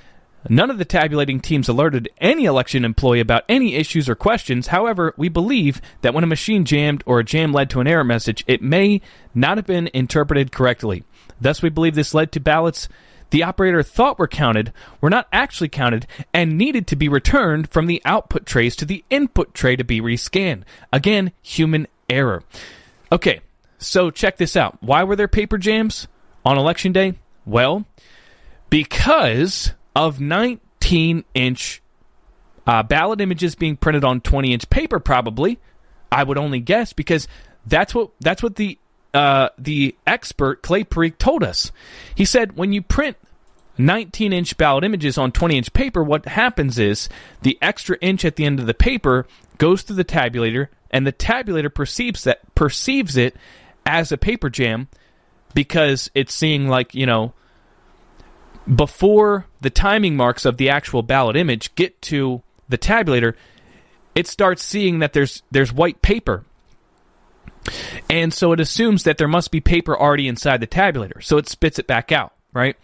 None 0.48 0.70
of 0.70 0.76
the 0.76 0.84
tabulating 0.84 1.40
teams 1.40 1.68
alerted 1.68 2.10
any 2.18 2.44
election 2.44 2.84
employee 2.84 3.20
about 3.20 3.44
any 3.48 3.76
issues 3.76 4.10
or 4.10 4.14
questions. 4.14 4.66
However, 4.66 5.14
we 5.16 5.30
believe 5.30 5.80
that 6.02 6.12
when 6.12 6.22
a 6.22 6.28
machine 6.28 6.66
jammed 6.66 7.02
or 7.06 7.18
a 7.18 7.24
jam 7.24 7.52
led 7.52 7.70
to 7.70 7.80
an 7.80 7.86
error 7.86 8.04
message, 8.04 8.44
it 8.46 8.60
may 8.60 9.00
not 9.34 9.56
have 9.56 9.66
been 9.66 9.88
interpreted 9.94 10.52
correctly. 10.52 11.02
Thus, 11.40 11.62
we 11.62 11.70
believe 11.70 11.94
this 11.94 12.12
led 12.12 12.30
to 12.32 12.40
ballots 12.40 12.88
the 13.30 13.42
operator 13.42 13.82
thought 13.82 14.18
were 14.18 14.28
counted 14.28 14.72
were 15.00 15.10
not 15.10 15.28
actually 15.32 15.68
counted 15.68 16.06
and 16.32 16.56
needed 16.56 16.86
to 16.88 16.96
be 16.96 17.08
returned 17.08 17.70
from 17.70 17.86
the 17.86 18.02
output 18.04 18.46
trays 18.46 18.76
to 18.76 18.84
the 18.84 19.04
input 19.10 19.54
tray 19.54 19.76
to 19.76 19.84
be 19.84 20.00
rescanned. 20.00 20.62
Again, 20.92 21.32
human 21.42 21.86
error. 22.08 22.42
Okay, 23.10 23.40
so 23.78 24.10
check 24.10 24.36
this 24.36 24.56
out. 24.56 24.82
Why 24.82 25.04
were 25.04 25.16
there 25.16 25.28
paper 25.28 25.58
jams 25.58 26.08
on 26.44 26.58
election 26.58 26.92
day? 26.92 27.14
Well, 27.44 27.84
because 28.70 29.72
of 29.94 30.20
19 30.20 31.24
inch 31.34 31.82
uh, 32.66 32.82
ballot 32.82 33.20
images 33.20 33.54
being 33.54 33.76
printed 33.76 34.04
on 34.04 34.20
20 34.20 34.52
inch 34.52 34.70
paper, 34.70 34.98
probably. 34.98 35.58
I 36.10 36.22
would 36.22 36.38
only 36.38 36.60
guess 36.60 36.92
because 36.92 37.28
that's 37.66 37.94
what 37.94 38.10
that's 38.20 38.42
what 38.42 38.56
the 38.56 38.78
uh, 39.14 39.48
the 39.56 39.94
expert 40.06 40.62
Clay 40.62 40.84
Parikh 40.84 41.18
told 41.18 41.42
us. 41.42 41.72
He 42.14 42.24
said 42.24 42.56
when 42.56 42.72
you 42.72 42.82
print 42.82 43.16
19 43.78 44.32
inch 44.32 44.56
ballot 44.56 44.84
images 44.84 45.16
on 45.16 45.32
20 45.32 45.56
inch 45.56 45.72
paper, 45.72 46.02
what 46.02 46.26
happens 46.26 46.78
is 46.78 47.08
the 47.42 47.58
extra 47.62 47.96
inch 48.00 48.24
at 48.24 48.36
the 48.36 48.44
end 48.44 48.60
of 48.60 48.66
the 48.66 48.74
paper 48.74 49.26
goes 49.58 49.82
through 49.82 49.96
the 49.96 50.04
tabulator, 50.04 50.68
and 50.90 51.06
the 51.06 51.12
tabulator 51.12 51.72
perceives 51.72 52.24
that 52.24 52.40
perceives 52.54 53.16
it 53.16 53.36
as 53.86 54.12
a 54.12 54.18
paper 54.18 54.50
jam 54.50 54.88
because 55.54 56.10
it's 56.14 56.34
seeing 56.34 56.68
like 56.68 56.94
you 56.94 57.06
know 57.06 57.32
before 58.72 59.46
the 59.60 59.70
timing 59.70 60.16
marks 60.16 60.44
of 60.44 60.56
the 60.56 60.70
actual 60.70 61.02
ballot 61.02 61.36
image 61.36 61.74
get 61.74 62.00
to 62.02 62.42
the 62.68 62.78
tabulator, 62.78 63.34
it 64.14 64.26
starts 64.26 64.62
seeing 64.62 65.00
that 65.00 65.12
there's 65.12 65.42
there's 65.50 65.72
white 65.72 66.00
paper. 66.02 66.44
And 68.10 68.32
so 68.32 68.52
it 68.52 68.60
assumes 68.60 69.04
that 69.04 69.18
there 69.18 69.28
must 69.28 69.50
be 69.50 69.60
paper 69.60 69.96
already 69.96 70.28
inside 70.28 70.60
the 70.60 70.66
tabulator. 70.66 71.22
So 71.22 71.38
it 71.38 71.48
spits 71.48 71.78
it 71.78 71.86
back 71.86 72.12
out, 72.12 72.32
right? 72.52 72.76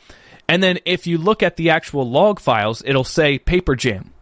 And 0.49 0.63
then 0.63 0.79
if 0.85 1.07
you 1.07 1.19
look 1.19 1.43
at 1.43 1.57
the 1.57 1.71
actual 1.71 2.09
log 2.09 2.41
files, 2.41 2.83
it'll 2.85 3.05
say 3.05 3.39
paper 3.39 3.77
jam. 3.77 4.13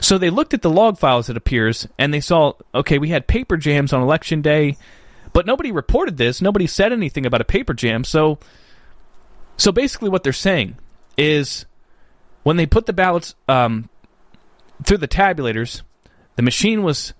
So 0.00 0.18
they 0.18 0.30
looked 0.30 0.54
at 0.54 0.62
the 0.62 0.70
log 0.70 0.98
files, 0.98 1.28
it 1.28 1.36
appears, 1.36 1.86
and 1.98 2.12
they 2.12 2.20
saw, 2.20 2.54
okay, 2.74 2.98
we 2.98 3.10
had 3.10 3.26
paper 3.26 3.56
jams 3.56 3.92
on 3.92 4.02
election 4.02 4.42
day, 4.42 4.76
but 5.32 5.46
nobody 5.46 5.70
reported 5.70 6.16
this. 6.16 6.40
Nobody 6.40 6.66
said 6.66 6.92
anything 6.92 7.26
about 7.26 7.40
a 7.40 7.44
paper 7.44 7.74
jam. 7.74 8.02
So, 8.02 8.38
so 9.56 9.70
basically, 9.70 10.08
what 10.08 10.22
they're 10.22 10.32
saying 10.32 10.78
is 11.16 11.66
when 12.42 12.56
they 12.56 12.66
put 12.66 12.86
the 12.86 12.92
ballots 12.92 13.34
um, 13.48 13.88
through 14.84 14.98
the 14.98 15.08
tabulators, 15.08 15.82
the 16.36 16.42
machine 16.42 16.82
was 16.82 17.12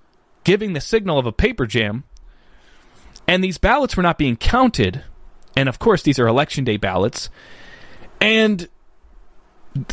giving 0.45 0.73
the 0.73 0.81
signal 0.81 1.19
of 1.19 1.27
a 1.27 1.33
paper 1.33 1.67
jam, 1.67 2.05
and 3.29 3.43
these 3.43 3.59
ballots 3.59 3.97
were 3.97 4.03
not 4.03 4.19
being 4.19 4.37
counted. 4.37 5.05
And 5.57 5.69
of 5.69 5.79
course, 5.79 6.03
these 6.03 6.19
are 6.19 6.27
election 6.27 6.65
day 6.65 6.77
ballots. 6.77 7.31
And 8.21 8.69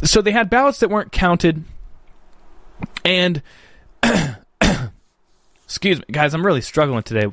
so 0.03 0.21
they 0.21 0.31
had 0.31 0.49
ballots 0.49 0.79
that 0.79 0.89
weren't 0.89 1.11
counted. 1.11 1.63
And 3.03 3.41
excuse 5.63 5.99
me, 5.99 6.05
guys, 6.11 6.34
I'm 6.34 6.45
really 6.45 6.61
struggling 6.61 7.03
today. 7.03 7.27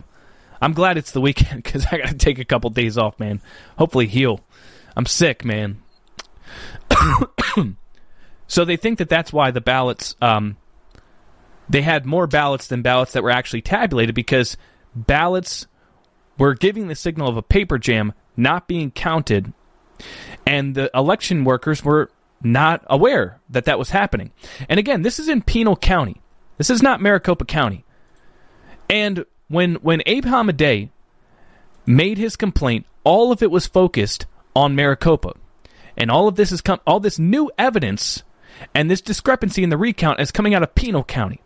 I'm 0.63 0.73
glad 0.73 0.99
it's 0.99 1.13
the 1.13 1.21
weekend 1.21 1.63
because 1.63 1.87
I 1.87 1.99
got 1.99 2.09
to 2.09 2.15
take 2.15 2.39
a 2.39 2.45
couple 2.45 2.71
days 2.71 2.99
off, 2.99 3.19
man. 3.19 3.41
Hopefully, 3.79 4.07
heal. 4.07 4.41
I'm 4.97 5.07
sick, 5.07 5.45
man. 5.45 5.83
so 8.47 8.65
they 8.65 8.77
think 8.77 8.99
that 8.99 9.09
that's 9.09 9.33
why 9.33 9.51
the 9.51 9.61
ballots, 9.61 10.17
um, 10.21 10.57
they 11.69 11.83
had 11.83 12.05
more 12.05 12.27
ballots 12.27 12.67
than 12.67 12.83
ballots 12.83 13.13
that 13.13 13.23
were 13.23 13.31
actually 13.31 13.63
tabulated 13.63 14.15
because 14.15 14.57
ballots 14.95 15.67
were 16.41 16.55
giving 16.55 16.89
the 16.89 16.97
signal 16.97 17.29
of 17.29 17.37
a 17.37 17.43
paper 17.43 17.79
jam 17.79 18.13
not 18.37 18.67
being 18.67 18.91
counted 18.91 19.53
and 20.47 20.75
the 20.75 20.91
election 20.95 21.45
workers 21.45 21.85
were 21.85 22.11
not 22.43 22.83
aware 22.87 23.39
that 23.51 23.67
that 23.67 23.79
was 23.79 23.91
happening. 23.91 24.33
And 24.67 24.81
again, 24.81 25.03
this 25.03 25.19
is 25.19 25.29
in 25.29 25.43
Pinal 25.43 25.77
County. 25.77 26.21
This 26.57 26.71
is 26.71 26.83
not 26.83 27.03
Maricopa 27.03 27.45
County. 27.45 27.85
And 28.89 29.27
when 29.49 29.75
when 29.77 30.03
Abe 30.07 30.25
Hamadeh 30.25 30.89
made 31.85 32.17
his 32.17 32.37
complaint, 32.37 32.87
all 33.05 33.33
of 33.33 33.43
it 33.43 33.51
was 33.51 33.67
focused 33.67 34.25
on 34.57 34.75
Maricopa. 34.75 35.35
And 35.95 36.11
all 36.11 36.27
of 36.27 36.37
this 36.37 36.53
is 36.53 36.63
come 36.63 36.81
all 36.87 37.01
this 37.01 37.19
new 37.19 37.51
evidence 37.59 38.23
and 38.75 38.91
this 38.91 39.03
discrepancy 39.03 39.63
in 39.63 39.69
the 39.69 39.77
recount 39.77 40.21
is 40.21 40.31
coming 40.31 40.55
out 40.55 40.63
of 40.63 40.75
Pinal 40.75 41.05
County. 41.05 41.43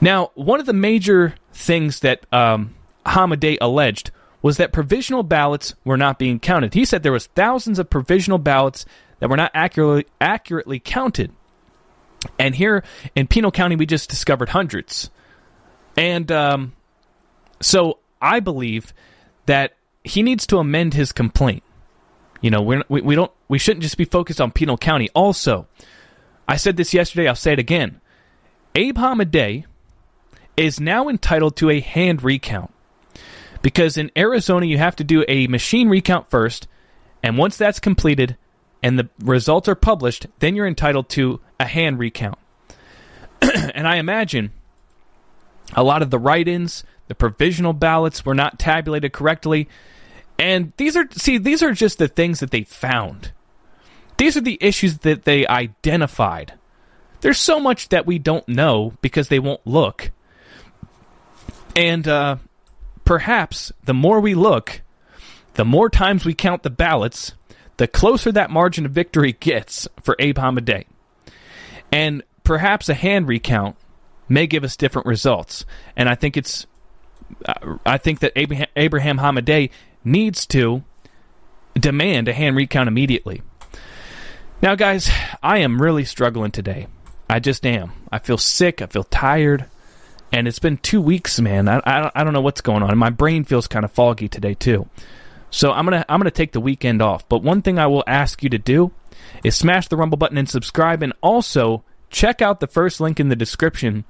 Now, 0.00 0.30
one 0.34 0.60
of 0.60 0.66
the 0.66 0.72
major 0.72 1.34
things 1.52 2.00
that 2.00 2.26
um, 2.32 2.74
Hamadeh 3.06 3.58
alleged 3.60 4.10
was 4.42 4.58
that 4.58 4.72
provisional 4.72 5.22
ballots 5.22 5.74
were 5.84 5.96
not 5.96 6.18
being 6.18 6.38
counted. 6.38 6.74
He 6.74 6.84
said 6.84 7.02
there 7.02 7.12
was 7.12 7.28
thousands 7.28 7.78
of 7.78 7.88
provisional 7.88 8.38
ballots 8.38 8.84
that 9.18 9.30
were 9.30 9.38
not 9.38 9.50
accurately 9.54 10.06
accurately 10.20 10.78
counted. 10.78 11.32
And 12.38 12.54
here 12.54 12.84
in 13.14 13.26
Pinal 13.26 13.50
County, 13.50 13.76
we 13.76 13.86
just 13.86 14.10
discovered 14.10 14.50
hundreds. 14.50 15.10
And 15.96 16.30
um, 16.30 16.74
so 17.62 18.00
I 18.20 18.40
believe 18.40 18.92
that 19.46 19.76
he 20.02 20.22
needs 20.22 20.46
to 20.48 20.58
amend 20.58 20.92
his 20.92 21.12
complaint. 21.12 21.62
You 22.42 22.50
know, 22.50 22.60
we're, 22.60 22.82
we 22.90 23.00
we 23.00 23.14
don't 23.14 23.32
we 23.48 23.58
shouldn't 23.58 23.82
just 23.82 23.96
be 23.96 24.04
focused 24.04 24.42
on 24.42 24.52
Pinal 24.52 24.76
County. 24.76 25.08
Also, 25.14 25.66
I 26.46 26.56
said 26.56 26.76
this 26.76 26.92
yesterday. 26.92 27.28
I'll 27.28 27.34
say 27.34 27.54
it 27.54 27.58
again. 27.58 28.02
Abe 28.74 28.98
Hamadeh 28.98 29.64
is 30.54 30.78
now 30.78 31.08
entitled 31.08 31.56
to 31.56 31.70
a 31.70 31.80
hand 31.80 32.22
recount 32.22 32.73
because 33.64 33.96
in 33.96 34.10
Arizona 34.14 34.66
you 34.66 34.76
have 34.76 34.94
to 34.94 35.04
do 35.04 35.24
a 35.26 35.46
machine 35.46 35.88
recount 35.88 36.28
first, 36.28 36.68
and 37.22 37.38
once 37.38 37.56
that's 37.56 37.80
completed 37.80 38.36
and 38.82 38.98
the 38.98 39.08
results 39.20 39.70
are 39.70 39.74
published, 39.74 40.26
then 40.40 40.54
you're 40.54 40.66
entitled 40.66 41.08
to 41.08 41.40
a 41.58 41.64
hand 41.64 41.98
recount. 41.98 42.38
and 43.40 43.88
I 43.88 43.96
imagine 43.96 44.52
a 45.72 45.82
lot 45.82 46.02
of 46.02 46.10
the 46.10 46.18
write-ins, 46.18 46.84
the 47.08 47.14
provisional 47.14 47.72
ballots 47.72 48.26
were 48.26 48.34
not 48.34 48.58
tabulated 48.58 49.14
correctly, 49.14 49.66
and 50.38 50.74
these 50.76 50.94
are 50.94 51.08
see 51.12 51.38
these 51.38 51.62
are 51.62 51.72
just 51.72 51.96
the 51.96 52.06
things 52.06 52.40
that 52.40 52.50
they 52.50 52.64
found. 52.64 53.32
These 54.18 54.36
are 54.36 54.42
the 54.42 54.58
issues 54.60 54.98
that 54.98 55.24
they 55.24 55.46
identified. 55.46 56.52
There's 57.22 57.40
so 57.40 57.58
much 57.58 57.88
that 57.88 58.04
we 58.04 58.18
don't 58.18 58.46
know 58.46 58.92
because 59.00 59.28
they 59.28 59.38
won't 59.38 59.66
look. 59.66 60.10
And 61.74 62.06
uh, 62.06 62.36
Perhaps 63.04 63.72
the 63.84 63.94
more 63.94 64.20
we 64.20 64.34
look, 64.34 64.82
the 65.54 65.64
more 65.64 65.88
times 65.90 66.24
we 66.24 66.34
count 66.34 66.62
the 66.62 66.70
ballots, 66.70 67.32
the 67.76 67.86
closer 67.86 68.32
that 68.32 68.50
margin 68.50 68.86
of 68.86 68.92
victory 68.92 69.32
gets 69.32 69.88
for 70.02 70.16
Abe 70.18 70.38
Hamadeh. 70.38 70.84
And 71.92 72.22
perhaps 72.44 72.88
a 72.88 72.94
hand 72.94 73.28
recount 73.28 73.76
may 74.28 74.46
give 74.46 74.64
us 74.64 74.76
different 74.76 75.06
results. 75.06 75.64
And 75.96 76.08
I 76.08 76.14
think 76.14 76.36
it's, 76.36 76.66
uh, 77.44 77.76
I 77.84 77.98
think 77.98 78.20
that 78.20 78.32
Abraham, 78.36 78.68
Abraham 78.76 79.18
Hamadeh 79.18 79.70
needs 80.04 80.46
to 80.46 80.82
demand 81.74 82.28
a 82.28 82.32
hand 82.32 82.56
recount 82.56 82.88
immediately. 82.88 83.42
Now, 84.62 84.74
guys, 84.76 85.10
I 85.42 85.58
am 85.58 85.82
really 85.82 86.04
struggling 86.04 86.50
today. 86.50 86.86
I 87.28 87.40
just 87.40 87.66
am. 87.66 87.92
I 88.10 88.18
feel 88.18 88.38
sick. 88.38 88.80
I 88.80 88.86
feel 88.86 89.04
tired 89.04 89.66
and 90.34 90.48
it's 90.48 90.58
been 90.58 90.78
two 90.78 91.00
weeks, 91.00 91.40
man. 91.40 91.68
I, 91.68 91.80
I, 91.86 92.10
I 92.12 92.24
don't 92.24 92.32
know 92.32 92.40
what's 92.40 92.60
going 92.60 92.82
on. 92.82 92.98
My 92.98 93.10
brain 93.10 93.44
feels 93.44 93.68
kind 93.68 93.84
of 93.84 93.92
foggy 93.92 94.28
today 94.28 94.54
too. 94.54 94.88
So 95.50 95.70
I'm 95.70 95.84
gonna 95.84 96.04
I'm 96.08 96.18
gonna 96.18 96.32
take 96.32 96.50
the 96.50 96.60
weekend 96.60 97.00
off. 97.00 97.28
But 97.28 97.44
one 97.44 97.62
thing 97.62 97.78
I 97.78 97.86
will 97.86 98.02
ask 98.08 98.42
you 98.42 98.50
to 98.50 98.58
do 98.58 98.90
is 99.44 99.54
smash 99.54 99.86
the 99.86 99.96
rumble 99.96 100.18
button 100.18 100.36
and 100.36 100.50
subscribe, 100.50 101.04
and 101.04 101.12
also 101.22 101.84
check 102.10 102.42
out 102.42 102.58
the 102.58 102.66
first 102.66 103.00
link 103.00 103.20
in 103.20 103.28
the 103.28 103.36
description 103.36 104.04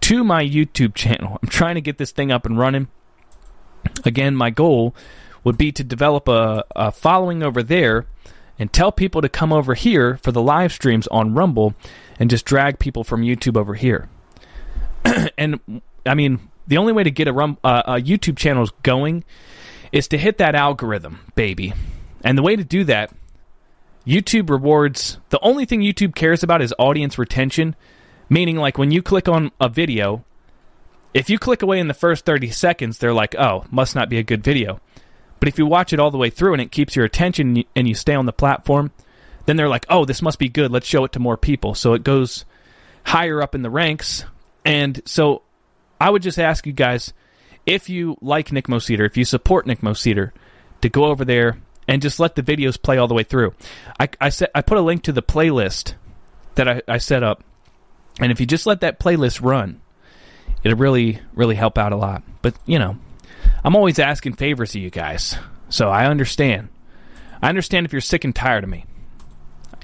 to 0.00 0.24
my 0.24 0.44
YouTube 0.44 0.96
channel. 0.96 1.38
I'm 1.40 1.48
trying 1.48 1.76
to 1.76 1.80
get 1.80 1.98
this 1.98 2.10
thing 2.10 2.32
up 2.32 2.44
and 2.44 2.58
running. 2.58 2.88
Again, 4.04 4.34
my 4.34 4.50
goal 4.50 4.92
would 5.44 5.56
be 5.56 5.70
to 5.70 5.84
develop 5.84 6.26
a, 6.26 6.64
a 6.74 6.90
following 6.90 7.44
over 7.44 7.62
there 7.62 8.06
and 8.58 8.72
tell 8.72 8.90
people 8.90 9.22
to 9.22 9.28
come 9.28 9.52
over 9.52 9.74
here 9.74 10.16
for 10.16 10.32
the 10.32 10.42
live 10.42 10.72
streams 10.72 11.06
on 11.08 11.34
Rumble 11.34 11.74
and 12.18 12.28
just 12.28 12.44
drag 12.44 12.80
people 12.80 13.04
from 13.04 13.22
YouTube 13.22 13.56
over 13.56 13.74
here. 13.74 14.08
and 15.38 15.60
I 16.06 16.14
mean, 16.14 16.40
the 16.66 16.78
only 16.78 16.92
way 16.92 17.02
to 17.02 17.10
get 17.10 17.28
a, 17.28 17.32
rum, 17.32 17.58
uh, 17.64 17.82
a 17.86 17.92
YouTube 17.94 18.36
channel 18.36 18.68
going 18.82 19.24
is 19.92 20.08
to 20.08 20.18
hit 20.18 20.38
that 20.38 20.54
algorithm, 20.54 21.20
baby. 21.34 21.72
And 22.22 22.36
the 22.36 22.42
way 22.42 22.56
to 22.56 22.64
do 22.64 22.84
that, 22.84 23.10
YouTube 24.06 24.50
rewards 24.50 25.18
the 25.30 25.40
only 25.40 25.64
thing 25.64 25.80
YouTube 25.80 26.14
cares 26.14 26.42
about 26.42 26.62
is 26.62 26.74
audience 26.78 27.18
retention, 27.18 27.76
meaning 28.28 28.56
like 28.56 28.78
when 28.78 28.90
you 28.90 29.02
click 29.02 29.28
on 29.28 29.52
a 29.60 29.68
video, 29.68 30.24
if 31.12 31.28
you 31.28 31.38
click 31.38 31.62
away 31.62 31.80
in 31.80 31.88
the 31.88 31.94
first 31.94 32.24
30 32.24 32.50
seconds, 32.50 32.98
they're 32.98 33.12
like, 33.12 33.34
oh, 33.36 33.64
must 33.70 33.94
not 33.94 34.08
be 34.08 34.18
a 34.18 34.22
good 34.22 34.44
video. 34.44 34.80
But 35.38 35.48
if 35.48 35.58
you 35.58 35.66
watch 35.66 35.92
it 35.92 35.98
all 35.98 36.10
the 36.10 36.18
way 36.18 36.30
through 36.30 36.52
and 36.52 36.62
it 36.62 36.70
keeps 36.70 36.94
your 36.94 37.04
attention 37.04 37.64
and 37.74 37.88
you 37.88 37.94
stay 37.94 38.14
on 38.14 38.26
the 38.26 38.32
platform, 38.32 38.92
then 39.46 39.56
they're 39.56 39.68
like, 39.68 39.86
oh, 39.88 40.04
this 40.04 40.22
must 40.22 40.38
be 40.38 40.48
good. 40.48 40.70
Let's 40.70 40.86
show 40.86 41.04
it 41.04 41.12
to 41.12 41.18
more 41.18 41.36
people. 41.36 41.74
So 41.74 41.94
it 41.94 42.04
goes 42.04 42.44
higher 43.04 43.42
up 43.42 43.54
in 43.54 43.62
the 43.62 43.70
ranks. 43.70 44.24
And 44.64 45.00
so 45.04 45.42
I 46.00 46.10
would 46.10 46.22
just 46.22 46.38
ask 46.38 46.66
you 46.66 46.72
guys 46.72 47.12
if 47.66 47.88
you 47.88 48.16
like 48.20 48.52
Nick 48.52 48.66
Moseder, 48.66 49.06
if 49.06 49.16
you 49.16 49.24
support 49.24 49.66
Nick 49.66 49.80
Moseder, 49.80 50.32
to 50.80 50.88
go 50.88 51.04
over 51.04 51.24
there 51.24 51.58
and 51.86 52.00
just 52.00 52.20
let 52.20 52.34
the 52.34 52.42
videos 52.42 52.80
play 52.80 52.98
all 52.98 53.08
the 53.08 53.14
way 53.14 53.22
through. 53.22 53.54
I, 53.98 54.08
I, 54.20 54.28
set, 54.30 54.50
I 54.54 54.62
put 54.62 54.78
a 54.78 54.82
link 54.82 55.02
to 55.04 55.12
the 55.12 55.22
playlist 55.22 55.94
that 56.54 56.68
I, 56.68 56.82
I 56.88 56.98
set 56.98 57.22
up. 57.22 57.44
And 58.18 58.32
if 58.32 58.40
you 58.40 58.46
just 58.46 58.66
let 58.66 58.80
that 58.80 58.98
playlist 58.98 59.42
run, 59.42 59.80
it'll 60.64 60.78
really, 60.78 61.20
really 61.34 61.54
help 61.54 61.78
out 61.78 61.92
a 61.92 61.96
lot. 61.96 62.22
But, 62.42 62.54
you 62.66 62.78
know, 62.78 62.96
I'm 63.62 63.76
always 63.76 63.98
asking 63.98 64.34
favors 64.34 64.74
of 64.74 64.80
you 64.80 64.90
guys. 64.90 65.36
So 65.68 65.88
I 65.88 66.06
understand. 66.06 66.68
I 67.42 67.48
understand 67.48 67.86
if 67.86 67.92
you're 67.92 68.00
sick 68.00 68.24
and 68.24 68.34
tired 68.34 68.64
of 68.64 68.70
me 68.70 68.84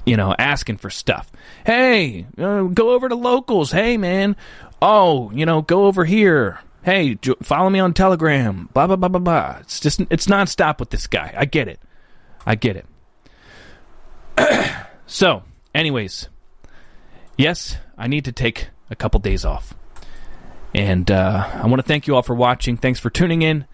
you 0.07 0.15
know, 0.15 0.33
asking 0.39 0.77
for 0.77 0.89
stuff. 0.89 1.29
Hey, 1.65 2.25
uh, 2.37 2.63
go 2.63 2.91
over 2.91 3.09
to 3.09 3.15
locals. 3.15 3.73
Hey, 3.73 3.97
man. 3.97 4.37
Oh, 4.81 5.31
you 5.31 5.45
know, 5.45 5.61
go 5.61 5.85
over 5.85 6.05
here. 6.05 6.59
Hey, 6.83 7.17
follow 7.41 7.69
me 7.69 7.79
on 7.79 7.93
Telegram. 7.93 8.69
Blah 8.73 8.87
blah 8.87 8.95
blah 8.95 9.09
blah 9.09 9.19
blah. 9.19 9.57
It's 9.61 9.79
just 9.79 10.01
it's 10.09 10.27
nonstop 10.27 10.79
with 10.79 10.89
this 10.91 11.07
guy. 11.07 11.33
I 11.35 11.45
get 11.45 11.67
it. 11.67 11.79
I 12.45 12.55
get 12.55 12.77
it. 12.77 12.85
so, 15.07 15.43
anyways, 15.73 16.29
yes, 17.37 17.77
I 17.97 18.07
need 18.07 18.25
to 18.25 18.31
take 18.31 18.69
a 18.89 18.95
couple 18.95 19.19
days 19.19 19.43
off, 19.43 19.73
and 20.73 21.09
uh, 21.11 21.49
I 21.53 21.65
want 21.67 21.79
to 21.79 21.87
thank 21.87 22.07
you 22.07 22.15
all 22.15 22.23
for 22.23 22.35
watching. 22.35 22.77
Thanks 22.77 22.99
for 22.99 23.09
tuning 23.09 23.41
in. 23.41 23.65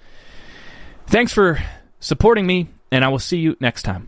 Thanks 1.06 1.34
for 1.34 1.62
supporting 2.00 2.48
me, 2.48 2.70
and 2.92 3.04
I 3.06 3.10
will 3.10 3.20
see 3.20 3.38
you 3.38 3.58
next 3.60 3.84
time. 3.84 4.08